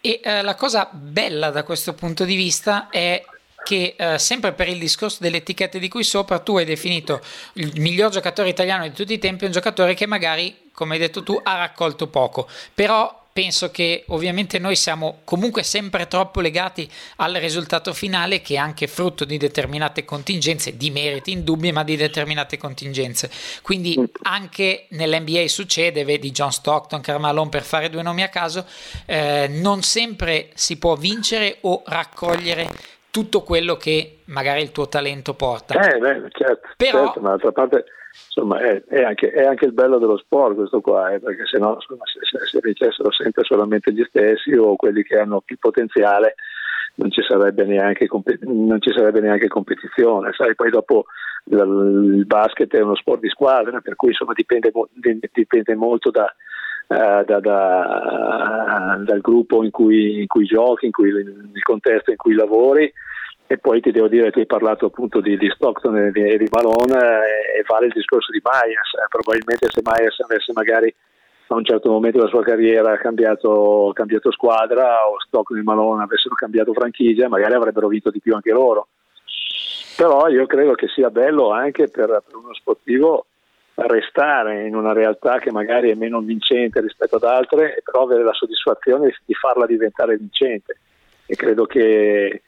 E 0.00 0.20
eh, 0.22 0.42
la 0.42 0.54
cosa 0.54 0.88
bella 0.90 1.50
da 1.50 1.62
questo 1.62 1.94
punto 1.94 2.24
di 2.24 2.34
vista 2.34 2.88
è 2.88 3.22
che 3.62 3.94
eh, 3.96 4.18
sempre 4.18 4.52
per 4.52 4.68
il 4.68 4.78
discorso 4.78 5.18
delle 5.20 5.38
etichette 5.38 5.78
di 5.78 5.88
qui 5.88 6.02
sopra 6.02 6.38
tu 6.38 6.56
hai 6.56 6.64
definito 6.64 7.20
il 7.54 7.72
miglior 7.76 8.10
giocatore 8.10 8.48
italiano 8.48 8.84
di 8.84 8.94
tutti 8.94 9.12
i 9.12 9.18
tempi 9.18 9.44
un 9.44 9.50
giocatore 9.50 9.92
che 9.92 10.06
magari 10.06 10.70
come 10.72 10.94
hai 10.94 11.00
detto 11.00 11.22
tu 11.22 11.38
ha 11.42 11.58
raccolto 11.58 12.06
poco 12.06 12.48
però 12.72 13.19
penso 13.32 13.70
che 13.70 14.04
ovviamente 14.08 14.58
noi 14.58 14.76
siamo 14.76 15.20
comunque 15.24 15.62
sempre 15.62 16.06
troppo 16.06 16.40
legati 16.40 16.88
al 17.16 17.34
risultato 17.34 17.92
finale 17.92 18.40
che 18.40 18.54
è 18.54 18.58
anche 18.58 18.86
frutto 18.86 19.24
di 19.24 19.36
determinate 19.36 20.04
contingenze, 20.04 20.76
di 20.76 20.90
meriti 20.90 21.32
indubbi, 21.32 21.72
ma 21.72 21.84
di 21.84 21.96
determinate 21.96 22.58
contingenze. 22.58 23.30
Quindi 23.62 23.96
anche 24.22 24.86
nell'NBA 24.90 25.46
succede, 25.48 26.04
vedi 26.04 26.30
John 26.30 26.52
Stockton, 26.52 27.00
Carmelo 27.00 27.48
per 27.48 27.62
fare 27.62 27.88
due 27.88 28.02
nomi 28.02 28.22
a 28.22 28.28
caso, 28.28 28.66
eh, 29.06 29.48
non 29.48 29.82
sempre 29.82 30.50
si 30.54 30.78
può 30.78 30.94
vincere 30.94 31.58
o 31.62 31.82
raccogliere 31.86 32.68
tutto 33.10 33.42
quello 33.42 33.76
che 33.76 34.18
magari 34.26 34.62
il 34.62 34.72
tuo 34.72 34.88
talento 34.88 35.34
porta. 35.34 35.74
Eh, 35.74 35.98
beh, 35.98 36.28
certo, 36.30 36.68
Però, 36.76 37.04
certo, 37.06 37.20
ma 37.20 37.30
d'altra 37.30 37.52
parte 37.52 37.84
insomma 38.12 38.60
è, 38.60 38.82
è, 38.84 39.02
anche, 39.02 39.30
è, 39.30 39.44
anche, 39.44 39.66
il 39.66 39.72
bello 39.72 39.98
dello 39.98 40.18
sport 40.18 40.54
questo 40.56 40.80
qua, 40.80 41.12
eh, 41.12 41.20
perché 41.20 41.46
sennò 41.46 41.74
insomma, 41.74 42.04
se, 42.04 42.20
se 42.44 42.58
vincessero 42.62 43.10
sempre 43.12 43.44
solamente 43.44 43.92
gli 43.92 44.04
stessi 44.08 44.52
o 44.54 44.76
quelli 44.76 45.02
che 45.02 45.18
hanno 45.18 45.40
più 45.40 45.56
potenziale 45.58 46.34
non 46.96 47.10
ci 47.10 47.22
sarebbe 47.22 47.64
neanche, 47.64 48.06
ci 48.06 48.92
sarebbe 48.92 49.20
neanche 49.20 49.48
competizione, 49.48 50.32
sai, 50.32 50.54
poi 50.54 50.70
dopo 50.70 51.06
il 51.44 52.26
basket 52.26 52.74
è 52.74 52.80
uno 52.80 52.96
sport 52.96 53.20
di 53.20 53.28
squadra, 53.28 53.80
per 53.80 53.96
cui 53.96 54.08
insomma 54.08 54.32
dipende, 54.34 54.70
dipende 55.32 55.74
molto 55.74 56.10
da, 56.10 56.32
Uh, 56.90 57.22
da, 57.24 57.38
da, 57.38 59.00
dal 59.04 59.20
gruppo 59.20 59.62
in 59.62 59.70
cui, 59.70 60.22
in 60.22 60.26
cui 60.26 60.44
giochi, 60.44 60.86
in 60.86 60.90
cui, 60.90 61.12
nel 61.12 61.62
contesto 61.62 62.10
in 62.10 62.16
cui 62.16 62.34
lavori 62.34 62.92
e 63.52 63.58
poi 63.58 63.80
ti 63.80 63.90
devo 63.90 64.06
dire, 64.06 64.30
tu 64.30 64.38
hai 64.38 64.46
parlato 64.46 64.86
appunto 64.86 65.20
di, 65.20 65.36
di 65.36 65.50
Stockton 65.52 65.96
e 65.96 66.12
di, 66.12 66.38
di 66.38 66.48
Malone 66.52 66.94
e, 66.94 67.58
e, 67.58 67.64
vale 67.66 67.86
il 67.86 67.92
discorso 67.92 68.30
di 68.30 68.40
Myers. 68.44 68.94
Eh, 68.94 69.08
probabilmente 69.08 69.66
se 69.68 69.80
Myers 69.82 70.20
avesse 70.20 70.52
magari 70.52 70.94
a 71.48 71.54
un 71.56 71.64
certo 71.64 71.90
momento 71.90 72.18
della 72.18 72.30
sua 72.30 72.44
carriera 72.44 72.96
cambiato, 72.96 73.90
cambiato 73.92 74.30
squadra 74.30 75.08
o 75.08 75.18
Stockton 75.18 75.58
e 75.58 75.62
Malone 75.64 76.04
avessero 76.04 76.36
cambiato 76.36 76.72
franchigia, 76.72 77.26
magari 77.26 77.54
avrebbero 77.54 77.88
vinto 77.88 78.10
di 78.10 78.20
più 78.20 78.36
anche 78.36 78.52
loro. 78.52 78.86
Però 79.96 80.28
io 80.28 80.46
credo 80.46 80.74
che 80.74 80.86
sia 80.86 81.10
bello 81.10 81.50
anche 81.50 81.88
per, 81.88 82.06
per 82.24 82.36
uno 82.36 82.54
sportivo 82.54 83.26
restare 83.74 84.68
in 84.68 84.76
una 84.76 84.92
realtà 84.92 85.40
che 85.40 85.50
magari 85.50 85.90
è 85.90 85.94
meno 85.94 86.20
vincente 86.20 86.80
rispetto 86.80 87.16
ad 87.16 87.24
altre, 87.24 87.82
però 87.82 88.04
avere 88.04 88.22
la 88.22 88.32
soddisfazione 88.32 89.12
di 89.24 89.34
farla 89.34 89.66
diventare 89.66 90.16
vincente. 90.16 90.78
E 91.30 91.36
credo 91.36 91.64
che 91.64 92.42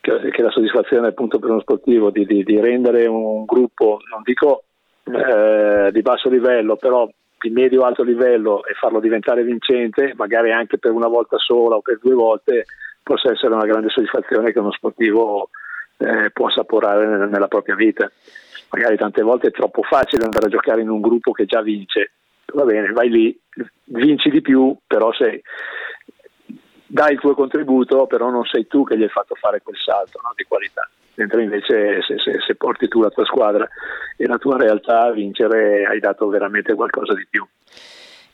che, 0.00 0.30
che 0.30 0.42
la 0.42 0.50
soddisfazione 0.50 1.08
appunto 1.08 1.38
per 1.38 1.50
uno 1.50 1.60
sportivo 1.60 2.10
di, 2.10 2.24
di, 2.24 2.42
di 2.42 2.60
rendere 2.60 3.06
un 3.06 3.44
gruppo, 3.44 3.98
non 4.10 4.22
dico 4.22 4.64
eh, 5.04 5.90
di 5.92 6.00
basso 6.00 6.28
livello, 6.28 6.76
però 6.76 7.08
di 7.38 7.50
medio-alto 7.50 8.02
livello 8.02 8.64
e 8.64 8.74
farlo 8.74 9.00
diventare 9.00 9.42
vincente, 9.42 10.12
magari 10.16 10.52
anche 10.52 10.78
per 10.78 10.92
una 10.92 11.08
volta 11.08 11.38
sola 11.38 11.76
o 11.76 11.80
per 11.80 11.98
due 12.00 12.14
volte, 12.14 12.66
possa 13.02 13.32
essere 13.32 13.54
una 13.54 13.66
grande 13.66 13.88
soddisfazione 13.88 14.52
che 14.52 14.58
uno 14.58 14.72
sportivo 14.72 15.50
eh, 15.98 16.30
può 16.32 16.46
assaporare 16.46 17.26
nella, 17.26 17.48
propria 17.48 17.74
vita. 17.74 18.10
Magari 18.70 18.96
tante 18.96 19.22
volte 19.22 19.48
è 19.48 19.52
troppo 19.52 19.82
facile 19.82 20.24
andare 20.24 20.46
a 20.46 20.50
giocare 20.50 20.80
in 20.80 20.88
un 20.88 21.00
gruppo 21.00 21.32
che 21.32 21.44
già 21.44 21.60
vince, 21.60 22.12
va 22.52 22.64
bene, 22.64 22.92
vai 22.92 23.10
lì, 23.10 23.40
vinci 23.84 24.30
di 24.30 24.40
più, 24.40 24.76
però 24.86 25.12
sei 25.12 25.42
dai 26.90 27.12
il 27.12 27.20
tuo 27.20 27.34
contributo, 27.34 28.06
però 28.06 28.30
non 28.30 28.44
sei 28.44 28.66
tu 28.66 28.82
che 28.82 28.98
gli 28.98 29.02
hai 29.04 29.08
fatto 29.08 29.36
fare 29.36 29.60
quel 29.62 29.76
salto 29.76 30.18
no, 30.22 30.32
di 30.34 30.44
qualità. 30.44 30.88
Mentre 31.14 31.42
invece 31.44 32.02
se, 32.02 32.18
se, 32.18 32.40
se 32.44 32.54
porti 32.56 32.88
tu 32.88 33.00
la 33.00 33.10
tua 33.10 33.24
squadra 33.24 33.68
e 34.16 34.26
la 34.26 34.38
tua 34.38 34.56
realtà 34.56 35.02
a 35.02 35.12
vincere 35.12 35.84
hai 35.86 36.00
dato 36.00 36.26
veramente 36.28 36.74
qualcosa 36.74 37.14
di 37.14 37.26
più. 37.30 37.46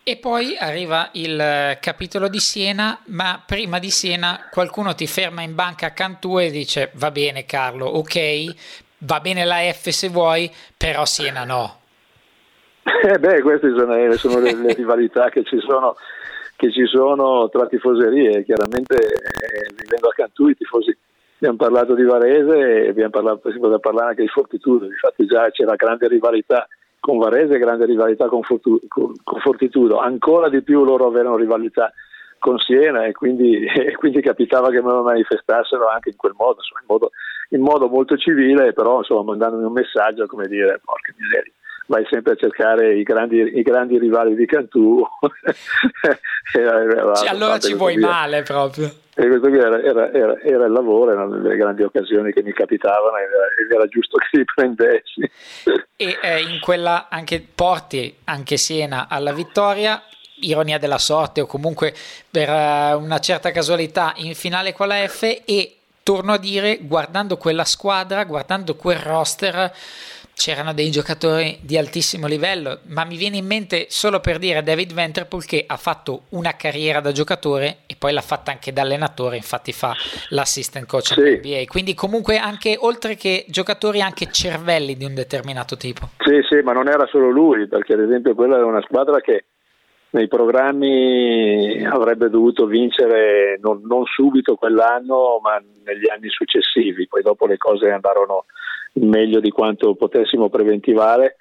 E 0.02 0.16
poi 0.16 0.56
arriva 0.56 1.10
il 1.12 1.38
eh, 1.38 1.78
capitolo 1.80 2.28
di 2.28 2.38
Siena, 2.38 2.98
ma 3.06 3.42
prima 3.44 3.78
di 3.78 3.90
Siena 3.90 4.48
qualcuno 4.50 4.94
ti 4.94 5.06
ferma 5.06 5.42
in 5.42 5.54
banca 5.54 5.86
accanto 5.86 6.38
e 6.38 6.50
dice 6.50 6.92
va 6.94 7.10
bene 7.10 7.44
Carlo, 7.44 7.86
ok, 7.86 8.54
va 8.98 9.20
bene 9.20 9.44
la 9.44 9.56
F 9.72 9.88
se 9.88 10.08
vuoi, 10.08 10.50
però 10.76 11.04
Siena 11.04 11.44
no. 11.44 11.80
Eh 13.02 13.18
beh, 13.18 13.42
queste 13.42 13.68
sono, 13.76 14.12
sono 14.12 14.38
le, 14.38 14.54
le 14.54 14.72
rivalità 14.72 15.28
che 15.28 15.42
ci 15.44 15.58
sono 15.60 15.96
che 16.56 16.72
ci 16.72 16.86
sono 16.86 17.48
tra 17.48 17.66
tifoserie, 17.66 18.44
chiaramente 18.44 18.96
eh, 18.96 19.72
vivendo 19.76 20.08
a 20.08 20.14
Cantù 20.14 20.48
i 20.48 20.56
tifosi. 20.56 20.96
Abbiamo 21.36 21.56
parlato 21.56 21.94
di 21.94 22.02
Varese 22.02 22.84
e 22.84 22.88
abbiamo 22.88 23.10
parlato, 23.10 23.50
si 23.50 23.58
poteva 23.58 23.78
parlare 23.78 24.10
anche 24.10 24.22
di 24.22 24.28
Fortitudo, 24.28 24.86
infatti 24.86 25.26
già 25.26 25.50
c'era 25.50 25.74
grande 25.74 26.08
rivalità 26.08 26.66
con 26.98 27.18
Varese 27.18 27.58
grande 27.58 27.84
rivalità 27.84 28.26
con, 28.26 28.42
Fortu, 28.42 28.80
con, 28.88 29.12
con, 29.22 29.38
Fortitudo, 29.40 29.98
ancora 29.98 30.48
di 30.48 30.62
più 30.62 30.82
loro 30.82 31.06
avevano 31.06 31.36
rivalità 31.36 31.92
con 32.38 32.58
Siena 32.58 33.04
e 33.04 33.12
quindi, 33.12 33.64
e 33.68 33.94
quindi 33.96 34.22
capitava 34.22 34.70
che 34.70 34.82
me 34.82 34.90
lo 34.90 35.02
manifestassero 35.02 35.88
anche 35.88 36.08
in 36.08 36.16
quel 36.16 36.34
modo, 36.36 36.56
insomma, 36.56 36.80
in, 36.80 36.86
modo 36.88 37.10
in 37.50 37.60
modo 37.60 37.88
molto 37.88 38.16
civile, 38.16 38.72
però 38.72 38.98
insomma 38.98 39.22
mandandomi 39.22 39.64
un 39.64 39.72
messaggio 39.72 40.26
come 40.26 40.48
dire 40.48 40.80
porca 40.82 41.12
miseria 41.16 41.52
vai 41.86 42.06
sempre 42.10 42.32
a 42.32 42.36
cercare 42.36 42.96
i 42.96 43.02
grandi, 43.02 43.58
i 43.58 43.62
grandi 43.62 43.98
rivali 43.98 44.34
di 44.34 44.46
Cantù. 44.46 45.02
cioè, 46.52 47.28
allora 47.28 47.58
ci 47.58 47.74
vuoi 47.74 47.96
via. 47.96 48.06
male 48.06 48.42
proprio. 48.42 48.90
E 49.18 49.26
questo 49.28 49.48
qui 49.48 49.58
era, 49.58 49.82
era, 49.82 50.12
era, 50.12 50.38
era, 50.42 50.66
il 50.66 50.72
lavoro, 50.72 51.12
erano 51.12 51.40
le 51.40 51.56
grandi 51.56 51.82
occasioni 51.82 52.32
che 52.32 52.42
mi 52.42 52.52
capitavano 52.52 53.16
ed 53.16 53.72
era, 53.72 53.86
giusto 53.86 54.18
che 54.18 54.36
li 54.36 54.44
prendessi. 54.44 55.30
E 55.96 56.18
eh, 56.20 56.42
in 56.42 56.60
quella 56.60 57.06
anche 57.08 57.42
porti 57.54 58.14
anche 58.24 58.58
Siena 58.58 59.06
alla 59.08 59.32
vittoria, 59.32 60.02
ironia 60.40 60.78
della 60.78 60.98
sorte 60.98 61.40
o 61.40 61.46
comunque 61.46 61.94
per 62.30 62.50
uh, 62.50 63.02
una 63.02 63.18
certa 63.18 63.50
casualità 63.52 64.12
in 64.16 64.34
finale 64.34 64.74
con 64.74 64.88
la 64.88 64.96
F 65.08 65.22
e 65.46 65.76
torno 66.02 66.34
a 66.34 66.38
dire 66.38 66.80
guardando 66.82 67.38
quella 67.38 67.64
squadra, 67.64 68.24
guardando 68.24 68.76
quel 68.76 68.98
roster 68.98 69.72
c'erano 70.36 70.74
dei 70.74 70.90
giocatori 70.90 71.56
di 71.62 71.78
altissimo 71.78 72.26
livello, 72.26 72.80
ma 72.88 73.06
mi 73.06 73.16
viene 73.16 73.38
in 73.38 73.46
mente 73.46 73.86
solo 73.88 74.20
per 74.20 74.36
dire 74.36 74.62
David 74.62 74.92
Venterpool 74.92 75.46
che 75.46 75.64
ha 75.66 75.78
fatto 75.78 76.24
una 76.30 76.54
carriera 76.56 77.00
da 77.00 77.10
giocatore 77.10 77.78
e 77.86 77.96
poi 77.98 78.12
l'ha 78.12 78.20
fatta 78.20 78.50
anche 78.50 78.70
da 78.70 78.82
allenatore, 78.82 79.36
infatti 79.36 79.72
fa 79.72 79.94
l'assistant 80.28 80.86
coach 80.86 81.14
sì. 81.14 81.40
NBA, 81.42 81.62
quindi 81.66 81.94
comunque 81.94 82.36
anche 82.36 82.76
oltre 82.78 83.14
che 83.14 83.46
giocatori 83.48 84.02
anche 84.02 84.30
cervelli 84.30 84.94
di 84.94 85.06
un 85.06 85.14
determinato 85.14 85.78
tipo. 85.78 86.10
Sì, 86.18 86.42
sì, 86.46 86.60
ma 86.60 86.74
non 86.74 86.88
era 86.88 87.06
solo 87.06 87.30
lui, 87.30 87.66
perché 87.66 87.94
ad 87.94 88.00
esempio 88.00 88.34
quella 88.34 88.56
era 88.56 88.66
una 88.66 88.82
squadra 88.82 89.20
che 89.20 89.46
nei 90.10 90.28
programmi 90.28 91.82
avrebbe 91.86 92.28
dovuto 92.28 92.66
vincere 92.66 93.58
non, 93.62 93.80
non 93.86 94.04
subito 94.04 94.54
quell'anno, 94.56 95.40
ma 95.42 95.58
negli 95.82 96.10
anni 96.10 96.28
successivi, 96.28 97.08
poi 97.08 97.22
dopo 97.22 97.46
le 97.46 97.56
cose 97.56 97.90
andarono 97.90 98.44
meglio 99.00 99.40
di 99.40 99.50
quanto 99.50 99.94
potessimo 99.94 100.48
preventivare, 100.48 101.36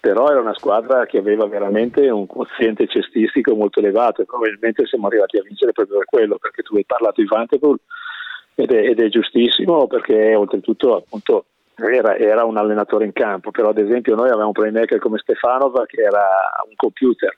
però 0.00 0.28
era 0.28 0.40
una 0.40 0.54
squadra 0.54 1.06
che 1.06 1.18
aveva 1.18 1.46
veramente 1.46 2.08
un 2.08 2.26
quoziente 2.26 2.86
cestistico 2.86 3.54
molto 3.54 3.80
elevato 3.80 4.22
e 4.22 4.26
probabilmente 4.26 4.86
siamo 4.86 5.08
arrivati 5.08 5.38
a 5.38 5.42
vincere 5.42 5.72
proprio 5.72 5.98
per 5.98 6.06
quello, 6.06 6.38
perché 6.38 6.62
tu 6.62 6.76
hai 6.76 6.84
parlato 6.84 7.20
di 7.20 7.26
Vanterpool 7.26 7.78
ed, 8.54 8.70
ed 8.70 9.00
è, 9.00 9.08
giustissimo 9.08 9.86
perché 9.86 10.34
oltretutto 10.34 10.96
appunto 10.96 11.44
era, 11.76 12.16
era, 12.16 12.44
un 12.44 12.56
allenatore 12.56 13.04
in 13.04 13.12
campo, 13.12 13.50
però 13.50 13.68
ad 13.68 13.78
esempio 13.78 14.14
noi 14.14 14.28
avevamo 14.28 14.48
un 14.48 14.52
playmaker 14.52 14.98
come 14.98 15.18
Stefanova 15.18 15.86
che 15.86 16.00
era 16.00 16.26
un 16.68 16.74
computer 16.74 17.36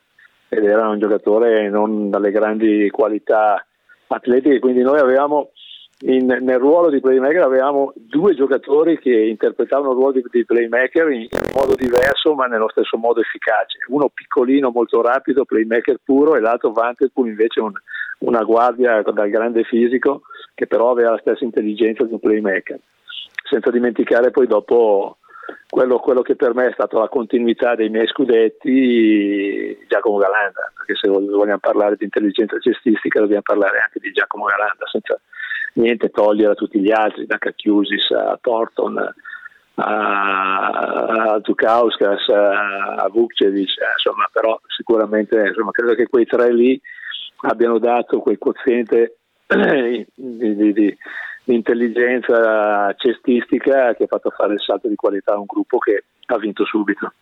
ed 0.49 0.65
era 0.65 0.89
un 0.89 0.99
giocatore 0.99 1.69
non 1.69 2.11
dalle 2.11 2.31
grandi 2.31 2.89
qualità 2.91 3.65
atletiche, 4.07 4.59
quindi 4.59 4.83
noi 4.83 4.99
avevamo 4.99 5.51
in, 6.03 6.27
nel 6.27 6.59
ruolo 6.59 6.89
di 6.89 7.01
playmaker 7.01 7.43
avevamo 7.43 7.93
due 7.95 8.35
giocatori 8.35 8.99
che 8.99 9.15
interpretavano 9.15 9.91
il 9.91 9.97
ruolo 9.97 10.13
di, 10.13 10.25
di 10.31 10.45
playmaker 10.45 11.11
in, 11.11 11.21
in, 11.21 11.51
modo 11.55 11.75
diverso 11.75 12.35
ma 12.35 12.47
nello 12.47 12.71
stesso 12.71 12.97
modo 12.97 13.21
efficace. 13.21 13.79
Uno 13.89 14.09
piccolino, 14.09 14.71
molto 14.71 15.03
rapido, 15.03 15.45
playmaker 15.45 15.99
puro 16.03 16.37
e 16.37 16.41
l'altro 16.41 16.73
Vanterpool 16.73 17.29
invece 17.29 17.61
un, 17.61 17.73
una 18.21 18.43
guardia 18.43 19.03
dal 19.03 19.29
grande 19.29 19.65
fisico 19.65 20.23
che 20.55 20.67
però 20.67 20.91
aveva 20.91 21.11
la 21.11 21.19
stessa 21.19 21.45
intelligenza 21.45 22.05
di 22.05 22.13
un 22.13 22.21
playmaker. 22.21 22.79
Senza 23.49 23.71
dimenticare 23.71 24.31
poi 24.31 24.47
dopo 24.47 25.19
quello, 25.69 25.99
quello, 25.99 26.23
che 26.23 26.37
per 26.37 26.55
me 26.55 26.69
è 26.69 26.73
stata 26.73 26.99
la 26.99 27.09
continuità 27.09 27.75
dei 27.75 27.89
miei 27.89 28.07
scudetti, 28.07 29.77
Giacomo 29.89 30.19
Galanda, 30.19 30.73
perché 30.77 30.95
se 30.95 31.09
vogliamo 31.09 31.59
parlare 31.59 31.97
di 31.97 32.05
intelligenza 32.05 32.59
cestistica 32.59 33.21
dobbiamo 33.21 33.43
parlare 33.43 33.79
anche 33.79 33.99
di 34.01 34.13
Giacomo 34.13 34.45
Galanda, 34.45 34.87
senza, 34.87 35.21
niente 35.75 36.11
togliere 36.11 36.53
a 36.53 36.57
tutti 36.57 36.81
gli 36.81 36.91
altri, 36.91 37.27
da 37.27 37.39
Kakiusis 37.39 38.11
a 38.11 38.39
Thornton 38.41 39.15
a, 39.75 40.69
a 41.35 41.41
Zukauskas, 41.43 42.29
a, 42.29 43.09
Vukcevic, 43.11 43.71
insomma, 43.97 44.29
però 44.33 44.61
sicuramente 44.67 45.39
insomma, 45.39 45.71
credo 45.71 45.95
che 45.95 46.07
quei 46.09 46.27
tre 46.27 46.53
lì 46.53 46.81
abbiano 47.43 47.79
dato 47.79 48.21
quel 48.21 48.39
quoziente 48.39 49.17
di, 49.47 50.07
di, 50.15 50.55
di, 50.55 50.73
di, 50.73 50.99
intelligenza 51.45 52.95
cestistica 52.95 53.95
che 53.95 54.05
ha 54.05 54.07
fatto 54.07 54.31
fare 54.31 54.53
il 54.53 54.61
salto 54.61 54.87
di 54.87 54.95
qualità 54.95 55.33
a 55.33 55.39
un 55.39 55.47
gruppo 55.47 55.79
che 55.79 56.05
ha 56.27 56.39
vinto 56.39 56.65
subito. 56.65 57.13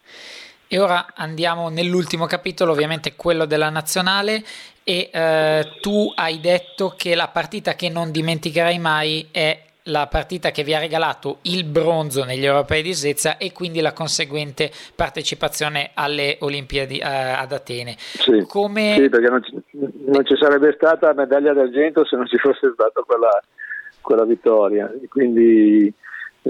E 0.70 0.78
ora 0.78 1.06
andiamo 1.14 1.70
nell'ultimo 1.70 2.26
capitolo, 2.26 2.72
ovviamente 2.72 3.14
quello 3.16 3.46
della 3.46 3.70
nazionale, 3.70 4.42
e 4.84 5.08
eh, 5.10 5.72
tu 5.80 6.12
hai 6.14 6.40
detto 6.40 6.94
che 6.94 7.14
la 7.14 7.28
partita 7.28 7.74
che 7.74 7.88
non 7.88 8.10
dimenticherai 8.10 8.78
mai 8.78 9.28
è 9.30 9.62
la 9.84 10.06
partita 10.06 10.50
che 10.50 10.64
vi 10.64 10.74
ha 10.74 10.78
regalato 10.78 11.38
il 11.42 11.64
bronzo 11.64 12.24
negli 12.24 12.44
europei 12.44 12.82
di 12.82 12.92
Svezia 12.92 13.38
e 13.38 13.52
quindi 13.52 13.80
la 13.80 13.92
conseguente 13.92 14.70
partecipazione 14.94 15.90
alle 15.94 16.36
Olimpiadi 16.40 16.98
eh, 16.98 17.04
ad 17.04 17.52
Atene. 17.52 17.94
Sì, 17.98 18.44
Come... 18.46 18.96
sì 18.98 19.08
perché 19.08 19.28
non 19.28 19.42
ci, 19.42 19.62
non 20.06 20.26
ci, 20.26 20.36
sarebbe 20.36 20.72
stata 20.76 21.06
la 21.06 21.14
medaglia 21.14 21.52
d'argento 21.52 22.04
se 22.04 22.16
non 22.16 22.26
ci 22.26 22.36
fosse 22.36 22.70
stata 22.74 23.00
quella, 23.06 23.42
quella 24.00 24.24
vittoria. 24.24 24.92
Quindi 25.08 25.92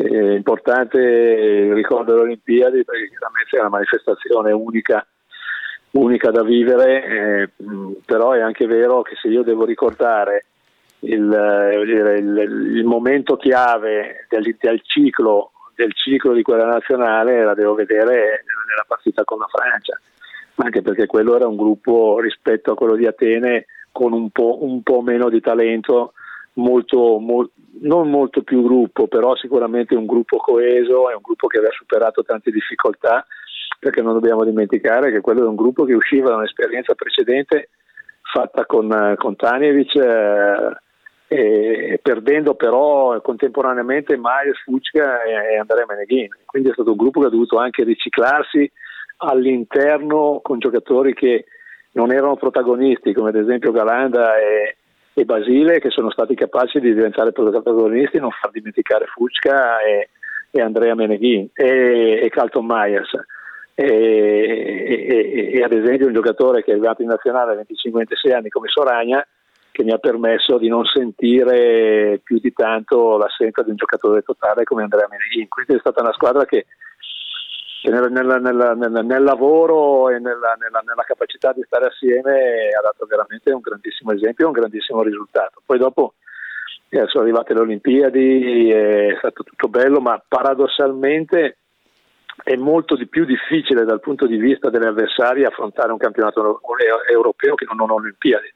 è 0.07 0.35
importante 0.35 0.99
il 0.99 1.75
ricordo 1.75 2.13
delle 2.13 2.25
Olimpiadi 2.25 2.85
perché 2.85 3.09
chiaramente 3.09 3.57
è 3.57 3.61
una 3.61 3.69
manifestazione 3.69 4.53
unica, 4.53 5.05
unica 5.93 6.31
da 6.31 6.43
vivere, 6.43 7.05
eh, 7.05 7.49
però 8.05 8.33
è 8.33 8.41
anche 8.41 8.67
vero 8.67 9.03
che 9.03 9.17
se 9.21 9.29
io 9.29 9.43
devo 9.43 9.65
ricordare 9.65 10.45
il, 11.01 11.33
eh, 11.33 11.81
il, 11.81 12.77
il 12.77 12.85
momento 12.85 13.37
chiave 13.37 14.27
del, 14.29 14.57
del, 14.59 14.81
ciclo, 14.85 15.53
del, 15.75 15.93
ciclo, 15.95 16.33
di 16.33 16.43
quella 16.43 16.67
nazionale 16.67 17.43
la 17.43 17.55
devo 17.55 17.75
vedere 17.75 18.45
nella 18.69 18.85
partita 18.87 19.25
con 19.25 19.39
la 19.39 19.49
Francia, 19.49 19.99
anche 20.57 20.81
perché 20.81 21.07
quello 21.07 21.35
era 21.35 21.49
un 21.49 21.57
gruppo 21.57 22.21
rispetto 22.21 22.73
a 22.73 22.77
quello 22.77 22.95
di 22.95 23.07
Atene 23.07 23.67
con 23.91 24.13
un 24.13 24.31
po', 24.31 24.63
un 24.63 24.83
po 24.83 25.01
meno 25.01 25.29
di 25.29 25.41
talento 25.41 26.13
molto, 26.59 27.19
molto, 27.19 27.53
non 27.81 28.11
molto 28.11 28.43
più 28.43 28.63
gruppo, 28.63 29.07
però 29.07 29.35
sicuramente 29.37 29.95
un 29.95 30.07
gruppo 30.07 30.37
coeso, 30.37 31.11
è 31.11 31.15
un 31.15 31.23
gruppo 31.23 31.47
che 31.47 31.59
aveva 31.59 31.73
superato 31.73 32.23
tante 32.23 32.51
difficoltà, 32.51 33.27
perché 33.79 34.03
non 34.03 34.15
dobbiamo 34.15 34.45
dimenticare 34.45 35.11
che 35.11 35.21
quello 35.21 35.45
è 35.45 35.49
un 35.49 35.55
gruppo 35.55 35.85
che 35.85 35.95
usciva 35.95 36.31
da 36.31 36.37
un'esperienza 36.37 36.95
precedente 36.95 37.71
fatta 38.23 38.67
con, 38.67 39.15
con 39.17 39.37
Tanievic, 39.37 39.95
eh, 39.95 40.77
e, 41.31 42.01
perdendo 42.03 42.55
però 42.55 43.21
contemporaneamente 43.21 44.17
Myers, 44.17 44.63
Fucca 44.63 45.23
e, 45.23 45.55
e 45.55 45.59
Andrea 45.59 45.85
Meneghin. 45.87 46.29
Quindi 46.45 46.71
è 46.71 46.73
stato 46.73 46.91
un 46.91 46.97
gruppo 46.97 47.21
che 47.21 47.27
ha 47.27 47.31
dovuto 47.31 47.59
anche 47.59 47.85
riciclarsi 47.85 48.71
all'interno 49.19 50.41
con 50.43 50.59
giocatori 50.59 51.15
che 51.15 51.45
non 51.93 52.13
erano 52.13 52.37
protagonisti, 52.37 53.13
come 53.13 53.29
ad 53.31 53.37
esempio 53.37 53.73
Galanda 53.73 54.39
e, 54.39 54.78
e 55.21 55.25
Basile 55.25 55.81
che 55.81 55.91
sono 55.91 56.11
stati 56.11 56.35
capaci 56.35 56.79
di 56.79 56.95
diventare 56.95 57.33
protagonisti, 57.33 58.19
non 58.19 58.31
far 58.31 58.51
dimenticare 58.51 59.07
Fucca 59.07 59.81
e, 59.81 60.11
e 60.51 60.61
Andrea 60.61 60.95
Meneghin 60.95 61.49
e, 61.55 62.21
e 62.23 62.29
Carlton 62.29 62.65
Myers. 62.65 63.11
E, 63.75 63.85
e, 63.85 65.51
e, 65.55 65.63
ad 65.63 65.73
esempio 65.73 66.07
un 66.07 66.13
giocatore 66.13 66.63
che 66.63 66.71
è 66.71 66.75
arrivato 66.75 67.03
in 67.03 67.09
nazionale 67.09 67.53
a 67.53 67.65
25-26 67.65 68.35
anni 68.35 68.49
come 68.49 68.69
Soragna 68.69 69.25
che 69.71 69.85
mi 69.85 69.93
ha 69.93 69.99
permesso 69.99 70.59
di 70.59 70.67
non 70.67 70.85
sentire 70.85 72.21
più 72.25 72.41
di 72.41 72.53
tanto 72.53 73.17
l'assenza 73.17 73.63
di 73.63 73.71
un 73.71 73.77
giocatore 73.77 74.23
totale 74.23 74.65
come 74.65 74.83
Andrea 74.83 75.07
Meneghin. 75.09 75.49
Quindi 75.49 75.75
è 75.75 75.79
stata 75.79 76.03
una 76.03 76.13
squadra 76.13 76.45
che 76.45 76.67
nel, 77.85 78.11
nel, 78.11 78.41
nel, 78.41 79.05
nel, 79.05 79.23
lavoro 79.23 80.11
e 80.11 80.19
nella, 80.19 80.57
nella, 80.59 80.83
nella, 80.85 81.05
capacità 81.07 81.53
di 81.53 81.63
stare 81.65 81.87
assieme 81.87 82.69
ha 82.77 82.83
dato 82.83 83.07
veramente 83.07 83.53
un 83.53 83.61
grandissimo 83.61 84.13
esempio 84.13 84.45
e 84.45 84.49
un 84.49 84.55
grandissimo 84.55 85.03
risultato. 85.03 85.63
Poi 85.65 85.79
dopo 85.79 86.15
eh, 86.89 87.07
sono 87.07 87.23
arrivate 87.23 87.55
le 87.55 87.61
Olimpiadi, 87.61 88.71
è 88.71 89.15
stato 89.19 89.45
tutto 89.45 89.69
bello, 89.69 90.01
ma 90.01 90.21
paradossalmente 90.27 91.59
è 92.43 92.57
molto 92.57 92.97
di 92.97 93.07
più 93.07 93.25
difficile 93.25 93.85
dal 93.85 94.01
punto 94.01 94.27
di 94.27 94.37
vista 94.37 94.71
degli 94.71 94.85
avversari 94.85 95.45
affrontare 95.45 95.93
un 95.93 95.99
campionato 95.99 96.61
europeo 97.11 97.55
che 97.55 97.67
non 97.77 97.91
Olimpiadi 97.91 98.53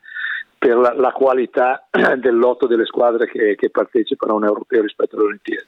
per 0.58 0.76
la, 0.76 0.94
la, 0.94 1.10
qualità 1.10 1.88
del 1.90 2.36
lotto 2.36 2.66
delle 2.66 2.86
squadre 2.86 3.26
che, 3.26 3.56
che 3.56 3.70
partecipano 3.70 4.32
a 4.32 4.36
un 4.36 4.44
europeo 4.44 4.82
rispetto 4.82 5.16
alle 5.16 5.26
Olimpiadi 5.26 5.66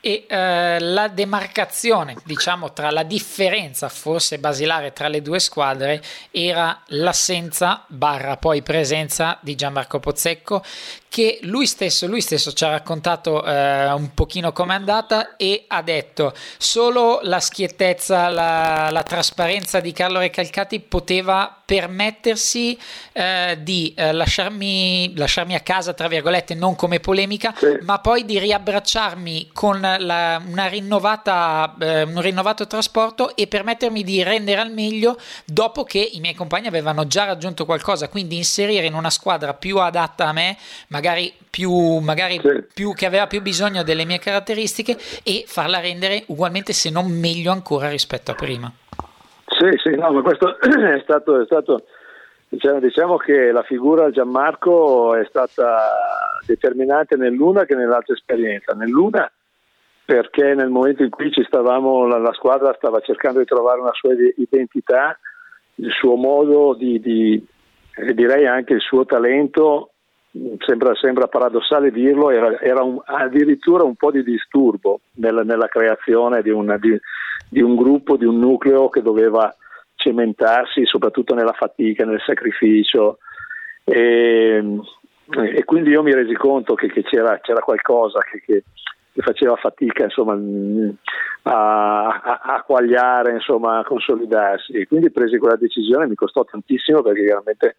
e 0.00 0.26
eh, 0.28 0.78
la 0.80 1.08
demarcazione, 1.08 2.16
diciamo, 2.24 2.72
tra 2.72 2.90
la 2.90 3.02
differenza 3.02 3.88
forse 3.88 4.38
basilare 4.38 4.92
tra 4.92 5.08
le 5.08 5.22
due 5.22 5.40
squadre 5.40 6.02
era 6.30 6.82
l'assenza 6.86 7.84
barra 7.88 8.36
poi 8.36 8.62
presenza 8.62 9.38
di 9.40 9.54
Gianmarco 9.54 9.98
Pozzecco 9.98 10.62
che 11.08 11.38
lui 11.42 11.66
stesso, 11.66 12.06
lui 12.06 12.20
stesso 12.20 12.52
ci 12.52 12.64
ha 12.64 12.70
raccontato 12.70 13.44
eh, 13.44 13.92
un 13.92 14.12
pochino 14.14 14.52
com'è 14.52 14.74
andata 14.74 15.36
e 15.36 15.64
ha 15.66 15.82
detto 15.82 16.34
solo 16.58 17.20
la 17.22 17.40
schiettezza, 17.40 18.28
la, 18.28 18.90
la 18.90 19.02
trasparenza 19.02 19.80
di 19.80 19.92
Carlo 19.92 20.18
Recalcati 20.18 20.80
poteva 20.80 21.57
permettersi 21.68 22.78
eh, 23.12 23.58
di 23.60 23.92
eh, 23.94 24.12
lasciarmi, 24.12 25.12
lasciarmi, 25.14 25.54
a 25.54 25.60
casa, 25.60 25.92
tra 25.92 26.08
virgolette, 26.08 26.54
non 26.54 26.74
come 26.76 26.98
polemica, 26.98 27.52
sì. 27.54 27.76
ma 27.82 27.98
poi 27.98 28.24
di 28.24 28.38
riabbracciarmi 28.38 29.50
con 29.52 29.78
la, 29.78 30.42
una 30.46 30.66
rinnovata, 30.66 31.74
eh, 31.78 32.02
un 32.04 32.22
rinnovato 32.22 32.66
trasporto 32.66 33.36
e 33.36 33.48
permettermi 33.48 34.02
di 34.02 34.22
rendere 34.22 34.62
al 34.62 34.72
meglio 34.72 35.20
dopo 35.44 35.84
che 35.84 35.98
i 35.98 36.20
miei 36.20 36.32
compagni 36.32 36.68
avevano 36.68 37.06
già 37.06 37.26
raggiunto 37.26 37.66
qualcosa, 37.66 38.08
quindi 38.08 38.36
inserire 38.38 38.86
in 38.86 38.94
una 38.94 39.10
squadra 39.10 39.52
più 39.52 39.76
adatta 39.76 40.28
a 40.28 40.32
me, 40.32 40.56
magari 40.86 41.34
più, 41.50 41.98
magari 41.98 42.40
sì. 42.42 42.64
più 42.72 42.94
che 42.94 43.04
aveva 43.04 43.26
più 43.26 43.42
bisogno 43.42 43.82
delle 43.82 44.06
mie 44.06 44.18
caratteristiche 44.18 44.96
e 45.22 45.44
farla 45.46 45.80
rendere 45.80 46.22
ugualmente 46.28 46.72
se 46.72 46.88
non 46.88 47.10
meglio 47.10 47.52
ancora 47.52 47.90
rispetto 47.90 48.30
a 48.30 48.34
prima. 48.34 48.72
Sì, 49.58 49.70
sì, 49.82 49.96
no, 49.96 50.12
ma 50.12 50.22
questo 50.22 50.56
è 50.60 51.00
stato, 51.02 51.40
è 51.40 51.44
stato 51.44 51.84
diciamo, 52.48 52.78
diciamo, 52.78 53.16
che 53.16 53.50
la 53.50 53.64
figura 53.64 54.10
Gianmarco 54.10 55.16
è 55.16 55.24
stata 55.24 55.90
determinante 56.46 57.16
nell'una 57.16 57.64
che 57.64 57.74
nell'altra 57.74 58.14
esperienza. 58.14 58.72
Nell'una 58.74 59.30
perché 60.04 60.54
nel 60.54 60.70
momento 60.70 61.02
in 61.02 61.10
cui 61.10 61.30
stavamo, 61.32 62.06
la, 62.06 62.18
la 62.18 62.32
squadra 62.32 62.72
stava 62.74 63.00
cercando 63.00 63.40
di 63.40 63.44
trovare 63.44 63.80
una 63.80 63.92
sua 63.92 64.14
identità, 64.36 65.18
il 65.74 65.90
suo 65.90 66.14
modo 66.14 66.74
di, 66.74 66.98
di 67.00 67.46
direi 68.14 68.46
anche 68.46 68.74
il 68.74 68.80
suo 68.80 69.04
talento 69.04 69.94
sembra, 70.58 70.94
sembra 70.94 71.26
paradossale 71.26 71.90
dirlo, 71.90 72.30
era, 72.30 72.60
era 72.60 72.82
un, 72.82 73.00
addirittura 73.04 73.84
un 73.84 73.94
po' 73.94 74.10
di 74.10 74.22
disturbo 74.22 75.00
nella, 75.14 75.42
nella 75.42 75.68
creazione 75.68 76.42
di, 76.42 76.50
una, 76.50 76.76
di, 76.76 76.98
di, 77.48 77.60
un 77.60 77.76
gruppo, 77.76 78.16
di 78.16 78.24
un 78.24 78.38
nucleo 78.38 78.88
che 78.88 79.02
doveva 79.02 79.54
cementarsi 79.94 80.84
soprattutto 80.84 81.34
nella 81.34 81.52
fatica, 81.52 82.04
nel 82.04 82.22
sacrificio. 82.24 83.18
E, 83.84 84.62
e 85.30 85.64
quindi 85.64 85.90
io 85.90 86.02
mi 86.02 86.14
resi 86.14 86.34
conto 86.34 86.74
che, 86.74 86.88
che 86.88 87.02
c'era, 87.02 87.38
c'era, 87.40 87.60
qualcosa 87.60 88.20
che, 88.20 88.40
che, 88.44 88.64
che 89.12 89.22
faceva 89.22 89.56
fatica 89.56 90.04
insomma, 90.04 90.38
a, 91.42 92.06
a, 92.06 92.40
a, 92.42 92.62
quagliare, 92.62 93.32
insomma, 93.32 93.78
a 93.78 93.84
consolidarsi. 93.84 94.72
E 94.72 94.86
quindi 94.86 95.10
presi 95.10 95.38
quella 95.38 95.56
decisione, 95.56 96.06
mi 96.06 96.14
costò 96.14 96.44
tantissimo 96.44 97.02
perché 97.02 97.22
veramente 97.22 97.76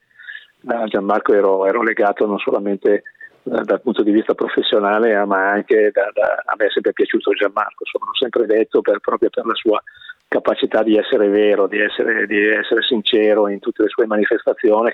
a 0.68 0.86
Gianmarco 0.86 1.34
ero, 1.34 1.66
ero 1.66 1.82
legato 1.84 2.26
non 2.26 2.38
solamente 2.38 3.04
eh, 3.44 3.64
dal 3.64 3.82
punto 3.82 4.04
di 4.04 4.12
vista 4.12 4.34
professionale, 4.34 5.24
ma 5.26 5.50
anche 5.50 5.92
da, 5.94 6.10
da, 6.14 6.44
a 6.46 6.56
me 6.58 6.66
è 6.66 6.72
sempre 6.72 6.94
piaciuto 6.94 7.32
Gianmarco, 7.32 7.84
insomma, 7.84 8.06
l'ho 8.06 8.16
sempre 8.16 8.46
detto 8.46 8.82
per, 8.82 9.00
proprio 9.00 9.30
per 9.30 9.46
la 9.46 9.56
sua 9.56 9.82
capacità 10.28 10.84
di 10.84 10.98
essere 10.98 11.28
vero, 11.28 11.68
di 11.68 11.80
essere, 11.80 12.28
di 12.28 12.48
essere, 12.48 12.82
sincero 12.84 13.48
in 13.48 13.60
tutte 13.60 13.84
le 13.84 13.90
sue 13.90 14.06
manifestazioni 14.06 14.94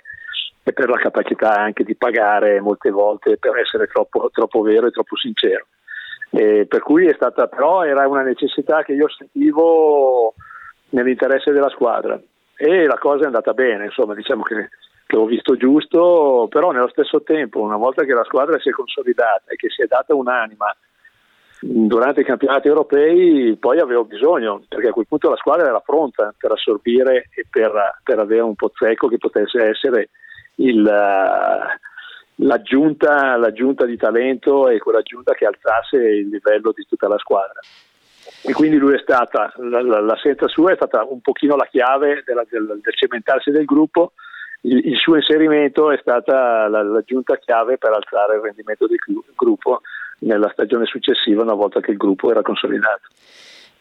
e 0.64 0.74
per 0.74 0.90
la 0.90 0.98
capacità 0.98 1.58
anche 1.58 1.84
di 1.84 1.96
pagare 1.96 2.62
molte 2.62 2.90
volte 2.90 3.38
per 3.38 3.58
essere 3.58 3.88
troppo, 3.88 4.30
troppo 4.32 4.62
vero 4.62 4.88
e 4.88 4.92
troppo 4.92 5.18
sincero. 5.18 5.68
E 6.32 6.66
per 6.68 6.82
cui 6.82 7.08
è 7.08 7.14
stata, 7.14 7.48
però 7.48 7.84
era 7.84 8.08
una 8.08 8.24
necessità 8.24 8.84
che 8.84 8.94
io 8.94 9.10
sentivo 9.10 10.34
nell'interesse 10.90 11.52
della 11.52 11.70
squadra 11.70 12.20
e 12.56 12.86
la 12.86 12.98
cosa 12.98 13.24
è 13.24 13.26
andata 13.26 13.54
bene, 13.54 13.86
insomma 13.86 14.14
diciamo 14.16 14.44
che 14.44 14.70
che 15.16 15.22
ho 15.22 15.26
visto 15.26 15.56
giusto, 15.56 16.48
però 16.50 16.72
nello 16.72 16.90
stesso 16.90 17.24
tempo, 17.24 17.62
una 17.62 17.78
volta 17.78 18.04
che 18.04 18.14
la 18.14 18.26
squadra 18.26 18.60
si 18.60 18.68
è 18.68 18.72
consolidata 18.74 19.52
e 19.52 19.56
che 19.56 19.70
si 19.70 19.82
è 19.82 19.86
data 19.86 20.14
un'anima 20.14 20.76
durante 21.62 22.22
i 22.22 22.26
campionati 22.26 22.68
europei, 22.68 23.56
poi 23.58 23.80
avevo 23.80 24.04
bisogno, 24.04 24.64
perché 24.68 24.90
a 24.90 24.92
quel 24.92 25.08
punto 25.08 25.30
la 25.30 25.38
squadra 25.38 25.68
era 25.68 25.80
pronta 25.80 26.34
per 26.38 26.52
assorbire 26.52 27.30
e 27.34 27.46
per, 27.50 27.72
per 28.04 28.20
avere 28.20 28.42
un 28.42 28.56
pozzecco 28.56 29.08
che 29.08 29.18
potesse 29.18 29.64
essere 29.64 30.10
il, 30.56 30.84
l'aggiunta, 32.36 33.38
l'aggiunta 33.38 33.86
di 33.86 33.96
talento 33.96 34.68
e 34.68 34.80
quell'aggiunta 34.80 35.34
che 35.34 35.46
alzasse 35.46 35.96
il 35.96 36.28
livello 36.28 36.74
di 36.76 36.86
tutta 36.88 37.08
la 37.08 37.18
squadra. 37.18 37.60
E 38.44 38.54
quindi 38.54 38.78
lui 38.78 38.96
è 38.96 39.00
stata, 39.00 39.54
l'assenza 39.58 40.48
sua 40.48 40.74
è 40.74 40.76
stata 40.76 41.04
un 41.06 41.22
pochino 41.22 41.56
la 41.56 41.68
chiave 41.68 42.22
della, 42.26 42.44
del, 42.50 42.80
del, 42.82 42.96
cementarsi 42.96 43.50
del 43.50 43.66
gruppo 43.66 44.12
il, 44.66 44.88
il 44.88 44.98
suo 44.98 45.16
inserimento 45.16 45.92
è 45.92 45.98
stata 46.02 46.68
la, 46.68 46.84
l'aggiunta 46.84 47.38
chiave 47.38 47.78
per 47.78 47.92
alzare 47.92 48.36
il 48.36 48.42
rendimento 48.42 48.88
del 48.88 48.98
gruppo 49.36 49.82
nella 50.20 50.50
stagione 50.52 50.86
successiva 50.86 51.44
una 51.44 51.54
volta 51.54 51.80
che 51.80 51.92
il 51.92 51.98
gruppo 51.98 52.32
era 52.32 52.42
consolidato 52.42 53.08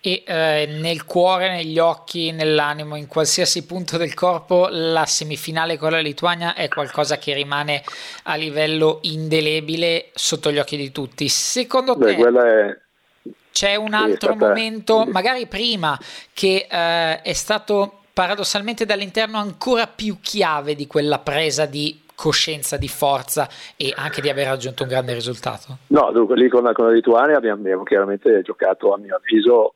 e 0.07 0.22
eh, 0.26 0.66
nel 0.82 1.07
cuore, 1.07 1.49
negli 1.49 1.78
occhi, 1.78 2.30
nell'animo, 2.30 2.95
in 2.95 3.07
qualsiasi 3.07 3.64
punto 3.64 3.97
del 3.97 4.12
corpo, 4.12 4.68
la 4.70 5.07
semifinale 5.07 5.78
con 5.78 5.93
la 5.93 6.01
Lituania 6.01 6.53
è 6.53 6.68
qualcosa 6.68 7.16
che 7.16 7.32
rimane 7.32 7.82
a 8.24 8.35
livello 8.35 8.99
indelebile 9.05 10.11
sotto 10.12 10.53
gli 10.53 10.59
occhi 10.59 10.76
di 10.76 10.93
tutti. 10.93 11.26
Secondo 11.28 11.97
Beh, 11.97 12.16
te 12.16 12.28
è... 12.28 13.30
c'è 13.51 13.76
un 13.76 13.95
altro 13.95 14.35
stata... 14.35 14.49
momento, 14.49 15.07
magari 15.07 15.47
prima, 15.47 15.99
che 16.35 16.66
eh, 16.70 17.22
è 17.22 17.32
stato 17.32 18.01
paradossalmente 18.15 18.87
dall'interno 18.87 19.39
ancora 19.39 19.89
più 19.89 20.21
chiave 20.21 20.77
di 20.77 20.87
quella 20.87 21.19
presa 21.19 21.67
di 21.67 22.01
coscienza, 22.15 22.77
di 22.77 22.87
forza 22.87 23.49
e 23.77 23.93
anche 23.95 24.21
di 24.21 24.31
aver 24.31 24.47
raggiunto 24.47 24.85
un 24.85 24.89
grande 24.89 25.12
risultato? 25.12 25.79
No, 25.89 26.11
dunque 26.12 26.37
lì 26.37 26.49
con 26.49 26.71
con 26.73 26.87
la 26.87 26.93
Lituania 26.93 27.37
abbiamo, 27.37 27.61
abbiamo, 27.61 27.83
chiaramente 27.83 28.41
giocato 28.43 28.95
a 28.95 28.99
mio 28.99 29.17
avviso, 29.17 29.75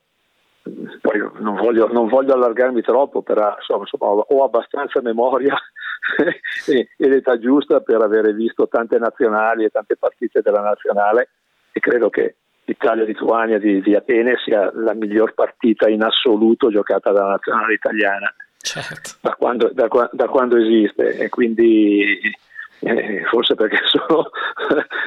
poi 1.01 1.19
non 1.39 1.55
voglio, 1.55 1.91
non 1.91 2.07
voglio 2.07 2.33
allargarmi 2.33 2.81
troppo, 2.81 3.21
però 3.21 3.55
insomma, 3.57 3.81
insomma, 3.81 4.11
ho 4.11 4.43
abbastanza 4.43 5.01
memoria 5.01 5.57
e, 6.65 6.87
e 6.97 7.07
l'età 7.09 7.37
giusta 7.37 7.81
per 7.81 8.01
avere 8.01 8.33
visto 8.33 8.69
tante 8.69 8.97
nazionali 8.97 9.65
e 9.65 9.69
tante 9.69 9.97
partite 9.97 10.41
della 10.41 10.61
nazionale 10.61 11.29
e 11.73 11.79
credo 11.81 12.09
che 12.09 12.35
Italia-Lituania 12.71 13.59
di, 13.59 13.81
di, 13.81 13.95
Atene 13.95 14.35
sia 14.43 14.71
la 14.73 14.93
miglior 14.93 15.33
partita 15.33 15.89
in 15.89 16.03
assoluto 16.03 16.69
giocata 16.69 17.11
dalla 17.11 17.31
nazionale 17.31 17.73
italiana. 17.73 18.33
Certo. 18.61 19.11
da, 19.21 19.35
quando, 19.35 19.71
da, 19.73 19.87
da, 20.11 20.27
quando, 20.27 20.57
esiste. 20.57 21.17
E 21.17 21.29
quindi 21.29 22.19
eh, 22.79 23.23
forse 23.29 23.55
perché 23.55 23.79
sono, 23.87 24.29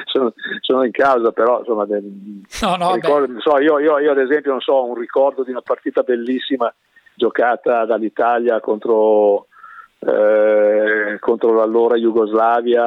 sono, 0.05 0.33
sono, 0.59 0.83
in 0.83 0.91
causa 0.91 1.31
però 1.31 1.59
insomma 1.59 1.85
no, 1.85 2.75
no, 2.75 2.95
ricordo, 2.95 3.39
so, 3.39 3.57
io, 3.59 3.79
io, 3.79 3.99
io, 3.99 4.11
ad 4.11 4.19
esempio 4.19 4.51
non 4.51 4.61
so 4.61 4.85
un 4.85 4.95
ricordo 4.95 5.43
di 5.43 5.51
una 5.51 5.61
partita 5.61 6.01
bellissima 6.01 6.73
giocata 7.15 7.85
dall'Italia 7.85 8.59
contro, 8.59 9.47
eh, 9.99 11.17
contro 11.19 11.53
l'allora 11.53 11.95
Jugoslavia 11.95 12.83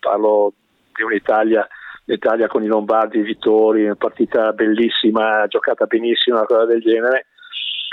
parlo 0.00 0.52
di 0.94 1.02
un'Italia 1.02 1.66
l'Italia 2.04 2.48
con 2.48 2.62
i 2.62 2.66
Lombardi, 2.66 3.18
i 3.18 3.22
Vittori, 3.22 3.84
una 3.84 3.96
partita 3.96 4.52
bellissima, 4.52 5.46
giocata 5.46 5.86
benissimo, 5.86 6.36
una 6.36 6.46
cosa 6.46 6.66
del 6.66 6.80
genere. 6.80 7.26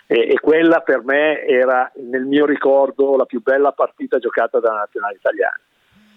E, 0.07 0.31
e, 0.31 0.39
quella 0.39 0.81
per 0.81 1.03
me 1.03 1.45
era 1.45 1.89
nel 1.95 2.25
mio 2.25 2.45
ricordo 2.45 3.15
la 3.15 3.25
più 3.25 3.41
bella 3.41 3.71
partita 3.71 4.17
giocata 4.19 4.59
dalla 4.59 4.79
nazionale 4.79 5.15
italiana. 5.15 5.59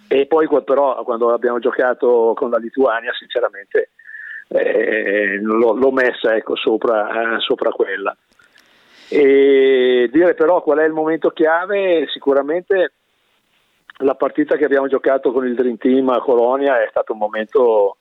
E 0.09 0.27
poi 0.27 0.49
però 0.65 1.03
quando 1.05 1.33
abbiamo 1.33 1.59
giocato 1.61 2.33
con 2.35 2.51
la 2.51 2.59
Lituania, 2.59 3.13
sinceramente 3.13 3.91
eh, 4.49 5.39
l'ho, 5.41 5.73
l'ho, 5.75 5.93
messa 5.93 6.35
ecco, 6.35 6.57
sopra, 6.57 7.37
eh, 7.37 7.41
sopra 7.41 7.71
quella. 7.71 8.17
E 9.09 10.09
dire 10.13 10.35
però 10.35 10.63
qual 10.63 10.79
è 10.79 10.85
il 10.85 10.93
momento 10.93 11.31
chiave, 11.31 12.07
sicuramente 12.09 12.93
la 13.99 14.15
partita 14.15 14.57
che 14.57 14.65
abbiamo 14.65 14.89
giocato 14.89 15.31
con 15.33 15.47
il 15.47 15.55
Dream 15.55 15.77
Team 15.77 16.09
a 16.09 16.21
Colonia 16.21 16.83
è 16.83 16.89
stato 16.91 17.13
un 17.13 17.19
momento 17.19 17.99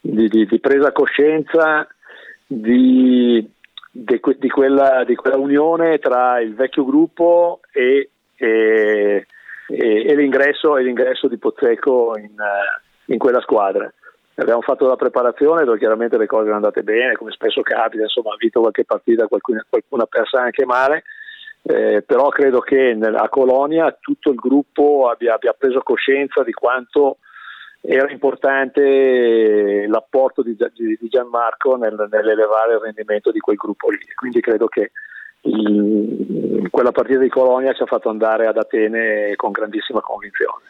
di, 0.00 0.28
di, 0.28 0.46
di 0.46 0.60
presa 0.60 0.92
coscienza, 0.92 1.86
di, 2.46 3.50
di, 3.90 4.20
quella, 4.48 5.02
di, 5.04 5.14
quella, 5.14 5.38
unione 5.38 5.98
tra 5.98 6.40
il 6.40 6.54
vecchio 6.54 6.84
gruppo 6.84 7.60
e, 7.72 8.10
e, 8.36 9.26
e, 9.66 10.14
l'ingresso, 10.14 10.76
e 10.76 10.82
l'ingresso, 10.82 11.26
di 11.26 11.38
Pozzecco 11.38 12.16
in, 12.18 12.34
in, 13.06 13.18
quella 13.18 13.40
squadra. 13.40 13.92
Abbiamo 14.36 14.62
fatto 14.62 14.86
la 14.86 14.96
preparazione 14.96 15.64
dove 15.64 15.78
chiaramente 15.78 16.18
le 16.18 16.26
cose 16.26 16.44
sono 16.44 16.56
andate 16.56 16.82
bene, 16.82 17.14
come 17.14 17.30
spesso 17.30 17.62
capita, 17.62 18.02
insomma 18.02 18.32
ha 18.32 18.36
vinto 18.38 18.60
qualche 18.60 18.84
partita, 18.84 19.26
qualcuna, 19.26 19.64
qualcuna 19.68 20.06
persa 20.06 20.40
anche 20.42 20.64
male, 20.64 21.04
eh, 21.66 22.02
però 22.02 22.28
credo 22.28 22.60
che 22.60 22.90
a 23.00 23.28
Colonia 23.30 23.96
tutto 23.98 24.30
il 24.30 24.36
gruppo 24.36 25.08
abbia, 25.10 25.34
abbia 25.34 25.54
preso 25.54 25.80
coscienza 25.80 26.42
di 26.42 26.52
quanto 26.52 27.18
era 27.80 28.10
importante 28.10 29.86
l'apporto 29.86 30.42
di, 30.42 30.56
di 30.74 31.08
Gianmarco 31.08 31.76
nel, 31.76 32.08
nell'elevare 32.10 32.74
il 32.74 32.80
rendimento 32.80 33.30
di 33.30 33.38
quel 33.38 33.56
gruppo 33.56 33.88
lì. 33.90 33.98
Quindi 34.14 34.40
credo 34.40 34.66
che 34.66 34.90
il, 35.42 36.68
quella 36.70 36.92
partita 36.92 37.20
di 37.20 37.28
Colonia 37.30 37.72
ci 37.72 37.82
ha 37.82 37.86
fatto 37.86 38.10
andare 38.10 38.46
ad 38.46 38.58
Atene 38.58 39.32
con 39.36 39.50
grandissima 39.50 40.00
convinzione. 40.00 40.64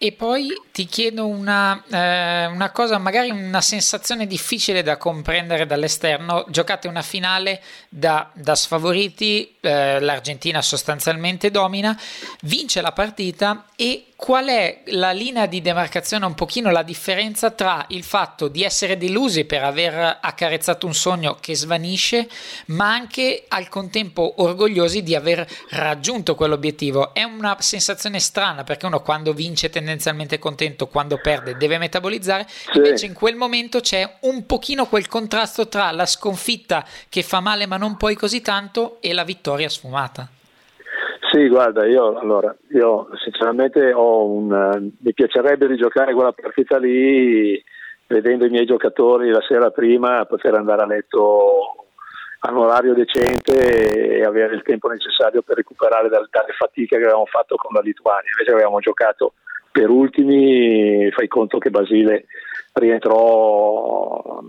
E 0.00 0.12
poi 0.12 0.48
ti 0.70 0.86
chiedo 0.86 1.26
una, 1.26 1.82
eh, 1.90 2.46
una, 2.46 2.70
cosa, 2.70 2.98
magari 2.98 3.30
una 3.30 3.60
sensazione 3.60 4.28
difficile 4.28 4.84
da 4.84 4.96
comprendere 4.96 5.66
dall'esterno. 5.66 6.44
Giocate 6.48 6.86
una 6.86 7.02
finale 7.02 7.60
da, 7.88 8.30
da 8.32 8.54
sfavoriti, 8.54 9.56
eh, 9.60 9.98
l'Argentina 9.98 10.62
sostanzialmente 10.62 11.50
domina, 11.50 12.00
vince 12.42 12.80
la 12.80 12.92
partita 12.92 13.66
e 13.74 14.07
qual 14.18 14.46
è 14.46 14.80
la 14.86 15.12
linea 15.12 15.46
di 15.46 15.62
demarcazione, 15.62 16.26
un 16.26 16.34
pochino 16.34 16.72
la 16.72 16.82
differenza 16.82 17.52
tra 17.52 17.84
il 17.90 18.02
fatto 18.02 18.48
di 18.48 18.64
essere 18.64 18.96
delusi 18.96 19.44
per 19.44 19.62
aver 19.62 20.18
accarezzato 20.20 20.86
un 20.86 20.92
sogno 20.92 21.36
che 21.40 21.54
svanisce, 21.54 22.28
ma 22.66 22.92
anche 22.92 23.44
al 23.46 23.68
contempo 23.68 24.42
orgogliosi 24.42 25.04
di 25.04 25.14
aver 25.14 25.46
raggiunto 25.70 26.34
quell'obiettivo. 26.34 27.14
È 27.14 27.22
una 27.22 27.56
sensazione 27.60 28.18
strana 28.18 28.64
perché 28.64 28.86
uno 28.86 29.02
quando 29.02 29.32
vince 29.32 29.70
tendenzialmente 29.70 30.40
contento, 30.40 30.88
quando 30.88 31.20
perde 31.22 31.56
deve 31.56 31.78
metabolizzare, 31.78 32.44
sì. 32.48 32.76
invece 32.76 33.06
in 33.06 33.14
quel 33.14 33.36
momento 33.36 33.78
c'è 33.78 34.16
un 34.22 34.44
pochino 34.46 34.86
quel 34.86 35.06
contrasto 35.06 35.68
tra 35.68 35.92
la 35.92 36.06
sconfitta 36.06 36.84
che 37.08 37.22
fa 37.22 37.38
male 37.38 37.66
ma 37.66 37.76
non 37.76 37.96
poi 37.96 38.16
così 38.16 38.40
tanto 38.40 39.00
e 39.00 39.12
la 39.12 39.22
vittoria 39.22 39.68
sfumata. 39.68 40.28
Sì, 41.30 41.46
guarda, 41.48 41.86
io, 41.86 42.18
allora, 42.18 42.54
io 42.70 43.08
sinceramente 43.22 43.92
un, 43.92 44.90
mi 44.98 45.12
piacerebbe 45.12 45.66
rigiocare 45.66 46.14
quella 46.14 46.32
partita 46.32 46.78
lì 46.78 47.62
vedendo 48.06 48.46
i 48.46 48.48
miei 48.48 48.64
giocatori 48.64 49.28
la 49.28 49.42
sera 49.46 49.70
prima 49.70 50.24
poter 50.24 50.54
andare 50.54 50.82
a 50.82 50.86
letto 50.86 51.84
a 52.40 52.50
un 52.50 52.56
orario 52.56 52.94
decente 52.94 54.16
e 54.16 54.24
avere 54.24 54.54
il 54.54 54.62
tempo 54.62 54.88
necessario 54.88 55.42
per 55.42 55.56
recuperare 55.56 56.08
dalle, 56.08 56.28
dalle 56.30 56.52
fatiche 56.56 56.96
che 56.96 57.02
avevamo 57.02 57.26
fatto 57.26 57.56
con 57.56 57.74
la 57.74 57.80
Lituania. 57.80 58.30
Invece 58.30 58.52
avevamo 58.54 58.80
giocato 58.80 59.34
per 59.70 59.90
ultimi, 59.90 61.10
fai 61.10 61.28
conto 61.28 61.58
che 61.58 61.68
Basile 61.70 62.24
rientrò 62.72 64.40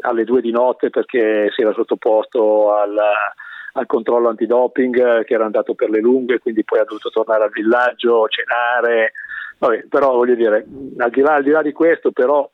alle 0.00 0.24
due 0.24 0.42
di 0.42 0.50
notte 0.50 0.90
perché 0.90 1.50
si 1.54 1.62
era 1.62 1.72
sottoposto 1.72 2.74
alla 2.74 3.32
al 3.78 3.86
controllo 3.86 4.28
antidoping 4.28 5.20
eh, 5.20 5.24
che 5.24 5.34
era 5.34 5.44
andato 5.44 5.74
per 5.74 5.90
le 5.90 6.00
lunghe, 6.00 6.38
quindi 6.38 6.64
poi 6.64 6.80
ha 6.80 6.84
dovuto 6.84 7.10
tornare 7.10 7.44
al 7.44 7.50
villaggio, 7.50 8.28
cenare. 8.28 9.12
Vabbè, 9.58 9.86
però 9.88 10.12
voglio 10.12 10.34
dire, 10.34 10.66
al 10.98 11.10
di 11.10 11.20
là, 11.20 11.34
al 11.34 11.42
di, 11.42 11.50
là 11.50 11.62
di 11.62 11.72
questo, 11.72 12.12
però, 12.12 12.48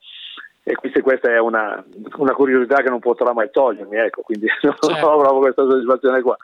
e 0.63 0.75
questa, 0.75 1.01
questa 1.01 1.31
è 1.31 1.39
una, 1.39 1.83
una, 2.17 2.33
curiosità 2.33 2.81
che 2.81 2.89
non 2.89 2.99
potrà 2.99 3.33
mai 3.33 3.49
togliermi, 3.51 3.97
ecco, 3.97 4.21
quindi 4.21 4.47
certo. 4.59 4.89
non 4.89 5.03
ho 5.03 5.17
proprio 5.17 5.39
questa 5.39 5.63
soddisfazione 5.63 6.21
qua. 6.21 6.35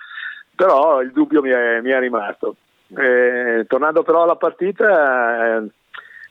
Però 0.56 1.02
il 1.02 1.12
dubbio 1.12 1.42
mi 1.42 1.50
è, 1.50 1.82
mi 1.82 1.92
è 1.92 2.00
rimasto. 2.00 2.56
Eh, 2.96 3.66
tornando 3.68 4.04
però 4.04 4.24
alla 4.24 4.36
partita, 4.36 5.58
eh, 5.58 5.70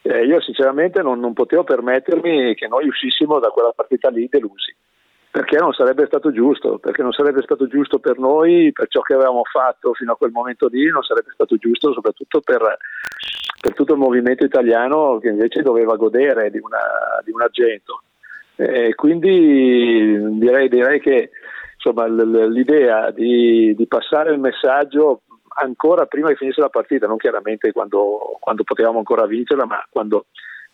eh, 0.02 0.24
io 0.24 0.40
sinceramente 0.40 1.02
non, 1.02 1.18
non, 1.18 1.32
potevo 1.32 1.64
permettermi 1.64 2.54
che 2.54 2.68
noi 2.68 2.86
uscissimo 2.86 3.38
da 3.38 3.48
quella 3.48 3.72
partita 3.74 4.10
lì 4.10 4.28
delusi 4.30 4.74
perché 5.30 5.58
non 5.58 5.72
sarebbe 5.72 6.06
stato 6.06 6.32
giusto, 6.32 6.78
perché 6.78 7.02
non 7.02 7.12
sarebbe 7.12 7.42
stato 7.42 7.68
giusto 7.68 8.00
per 8.00 8.18
noi, 8.18 8.72
per 8.72 8.88
ciò 8.88 9.00
che 9.00 9.14
avevamo 9.14 9.42
fatto 9.44 9.94
fino 9.94 10.12
a 10.12 10.16
quel 10.16 10.32
momento 10.32 10.66
lì, 10.66 10.88
non 10.90 11.02
sarebbe 11.02 11.30
stato 11.32 11.56
giusto 11.56 11.92
soprattutto 11.92 12.40
per, 12.40 12.76
per 13.60 13.74
tutto 13.74 13.92
il 13.92 13.98
movimento 14.00 14.44
italiano 14.44 15.18
che 15.18 15.28
invece 15.28 15.62
doveva 15.62 15.94
godere 15.94 16.50
di, 16.50 16.58
una, 16.58 16.80
di 17.24 17.30
un 17.30 17.42
argento. 17.42 18.02
E 18.56 18.94
quindi 18.96 20.38
direi, 20.38 20.68
direi 20.68 21.00
che 21.00 21.30
insomma, 21.74 22.06
l'idea 22.06 23.10
di, 23.12 23.74
di, 23.74 23.86
passare 23.86 24.32
il 24.32 24.40
messaggio 24.40 25.22
ancora 25.60 26.06
prima 26.06 26.28
che 26.28 26.36
finisse 26.36 26.60
la 26.60 26.68
partita, 26.68 27.06
non 27.06 27.16
chiaramente 27.16 27.70
quando, 27.72 28.36
quando 28.40 28.64
potevamo 28.64 28.98
ancora 28.98 29.26
vincerla, 29.26 29.64
ma 29.64 29.82
quando 29.88 30.26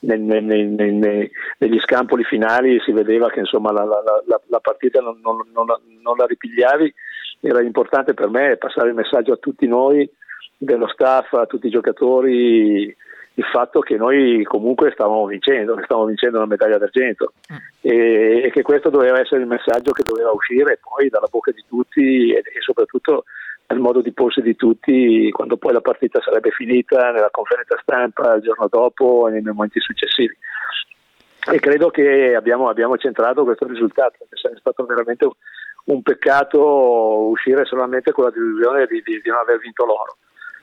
nei, 0.06 0.42
nei, 0.42 0.66
nei, 0.66 1.30
negli 1.58 1.80
scampoli 1.80 2.24
finali 2.24 2.80
si 2.80 2.92
vedeva 2.92 3.28
che 3.28 3.40
insomma, 3.40 3.72
la, 3.72 3.84
la, 3.84 4.02
la, 4.26 4.40
la, 4.46 4.60
partita 4.60 5.00
non, 5.00 5.18
non, 5.22 5.42
non, 5.52 5.66
non, 6.02 6.16
la 6.16 6.26
ripigliavi, 6.26 6.94
era 7.40 7.60
importante 7.60 8.14
per 8.14 8.28
me 8.28 8.56
passare 8.56 8.88
il 8.88 8.94
messaggio 8.94 9.32
a 9.32 9.38
tutti 9.38 9.66
noi, 9.66 10.08
dello 10.56 10.88
staff, 10.88 11.32
a 11.34 11.46
tutti 11.46 11.66
i 11.66 11.70
giocatori, 11.70 12.94
il 13.38 13.44
fatto 13.52 13.80
che 13.80 13.96
noi 13.96 14.42
comunque 14.44 14.92
stavamo 14.92 15.26
vincendo, 15.26 15.74
che 15.74 15.84
stavamo 15.84 16.06
vincendo 16.06 16.38
una 16.38 16.46
medaglia 16.46 16.78
d'argento 16.78 17.34
mm. 17.52 17.56
e, 17.82 18.42
e, 18.44 18.50
che 18.50 18.62
questo 18.62 18.88
doveva 18.88 19.20
essere 19.20 19.42
il 19.42 19.46
messaggio 19.46 19.92
che 19.92 20.02
doveva 20.02 20.30
uscire 20.30 20.78
poi 20.80 21.10
dalla 21.10 21.28
bocca 21.30 21.50
di 21.50 21.62
tutti 21.68 22.32
e, 22.32 22.38
e 22.38 22.60
soprattutto 22.60 23.24
nel 23.68 23.80
modo 23.80 24.00
di 24.00 24.12
porsi 24.12 24.40
di 24.42 24.54
tutti 24.54 25.30
quando 25.30 25.56
poi 25.56 25.72
la 25.72 25.80
partita 25.80 26.20
sarebbe 26.20 26.50
finita, 26.50 27.10
nella 27.10 27.30
conferenza 27.30 27.78
stampa 27.82 28.34
il 28.34 28.42
giorno 28.42 28.68
dopo 28.68 29.28
e 29.28 29.32
nei 29.32 29.42
momenti 29.42 29.80
successivi. 29.80 30.36
E 31.48 31.60
credo 31.60 31.90
che 31.90 32.34
abbiamo, 32.34 32.68
abbiamo 32.68 32.96
centrato 32.96 33.44
questo 33.44 33.66
risultato, 33.66 34.16
perché 34.18 34.36
sarebbe 34.36 34.60
stato 34.60 34.84
veramente 34.84 35.28
un 35.84 36.02
peccato 36.02 37.28
uscire 37.28 37.64
solamente 37.64 38.12
con 38.12 38.24
la 38.24 38.30
delusione 38.30 38.86
di, 38.86 39.02
di, 39.02 39.20
di 39.20 39.28
non 39.30 39.38
aver 39.38 39.58
vinto 39.58 39.84
l'oro. 39.84 40.16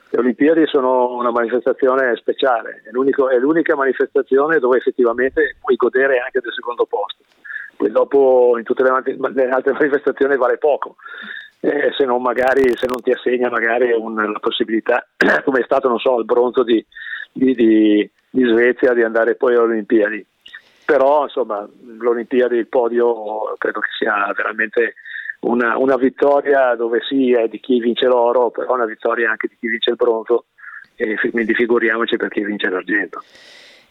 Le 0.10 0.20
Olimpiadi 0.20 0.68
sono 0.68 1.16
una 1.16 1.32
manifestazione 1.32 2.16
speciale, 2.18 2.84
è, 2.84 2.90
è, 2.90 3.38
l'unica 3.40 3.76
manifestazione 3.76 4.60
dove 4.60 4.78
effettivamente 4.78 5.56
puoi 5.60 5.76
godere 5.76 6.20
anche 6.20 6.40
del 6.40 6.54
secondo 6.54 6.86
posto. 6.86 7.24
Poi 7.76 7.90
dopo 7.90 8.56
in 8.58 8.64
tutte 8.64 8.84
le 8.84 8.90
altre 9.50 9.72
manifestazioni 9.72 10.38
vale 10.38 10.58
poco 10.58 10.98
eh, 11.66 11.94
se 11.98 12.04
non 12.04 12.22
magari 12.22 12.76
se 12.76 12.88
non 12.88 13.02
ti 13.02 13.12
assegna 13.12 13.50
magari 13.50 13.94
un, 13.94 14.16
la 14.16 14.40
possibilità, 14.40 15.08
come 15.46 15.62
è 15.62 15.64
stato 15.64 15.88
non 15.88 15.98
so, 15.98 16.20
il 16.20 16.26
bronzo 16.26 16.62
di, 16.62 16.86
di, 17.32 17.56
di, 17.56 18.10
di 18.30 18.44
Svezia 18.44 18.94
di 18.94 19.02
andare 19.02 19.36
poi 19.36 19.56
alle 19.56 19.72
Olimpiadi. 19.72 20.26
Però 20.86 21.24
insomma 21.24 21.66
l'Olimpiadi, 22.00 22.58
il 22.58 22.68
podio 22.68 23.56
credo 23.58 23.80
che 23.80 23.88
sia 23.98 24.30
veramente 24.36 24.96
una, 25.42 25.78
una, 25.78 25.96
vittoria 25.96 26.76
dove 26.76 27.00
sì 27.08 27.32
è 27.32 27.48
di 27.48 27.62
chi 27.62 27.80
vince 27.80 28.08
l'oro, 28.08 28.50
però 28.50 28.74
una 28.74 28.86
vittoria 28.86 29.30
anche 29.30 29.48
di 29.48 29.56
chi 29.58 29.68
vince 29.70 29.92
il 29.92 29.96
bronzo 29.96 30.48
e 30.96 31.18
quindi 31.32 31.54
figuriamoci 31.54 32.18
per 32.18 32.28
chi 32.28 32.44
vince 32.44 32.68
l'argento. 32.68 33.24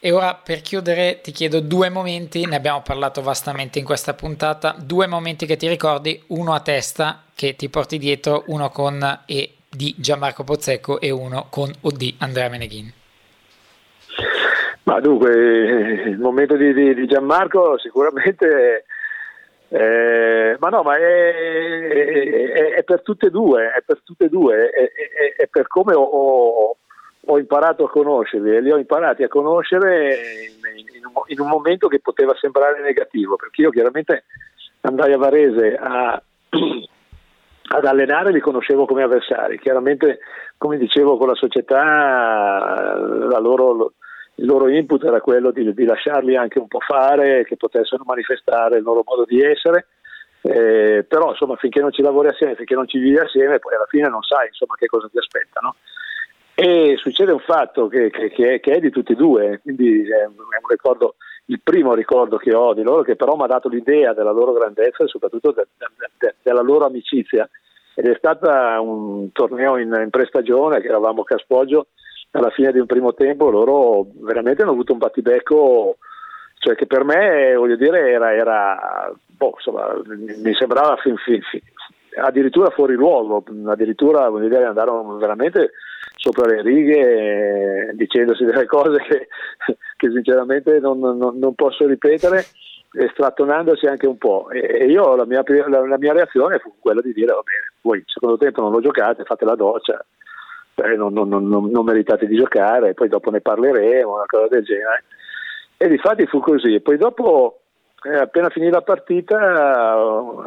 E 0.04 0.10
ora 0.10 0.34
per 0.34 0.62
chiudere 0.62 1.20
ti 1.22 1.30
chiedo 1.30 1.60
due 1.60 1.88
momenti, 1.88 2.44
ne 2.44 2.56
abbiamo 2.56 2.82
parlato 2.82 3.22
vastamente 3.22 3.78
in 3.78 3.84
questa 3.84 4.14
puntata, 4.14 4.74
due 4.76 5.06
momenti 5.06 5.46
che 5.46 5.56
ti 5.56 5.68
ricordi, 5.68 6.20
uno 6.30 6.54
a 6.54 6.60
testa 6.60 7.22
che 7.32 7.54
ti 7.54 7.68
porti 7.68 7.98
dietro, 7.98 8.42
uno 8.48 8.68
con 8.70 9.00
E 9.26 9.58
di 9.70 9.94
Gianmarco 9.96 10.42
Pozzecco 10.42 10.98
e 10.98 11.10
uno 11.10 11.46
con 11.50 11.70
OD 11.82 12.14
Andrea 12.18 12.48
Meneghin. 12.48 12.92
Ma 14.82 14.98
dunque, 14.98 15.30
il 15.30 16.18
momento 16.18 16.56
di, 16.56 16.74
di, 16.74 16.94
di 16.94 17.06
Gianmarco 17.06 17.78
sicuramente... 17.78 18.86
Eh, 19.68 20.56
ma 20.58 20.68
no, 20.68 20.82
ma 20.82 20.96
è, 20.96 21.00
è, 21.00 22.72
è, 22.74 22.82
per 22.82 23.02
tutte 23.02 23.28
e 23.28 23.30
due, 23.30 23.70
è 23.72 23.82
per 23.86 24.00
tutte 24.02 24.24
e 24.24 24.28
due, 24.28 24.68
è, 24.68 25.42
è 25.42 25.46
per 25.46 25.68
come 25.68 25.94
ho, 25.94 26.76
ho, 27.26 27.38
imparato 27.38 27.84
a 27.84 27.90
conoscerli 27.90 28.56
e 28.56 28.60
li 28.60 28.70
ho 28.70 28.76
imparati 28.76 29.22
a 29.22 29.28
conoscere 29.28 30.14
in, 30.96 31.04
un, 31.04 31.22
in, 31.26 31.40
un, 31.40 31.48
momento 31.48 31.88
che 31.88 32.00
poteva 32.00 32.34
sembrare 32.38 32.80
negativo, 32.80 33.36
perché 33.36 33.62
io 33.62 33.70
chiaramente 33.70 34.24
andai 34.82 35.12
a 35.12 35.18
Varese 35.18 35.74
a, 35.74 36.22
ad 37.74 37.84
allenare 37.84 38.32
li 38.32 38.40
conoscevo 38.40 38.86
come 38.86 39.02
avversari, 39.02 39.58
chiaramente 39.58 40.18
come 40.58 40.76
dicevo 40.76 41.16
con 41.16 41.28
la 41.28 41.34
società 41.34 42.96
la 42.96 43.38
loro, 43.38 43.94
il 44.36 44.46
loro 44.46 44.68
input 44.68 45.02
era 45.04 45.20
quello 45.20 45.50
di, 45.50 45.72
di, 45.74 45.84
lasciarli 45.84 46.36
anche 46.36 46.58
un 46.58 46.68
po' 46.68 46.80
fare, 46.80 47.44
che 47.44 47.56
potessero 47.56 48.04
manifestare 48.06 48.76
il 48.76 48.82
loro 48.82 49.02
modo 49.04 49.24
di 49.24 49.40
essere. 49.42 49.86
Eh, 50.44 51.04
però 51.06 51.30
insomma 51.30 51.54
finché 51.54 51.80
non 51.80 51.92
ci 51.92 52.02
lavori 52.02 52.26
assieme, 52.28 52.56
finché 52.56 52.74
non 52.74 52.88
ci 52.88 52.98
vivi 52.98 53.16
assieme, 53.16 53.60
poi 53.60 53.76
alla 53.76 53.86
fine 53.88 54.08
non 54.08 54.22
sai 54.22 54.48
insomma, 54.48 54.74
che 54.76 54.86
cosa 54.86 55.08
ti 55.08 55.18
aspetta. 55.18 55.60
No? 55.60 55.76
E 56.64 56.94
succede 56.96 57.32
un 57.32 57.40
fatto 57.40 57.88
che, 57.88 58.08
che, 58.10 58.30
che, 58.30 58.54
è, 58.54 58.60
che, 58.60 58.74
è, 58.74 58.78
di 58.78 58.90
tutti 58.90 59.10
e 59.10 59.16
due, 59.16 59.58
quindi 59.60 60.08
è 60.08 60.26
un, 60.26 60.34
ricordo 60.68 61.16
il 61.46 61.60
primo 61.60 61.92
ricordo 61.92 62.36
che 62.36 62.54
ho 62.54 62.72
di 62.72 62.84
loro, 62.84 63.02
che 63.02 63.16
però 63.16 63.34
mi 63.34 63.42
ha 63.42 63.46
dato 63.48 63.68
l'idea 63.68 64.12
della 64.12 64.30
loro 64.30 64.52
grandezza 64.52 65.02
e 65.02 65.08
soprattutto 65.08 65.50
de, 65.50 65.66
de, 65.76 65.86
de, 66.18 66.34
della 66.40 66.60
loro 66.60 66.86
amicizia. 66.86 67.50
Ed 67.96 68.06
è 68.06 68.14
stato 68.16 68.48
un 68.48 69.32
torneo 69.32 69.76
in, 69.76 69.92
in 70.04 70.10
prestagione 70.10 70.80
che 70.80 70.86
eravamo 70.86 71.22
a 71.22 71.24
Caspoggio 71.24 71.88
alla 72.30 72.50
fine 72.50 72.70
di 72.70 72.78
un 72.78 72.86
primo 72.86 73.12
tempo, 73.12 73.50
loro 73.50 74.06
veramente 74.20 74.62
hanno 74.62 74.70
avuto 74.70 74.92
un 74.92 74.98
battibecco 74.98 75.96
cioè 76.58 76.76
che 76.76 76.86
per 76.86 77.02
me 77.02 77.56
voglio 77.56 77.74
dire 77.74 78.08
era, 78.12 78.32
era 78.32 79.12
boh, 79.26 79.54
insomma, 79.56 80.00
mi 80.06 80.54
sembrava 80.54 80.94
fin, 81.02 81.16
fin, 81.16 81.40
fin, 81.42 81.60
addirittura 82.16 82.70
fuori 82.70 82.94
luogo, 82.94 83.44
addirittura 83.66 84.28
voglio 84.28 84.48
dire, 84.48 84.64
andarono 84.64 85.16
veramente 85.16 85.72
sopra 86.16 86.46
le 86.46 86.62
righe 86.62 87.88
eh, 87.88 87.94
dicendosi 87.94 88.44
delle 88.44 88.66
cose 88.66 88.98
che, 88.98 89.28
che 89.96 90.10
sinceramente 90.10 90.78
non, 90.78 90.98
non, 90.98 91.38
non, 91.38 91.54
posso 91.54 91.86
ripetere 91.86 92.44
strattonandosi 93.12 93.86
anche 93.86 94.06
un 94.06 94.18
po' 94.18 94.50
e 94.50 94.86
io 94.86 95.16
la 95.16 95.24
mia, 95.24 95.42
la, 95.68 95.86
la 95.86 95.98
mia, 95.98 96.12
reazione 96.12 96.58
fu 96.58 96.74
quella 96.78 97.00
di 97.00 97.12
dire 97.12 97.32
va 97.32 97.40
bene, 97.42 97.72
voi 97.80 97.98
il 97.98 98.04
secondo 98.06 98.36
tempo 98.36 98.60
non 98.60 98.70
lo 98.70 98.80
giocate, 98.80 99.24
fate 99.24 99.46
la 99.46 99.54
doccia 99.54 100.04
eh, 100.74 100.96
non, 100.96 101.12
non, 101.12 101.84
meritate 101.84 102.26
di 102.26 102.36
giocare 102.36 102.94
poi 102.94 103.08
dopo 103.08 103.30
ne 103.30 103.40
parleremo, 103.40 104.14
una 104.14 104.26
cosa 104.26 104.48
del 104.48 104.64
genere. 104.64 105.04
E 105.76 105.88
di 105.88 105.98
fatti 105.98 106.26
fu 106.26 106.40
così. 106.40 106.80
Poi 106.80 106.96
dopo 106.96 107.61
eh, 108.04 108.18
appena 108.18 108.48
finì 108.48 108.68
la 108.68 108.82
partita 108.82 109.36
uh, 109.96 110.42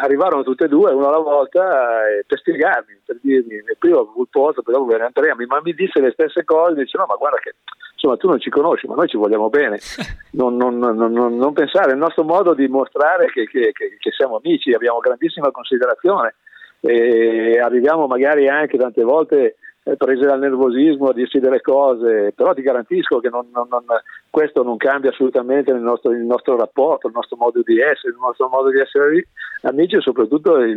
arrivarono 0.00 0.42
tutte 0.44 0.66
e 0.66 0.68
due, 0.68 0.92
uno 0.92 1.08
alla 1.08 1.18
volta, 1.18 2.08
eh, 2.08 2.24
per 2.26 2.38
spiegarmi, 2.38 3.00
per 3.04 3.18
dirmi, 3.20 3.62
prima 3.78 3.98
posto, 4.30 4.62
poi 4.62 4.74
dopo 4.74 4.86
ve 4.86 4.98
ne 4.98 5.06
entriamo, 5.06 5.44
ma 5.46 5.60
mi 5.62 5.72
disse 5.72 6.00
le 6.00 6.12
stesse 6.12 6.44
cose, 6.44 6.74
dice 6.74 6.98
no 6.98 7.06
ma 7.08 7.16
guarda 7.16 7.38
che 7.38 7.54
insomma 7.92 8.16
tu 8.16 8.28
non 8.28 8.38
ci 8.38 8.48
conosci, 8.48 8.86
ma 8.86 8.94
noi 8.94 9.08
ci 9.08 9.16
vogliamo 9.16 9.48
bene, 9.48 9.78
non, 10.32 10.56
non, 10.56 10.78
non, 10.78 11.12
non 11.12 11.52
pensare, 11.52 11.92
il 11.92 11.98
nostro 11.98 12.22
modo 12.22 12.54
di 12.54 12.68
mostrare 12.68 13.26
che, 13.26 13.46
che, 13.46 13.72
che, 13.72 13.96
che 13.98 14.10
siamo 14.12 14.40
amici, 14.42 14.72
abbiamo 14.72 14.98
grandissima 15.00 15.50
considerazione 15.50 16.34
e 16.80 17.58
arriviamo 17.60 18.06
magari 18.06 18.48
anche 18.48 18.78
tante 18.78 19.02
volte 19.02 19.56
prese 19.96 20.26
dal 20.26 20.38
nervosismo 20.38 21.08
a 21.08 21.12
dirsi 21.12 21.38
delle 21.38 21.60
cose, 21.60 22.32
però 22.34 22.52
ti 22.52 22.62
garantisco 22.62 23.18
che 23.18 23.30
non, 23.30 23.48
non, 23.52 23.66
non, 23.70 23.84
questo 24.28 24.62
non 24.62 24.76
cambia 24.76 25.10
assolutamente 25.10 25.70
il 25.72 25.80
nostro, 25.80 26.12
il 26.12 26.24
nostro, 26.24 26.56
rapporto, 26.56 27.06
il 27.06 27.14
nostro 27.14 27.36
modo 27.36 27.62
di 27.64 27.80
essere, 27.80 28.12
il 28.12 28.18
nostro 28.20 28.48
modo 28.48 28.70
di 28.70 28.78
essere 28.78 29.26
amici 29.62 29.96
e 29.96 30.00
soprattutto 30.00 30.58
il, 30.58 30.76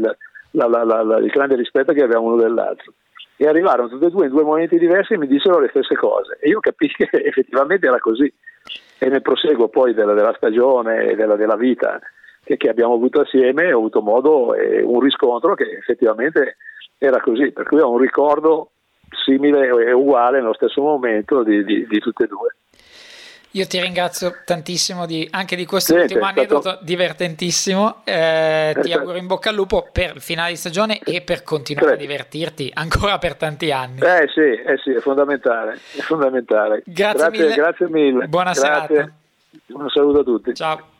la, 0.51 0.68
la, 0.68 0.84
la, 0.84 1.18
il 1.18 1.30
grande 1.30 1.56
rispetto 1.56 1.93
che 1.93 2.04
abbiamo 2.04 2.28
uno 2.28 2.38
dell'altro. 2.38 2.93
E 3.36 3.47
arrivarono 3.47 3.89
tutti 3.89 4.06
e 4.06 4.10
due 4.10 4.26
in 4.26 4.32
due 4.32 4.43
momenti 4.43 4.78
diversi 4.78 5.14
e 5.14 5.18
mi 5.18 5.28
dissero 5.28 5.60
le 5.60 5.68
stesse 5.70 5.95
cose 5.95 6.38
e 6.39 6.49
io 6.49 6.60
capii 6.60 6.89
che 6.89 7.10
effettivamente 7.24 7.88
era 7.88 7.99
così. 7.99 8.32
E 8.99 9.10
nel 9.10 9.22
proseguo 9.22 9.68
poi 9.68 9.93
della, 9.93 10.14
della 10.14 10.34
stagione 10.38 11.08
e 11.08 11.16
della, 11.16 11.36
della 11.36 11.58
vita 11.58 11.99
che, 12.43 12.56
che, 12.56 12.70
abbiamo 12.70 12.93
avuto 12.93 13.22
assieme 13.22 13.74
ho 13.74 13.80
avuto 13.80 14.01
modo 14.01 14.54
e 14.54 14.82
un 14.82 14.99
riscontro 15.01 15.56
che 15.56 15.70
effettivamente 15.78 16.56
era 16.97 17.20
così, 17.20 17.51
per 17.51 17.66
cui 17.66 17.80
ho 17.80 17.91
un 17.91 17.97
ricordo 17.97 18.72
simile 19.26 19.68
e 19.68 19.91
uguale 19.91 20.39
nello 20.39 20.53
stesso 20.53 20.82
momento 20.82 21.43
di, 21.43 21.64
di, 21.64 21.88
di 21.88 21.99
tutte 21.99 22.24
e 22.24 22.28
due. 22.28 22.55
Io 23.55 23.68
ti 23.68 23.80
ringrazio 23.80 24.34
tantissimo 24.45 25.05
di, 25.05 25.28
anche 25.30 25.55
di 25.55 25.66
questo 25.66 25.93
Niente, 25.93 26.14
ultimo 26.16 26.30
aneddoto 26.32 26.61
stato... 26.61 26.84
divertentissimo. 26.84 28.01
Eh, 28.03 28.76
ti 28.82 28.91
auguro 28.93 29.18
in 29.18 29.28
bocca 29.28 29.49
al 29.49 29.55
lupo 29.55 29.88
per 29.91 30.14
il 30.16 30.22
finale 30.22 30.51
di 30.51 30.55
stagione 30.55 30.99
e 31.03 31.22
per 31.22 31.43
continuare 31.43 31.95
Credo. 31.95 32.03
a 32.03 32.07
divertirti 32.07 32.72
ancora 32.74 33.20
per 33.20 33.36
tanti 33.36 33.72
anni. 33.72 33.99
Eh 33.99 34.28
sì, 34.34 34.39
eh 34.39 34.78
sì 34.84 34.91
è 34.91 34.99
fondamentale. 34.99 35.74
È 35.74 36.01
fondamentale. 36.01 36.82
Grazie, 36.84 37.30
grazie, 37.30 37.43
mille. 37.43 37.55
grazie 37.55 37.89
mille. 37.89 38.28
Buona 38.28 38.53
grazie. 38.53 38.88
serata. 38.95 39.14
Un 39.68 39.89
saluto 39.89 40.20
a 40.20 40.24
tutti. 40.24 40.53
Ciao. 40.55 40.92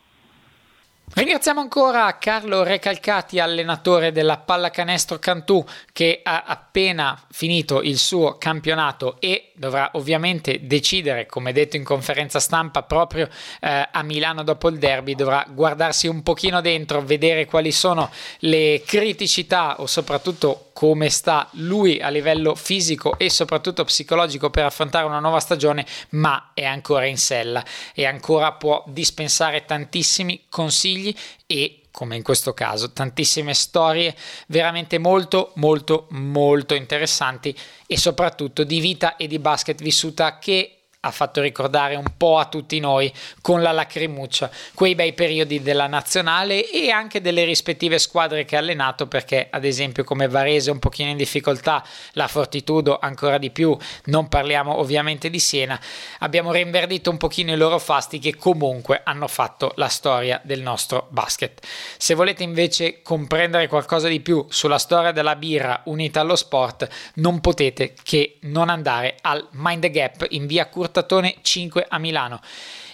Ringraziamo 1.16 1.60
ancora 1.60 2.18
Carlo 2.18 2.64
Recalcati, 2.64 3.38
allenatore 3.38 4.10
della 4.10 4.36
pallacanestro 4.36 5.20
Cantù, 5.20 5.64
che 5.92 6.22
ha 6.24 6.42
appena 6.44 7.16
finito 7.30 7.82
il 7.82 7.98
suo 7.98 8.36
campionato 8.36 9.20
e 9.20 9.52
dovrà 9.54 9.90
ovviamente 9.92 10.66
decidere, 10.66 11.26
come 11.26 11.52
detto 11.52 11.76
in 11.76 11.84
conferenza 11.84 12.40
stampa, 12.40 12.82
proprio 12.82 13.28
eh, 13.60 13.88
a 13.92 14.02
Milano 14.02 14.42
dopo 14.42 14.68
il 14.68 14.78
derby, 14.78 15.14
dovrà 15.14 15.46
guardarsi 15.48 16.08
un 16.08 16.24
pochino 16.24 16.60
dentro, 16.60 17.00
vedere 17.00 17.44
quali 17.44 17.70
sono 17.70 18.10
le 18.40 18.82
criticità 18.84 19.80
o 19.80 19.86
soprattutto 19.86 20.70
come 20.72 21.10
sta 21.10 21.48
lui 21.52 22.00
a 22.00 22.08
livello 22.08 22.56
fisico 22.56 23.16
e 23.16 23.30
soprattutto 23.30 23.84
psicologico 23.84 24.50
per 24.50 24.64
affrontare 24.64 25.06
una 25.06 25.20
nuova 25.20 25.38
stagione, 25.38 25.86
ma 26.10 26.50
è 26.54 26.64
ancora 26.64 27.06
in 27.06 27.18
sella 27.18 27.64
e 27.94 28.04
ancora 28.04 28.50
può 28.54 28.82
dispensare 28.88 29.64
tantissimi 29.64 30.46
consigli 30.48 31.03
e 31.46 31.80
come 31.90 32.16
in 32.16 32.22
questo 32.22 32.54
caso, 32.54 32.92
tantissime 32.92 33.54
storie 33.54 34.14
veramente 34.48 34.98
molto 34.98 35.52
molto 35.56 36.06
molto 36.10 36.74
interessanti 36.74 37.56
e 37.86 37.96
soprattutto 37.96 38.64
di 38.64 38.80
vita 38.80 39.16
e 39.16 39.26
di 39.26 39.38
basket 39.38 39.80
vissuta 39.80 40.38
che 40.38 40.83
ha 41.04 41.10
fatto 41.10 41.40
ricordare 41.40 41.94
un 41.94 42.16
po' 42.16 42.38
a 42.38 42.46
tutti 42.46 42.80
noi 42.80 43.12
con 43.42 43.62
la 43.62 43.72
lacrimuccia 43.72 44.50
quei 44.74 44.94
bei 44.94 45.12
periodi 45.12 45.60
della 45.62 45.86
nazionale 45.86 46.68
e 46.70 46.90
anche 46.90 47.20
delle 47.20 47.44
rispettive 47.44 47.98
squadre 47.98 48.44
che 48.44 48.56
ha 48.56 48.60
allenato 48.60 49.06
perché 49.06 49.48
ad 49.50 49.64
esempio 49.64 50.02
come 50.02 50.28
Varese 50.28 50.70
un 50.70 50.78
pochino 50.78 51.10
in 51.10 51.16
difficoltà, 51.16 51.84
la 52.12 52.26
Fortitudo 52.26 52.98
ancora 52.98 53.38
di 53.38 53.50
più, 53.50 53.76
non 54.06 54.28
parliamo 54.28 54.78
ovviamente 54.78 55.28
di 55.30 55.38
Siena, 55.38 55.78
abbiamo 56.20 56.52
rinverdito 56.52 57.10
un 57.10 57.18
pochino 57.18 57.52
i 57.52 57.56
loro 57.56 57.78
fasti 57.78 58.18
che 58.18 58.36
comunque 58.36 59.02
hanno 59.04 59.28
fatto 59.28 59.72
la 59.76 59.88
storia 59.88 60.40
del 60.42 60.62
nostro 60.62 61.06
basket. 61.10 61.60
Se 61.98 62.14
volete 62.14 62.42
invece 62.42 63.02
comprendere 63.02 63.68
qualcosa 63.68 64.08
di 64.08 64.20
più 64.20 64.46
sulla 64.48 64.78
storia 64.78 65.12
della 65.12 65.36
birra 65.36 65.82
unita 65.84 66.20
allo 66.20 66.36
sport, 66.36 66.88
non 67.14 67.40
potete 67.40 67.94
che 68.02 68.38
non 68.42 68.70
andare 68.70 69.16
al 69.20 69.46
Mind 69.52 69.82
the 69.82 69.90
Gap 69.90 70.26
in 70.30 70.46
via 70.46 70.66
Curta 70.66 70.93
Portatone 70.94 71.38
5 71.42 71.86
a 71.88 71.98
Milano. 71.98 72.40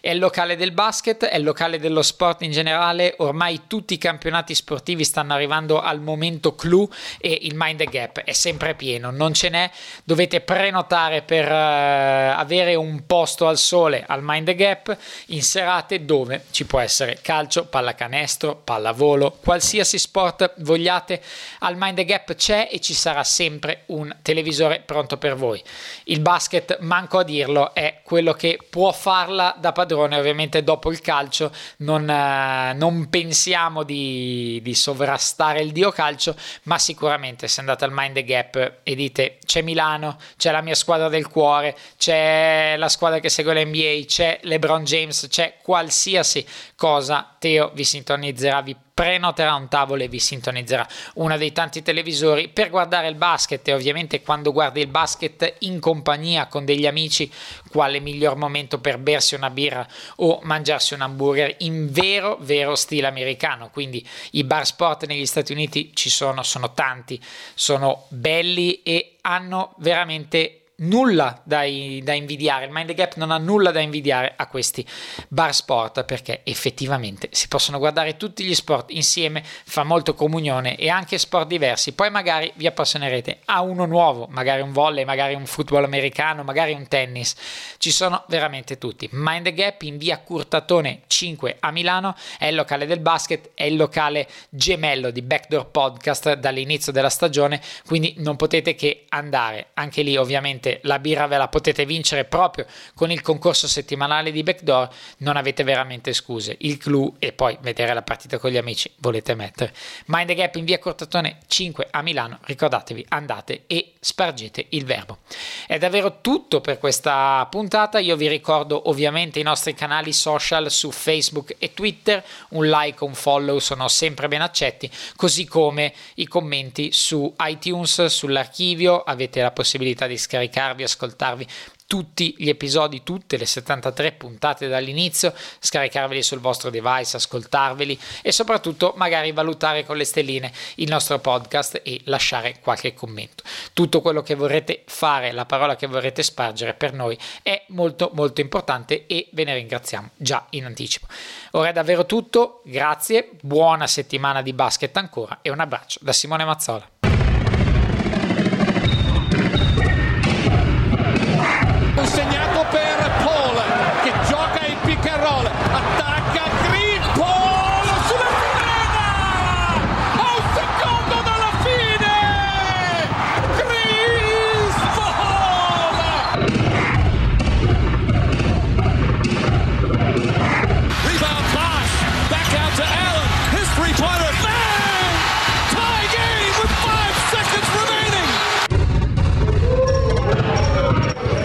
È 0.00 0.08
il 0.08 0.18
locale 0.18 0.56
del 0.56 0.72
basket, 0.72 1.26
è 1.26 1.36
il 1.36 1.42
locale 1.44 1.78
dello 1.78 2.00
sport 2.00 2.40
in 2.40 2.52
generale, 2.52 3.14
ormai 3.18 3.62
tutti 3.66 3.92
i 3.92 3.98
campionati 3.98 4.54
sportivi 4.54 5.04
stanno 5.04 5.34
arrivando 5.34 5.78
al 5.78 6.00
momento 6.00 6.54
clou 6.54 6.88
e 7.18 7.36
il 7.42 7.52
Mind 7.54 7.76
the 7.80 7.84
Gap 7.84 8.20
è 8.20 8.32
sempre 8.32 8.74
pieno, 8.74 9.10
non 9.10 9.34
ce 9.34 9.50
n'è, 9.50 9.70
dovete 10.04 10.40
prenotare 10.40 11.20
per 11.20 11.44
uh, 11.50 12.38
avere 12.38 12.76
un 12.76 13.04
posto 13.04 13.46
al 13.46 13.58
sole 13.58 14.04
al 14.06 14.20
Mind 14.22 14.46
the 14.46 14.54
Gap 14.54 14.96
in 15.26 15.42
serate 15.42 16.06
dove 16.06 16.46
ci 16.50 16.64
può 16.64 16.80
essere 16.80 17.18
calcio, 17.20 17.66
pallacanestro, 17.66 18.56
pallavolo, 18.56 19.36
qualsiasi 19.42 19.98
sport 19.98 20.54
vogliate, 20.60 21.20
al 21.58 21.76
Mind 21.76 21.96
the 21.96 22.04
Gap 22.06 22.34
c'è 22.34 22.70
e 22.72 22.80
ci 22.80 22.94
sarà 22.94 23.22
sempre 23.22 23.82
un 23.88 24.16
televisore 24.22 24.80
pronto 24.80 25.18
per 25.18 25.36
voi. 25.36 25.62
Il 26.04 26.20
basket, 26.20 26.78
manco 26.80 27.18
a 27.18 27.22
dirlo, 27.22 27.74
è 27.74 28.00
quello 28.02 28.32
che 28.32 28.58
può 28.70 28.92
farla 28.92 29.54
da 29.58 29.72
padrone 29.72 29.88
padrone, 29.90 30.18
ovviamente 30.18 30.62
dopo 30.62 30.90
il 30.90 31.00
calcio 31.00 31.52
non, 31.78 32.08
eh, 32.08 32.72
non 32.74 33.08
pensiamo 33.08 33.82
di, 33.82 34.60
di, 34.62 34.74
sovrastare 34.74 35.60
il 35.60 35.72
dio 35.72 35.90
calcio, 35.90 36.36
ma 36.64 36.78
sicuramente 36.78 37.48
se 37.48 37.60
andate 37.60 37.84
al 37.84 37.92
Mind 37.92 38.14
the 38.14 38.24
Gap 38.24 38.78
e 38.82 38.94
dite 38.94 39.38
c'è 39.44 39.62
Milano, 39.62 40.18
c'è 40.36 40.52
la 40.52 40.60
mia 40.60 40.74
squadra 40.74 41.08
del 41.08 41.28
cuore, 41.28 41.76
c'è 41.96 42.76
la 42.76 42.88
squadra 42.88 43.18
che 43.18 43.28
segue 43.28 43.54
l'NBA, 43.54 44.04
c'è 44.06 44.40
LeBron 44.42 44.84
James, 44.84 45.26
c'è 45.28 45.56
qualsiasi 45.62 46.46
cosa, 46.76 47.34
Teo 47.38 47.70
vi 47.74 47.84
sintonizzerà, 47.84 48.62
vi 48.62 48.76
prenoterà 49.00 49.54
un 49.54 49.66
tavolo 49.68 50.02
e 50.02 50.08
vi 50.08 50.18
sintonizzerà 50.18 50.86
uno 51.14 51.38
dei 51.38 51.52
tanti 51.52 51.80
televisori 51.80 52.48
per 52.48 52.68
guardare 52.68 53.08
il 53.08 53.14
basket 53.14 53.66
e 53.66 53.72
ovviamente 53.72 54.20
quando 54.20 54.52
guardi 54.52 54.82
il 54.82 54.88
basket 54.88 55.54
in 55.60 55.80
compagnia 55.80 56.48
con 56.48 56.66
degli 56.66 56.86
amici 56.86 57.32
quale 57.70 57.98
miglior 57.98 58.36
momento 58.36 58.78
per 58.78 58.98
bersi 58.98 59.34
una 59.34 59.48
birra 59.48 59.88
o 60.16 60.40
mangiarsi 60.42 60.92
un 60.92 61.00
hamburger 61.00 61.54
in 61.60 61.90
vero 61.90 62.36
vero 62.42 62.74
stile 62.74 63.06
americano. 63.06 63.70
Quindi 63.70 64.06
i 64.32 64.44
bar 64.44 64.66
sport 64.66 65.06
negli 65.06 65.24
Stati 65.24 65.52
Uniti 65.52 65.92
ci 65.94 66.10
sono 66.10 66.42
sono 66.42 66.74
tanti 66.74 67.18
sono 67.54 68.04
belli 68.10 68.82
e 68.82 69.16
hanno 69.22 69.76
veramente 69.78 70.59
nulla 70.80 71.40
da, 71.44 71.60
da, 72.02 72.12
invidiare, 72.12 72.66
il 72.66 72.70
Mind 72.70 72.92
Gap 72.92 73.16
non 73.16 73.30
ha 73.30 73.38
nulla 73.38 73.70
da 73.70 73.80
invidiare 73.80 74.34
a 74.36 74.46
questi 74.46 74.86
bar 75.28 75.54
sport 75.54 76.04
perché 76.04 76.40
effettivamente 76.44 77.28
si 77.32 77.48
possono 77.48 77.78
guardare 77.78 78.16
tutti 78.16 78.44
gli 78.44 78.54
sport 78.54 78.90
insieme, 78.90 79.42
fa 79.44 79.84
molto 79.84 80.14
comunione 80.14 80.76
e 80.76 80.88
anche 80.88 81.18
sport 81.18 81.46
diversi, 81.46 81.92
poi 81.92 82.10
magari 82.10 82.52
vi 82.56 82.66
appassionerete 82.66 83.40
a 83.46 83.60
uno 83.62 83.86
nuovo, 83.86 84.26
magari 84.30 84.62
un 84.62 84.72
volley, 84.72 85.04
magari 85.04 85.34
un 85.34 85.46
football 85.46 85.84
americano, 85.84 86.42
magari 86.42 86.72
un 86.72 86.86
tennis, 86.88 87.34
ci 87.78 87.90
sono 87.90 88.24
veramente 88.28 88.78
tutti. 88.78 89.08
Mind 89.12 89.50
Gap 89.50 89.82
in 89.82 89.98
via 89.98 90.18
Curtatone 90.18 91.02
5 91.06 91.56
a 91.60 91.70
Milano 91.70 92.14
è 92.38 92.46
il 92.46 92.54
locale 92.54 92.86
del 92.86 93.00
basket, 93.00 93.50
è 93.54 93.64
il 93.64 93.76
locale 93.76 94.28
gemello 94.48 95.10
di 95.10 95.22
Backdoor 95.22 95.70
Podcast 95.70 96.34
dall'inizio 96.34 96.92
della 96.92 97.10
stagione, 97.10 97.60
quindi 97.86 98.14
non 98.18 98.36
potete 98.36 98.74
che 98.74 99.04
andare, 99.08 99.68
anche 99.74 100.02
lì 100.02 100.16
ovviamente 100.16 100.69
ovviamente 100.70 100.80
la 100.82 100.98
birra 100.98 101.26
ve 101.26 101.36
la 101.36 101.48
potete 101.48 101.84
vincere 101.84 102.24
proprio 102.24 102.66
con 102.94 103.10
il 103.10 103.20
concorso 103.22 103.66
settimanale 103.66 104.30
di 104.30 104.42
Backdoor, 104.42 104.88
non 105.18 105.36
avete 105.36 105.64
veramente 105.64 106.12
scuse. 106.12 106.56
Il 106.60 106.78
clou 106.78 107.16
e 107.18 107.32
poi 107.32 107.56
vedere 107.60 107.94
la 107.94 108.02
partita 108.02 108.38
con 108.38 108.50
gli 108.50 108.56
amici 108.56 108.90
volete 108.96 109.34
mettere. 109.34 109.72
Mind 110.06 110.28
the 110.28 110.34
Gap 110.34 110.54
in 110.56 110.64
via 110.64 110.78
Cortatone 110.78 111.38
5 111.46 111.88
a 111.90 112.02
Milano, 112.02 112.38
ricordatevi, 112.42 113.06
andate 113.08 113.64
e 113.66 113.94
spargete 113.98 114.66
il 114.70 114.84
verbo. 114.84 115.18
È 115.66 115.78
davvero 115.78 116.20
tutto 116.20 116.60
per 116.60 116.78
questa 116.78 117.46
puntata, 117.50 117.98
io 117.98 118.16
vi 118.16 118.28
ricordo 118.28 118.88
ovviamente 118.88 119.40
i 119.40 119.42
nostri 119.42 119.74
canali 119.74 120.12
social 120.12 120.70
su 120.70 120.90
Facebook 120.90 121.56
e 121.58 121.72
Twitter, 121.74 122.24
un 122.50 122.66
like, 122.66 123.02
un 123.04 123.14
follow 123.14 123.58
sono 123.58 123.88
sempre 123.88 124.28
ben 124.28 124.42
accetti, 124.42 124.90
così 125.16 125.46
come 125.46 125.92
i 126.14 126.26
commenti 126.26 126.92
su 126.92 127.32
iTunes, 127.40 128.06
sull'archivio, 128.06 129.02
avete 129.02 129.40
la 129.40 129.50
possibilità 129.50 130.06
di 130.06 130.18
scaricarvi, 130.60 130.82
ascoltarvi 130.82 131.46
tutti 131.86 132.36
gli 132.38 132.48
episodi, 132.48 133.02
tutte 133.02 133.36
le 133.36 133.46
73 133.46 134.12
puntate 134.12 134.68
dall'inizio, 134.68 135.34
scaricarveli 135.58 136.22
sul 136.22 136.38
vostro 136.38 136.70
device, 136.70 137.16
ascoltarveli 137.16 137.98
e 138.22 138.30
soprattutto 138.30 138.92
magari 138.96 139.32
valutare 139.32 139.84
con 139.84 139.96
le 139.96 140.04
stelline 140.04 140.52
il 140.76 140.88
nostro 140.88 141.18
podcast 141.18 141.80
e 141.82 142.00
lasciare 142.04 142.60
qualche 142.60 142.94
commento. 142.94 143.42
Tutto 143.72 144.00
quello 144.02 144.22
che 144.22 144.36
vorrete 144.36 144.84
fare, 144.86 145.32
la 145.32 145.46
parola 145.46 145.74
che 145.74 145.88
vorrete 145.88 146.22
spargere 146.22 146.74
per 146.74 146.92
noi 146.92 147.18
è 147.42 147.64
molto 147.68 148.10
molto 148.14 148.40
importante 148.40 149.06
e 149.06 149.28
ve 149.32 149.42
ne 149.42 149.54
ringraziamo 149.54 150.10
già 150.16 150.46
in 150.50 150.66
anticipo. 150.66 151.08
Ora 151.52 151.70
è 151.70 151.72
davvero 151.72 152.06
tutto, 152.06 152.62
grazie, 152.64 153.30
buona 153.40 153.88
settimana 153.88 154.42
di 154.42 154.52
basket 154.52 154.96
ancora 154.96 155.40
e 155.42 155.50
un 155.50 155.58
abbraccio 155.58 155.98
da 156.02 156.12
Simone 156.12 156.44
Mazzola. 156.44 156.99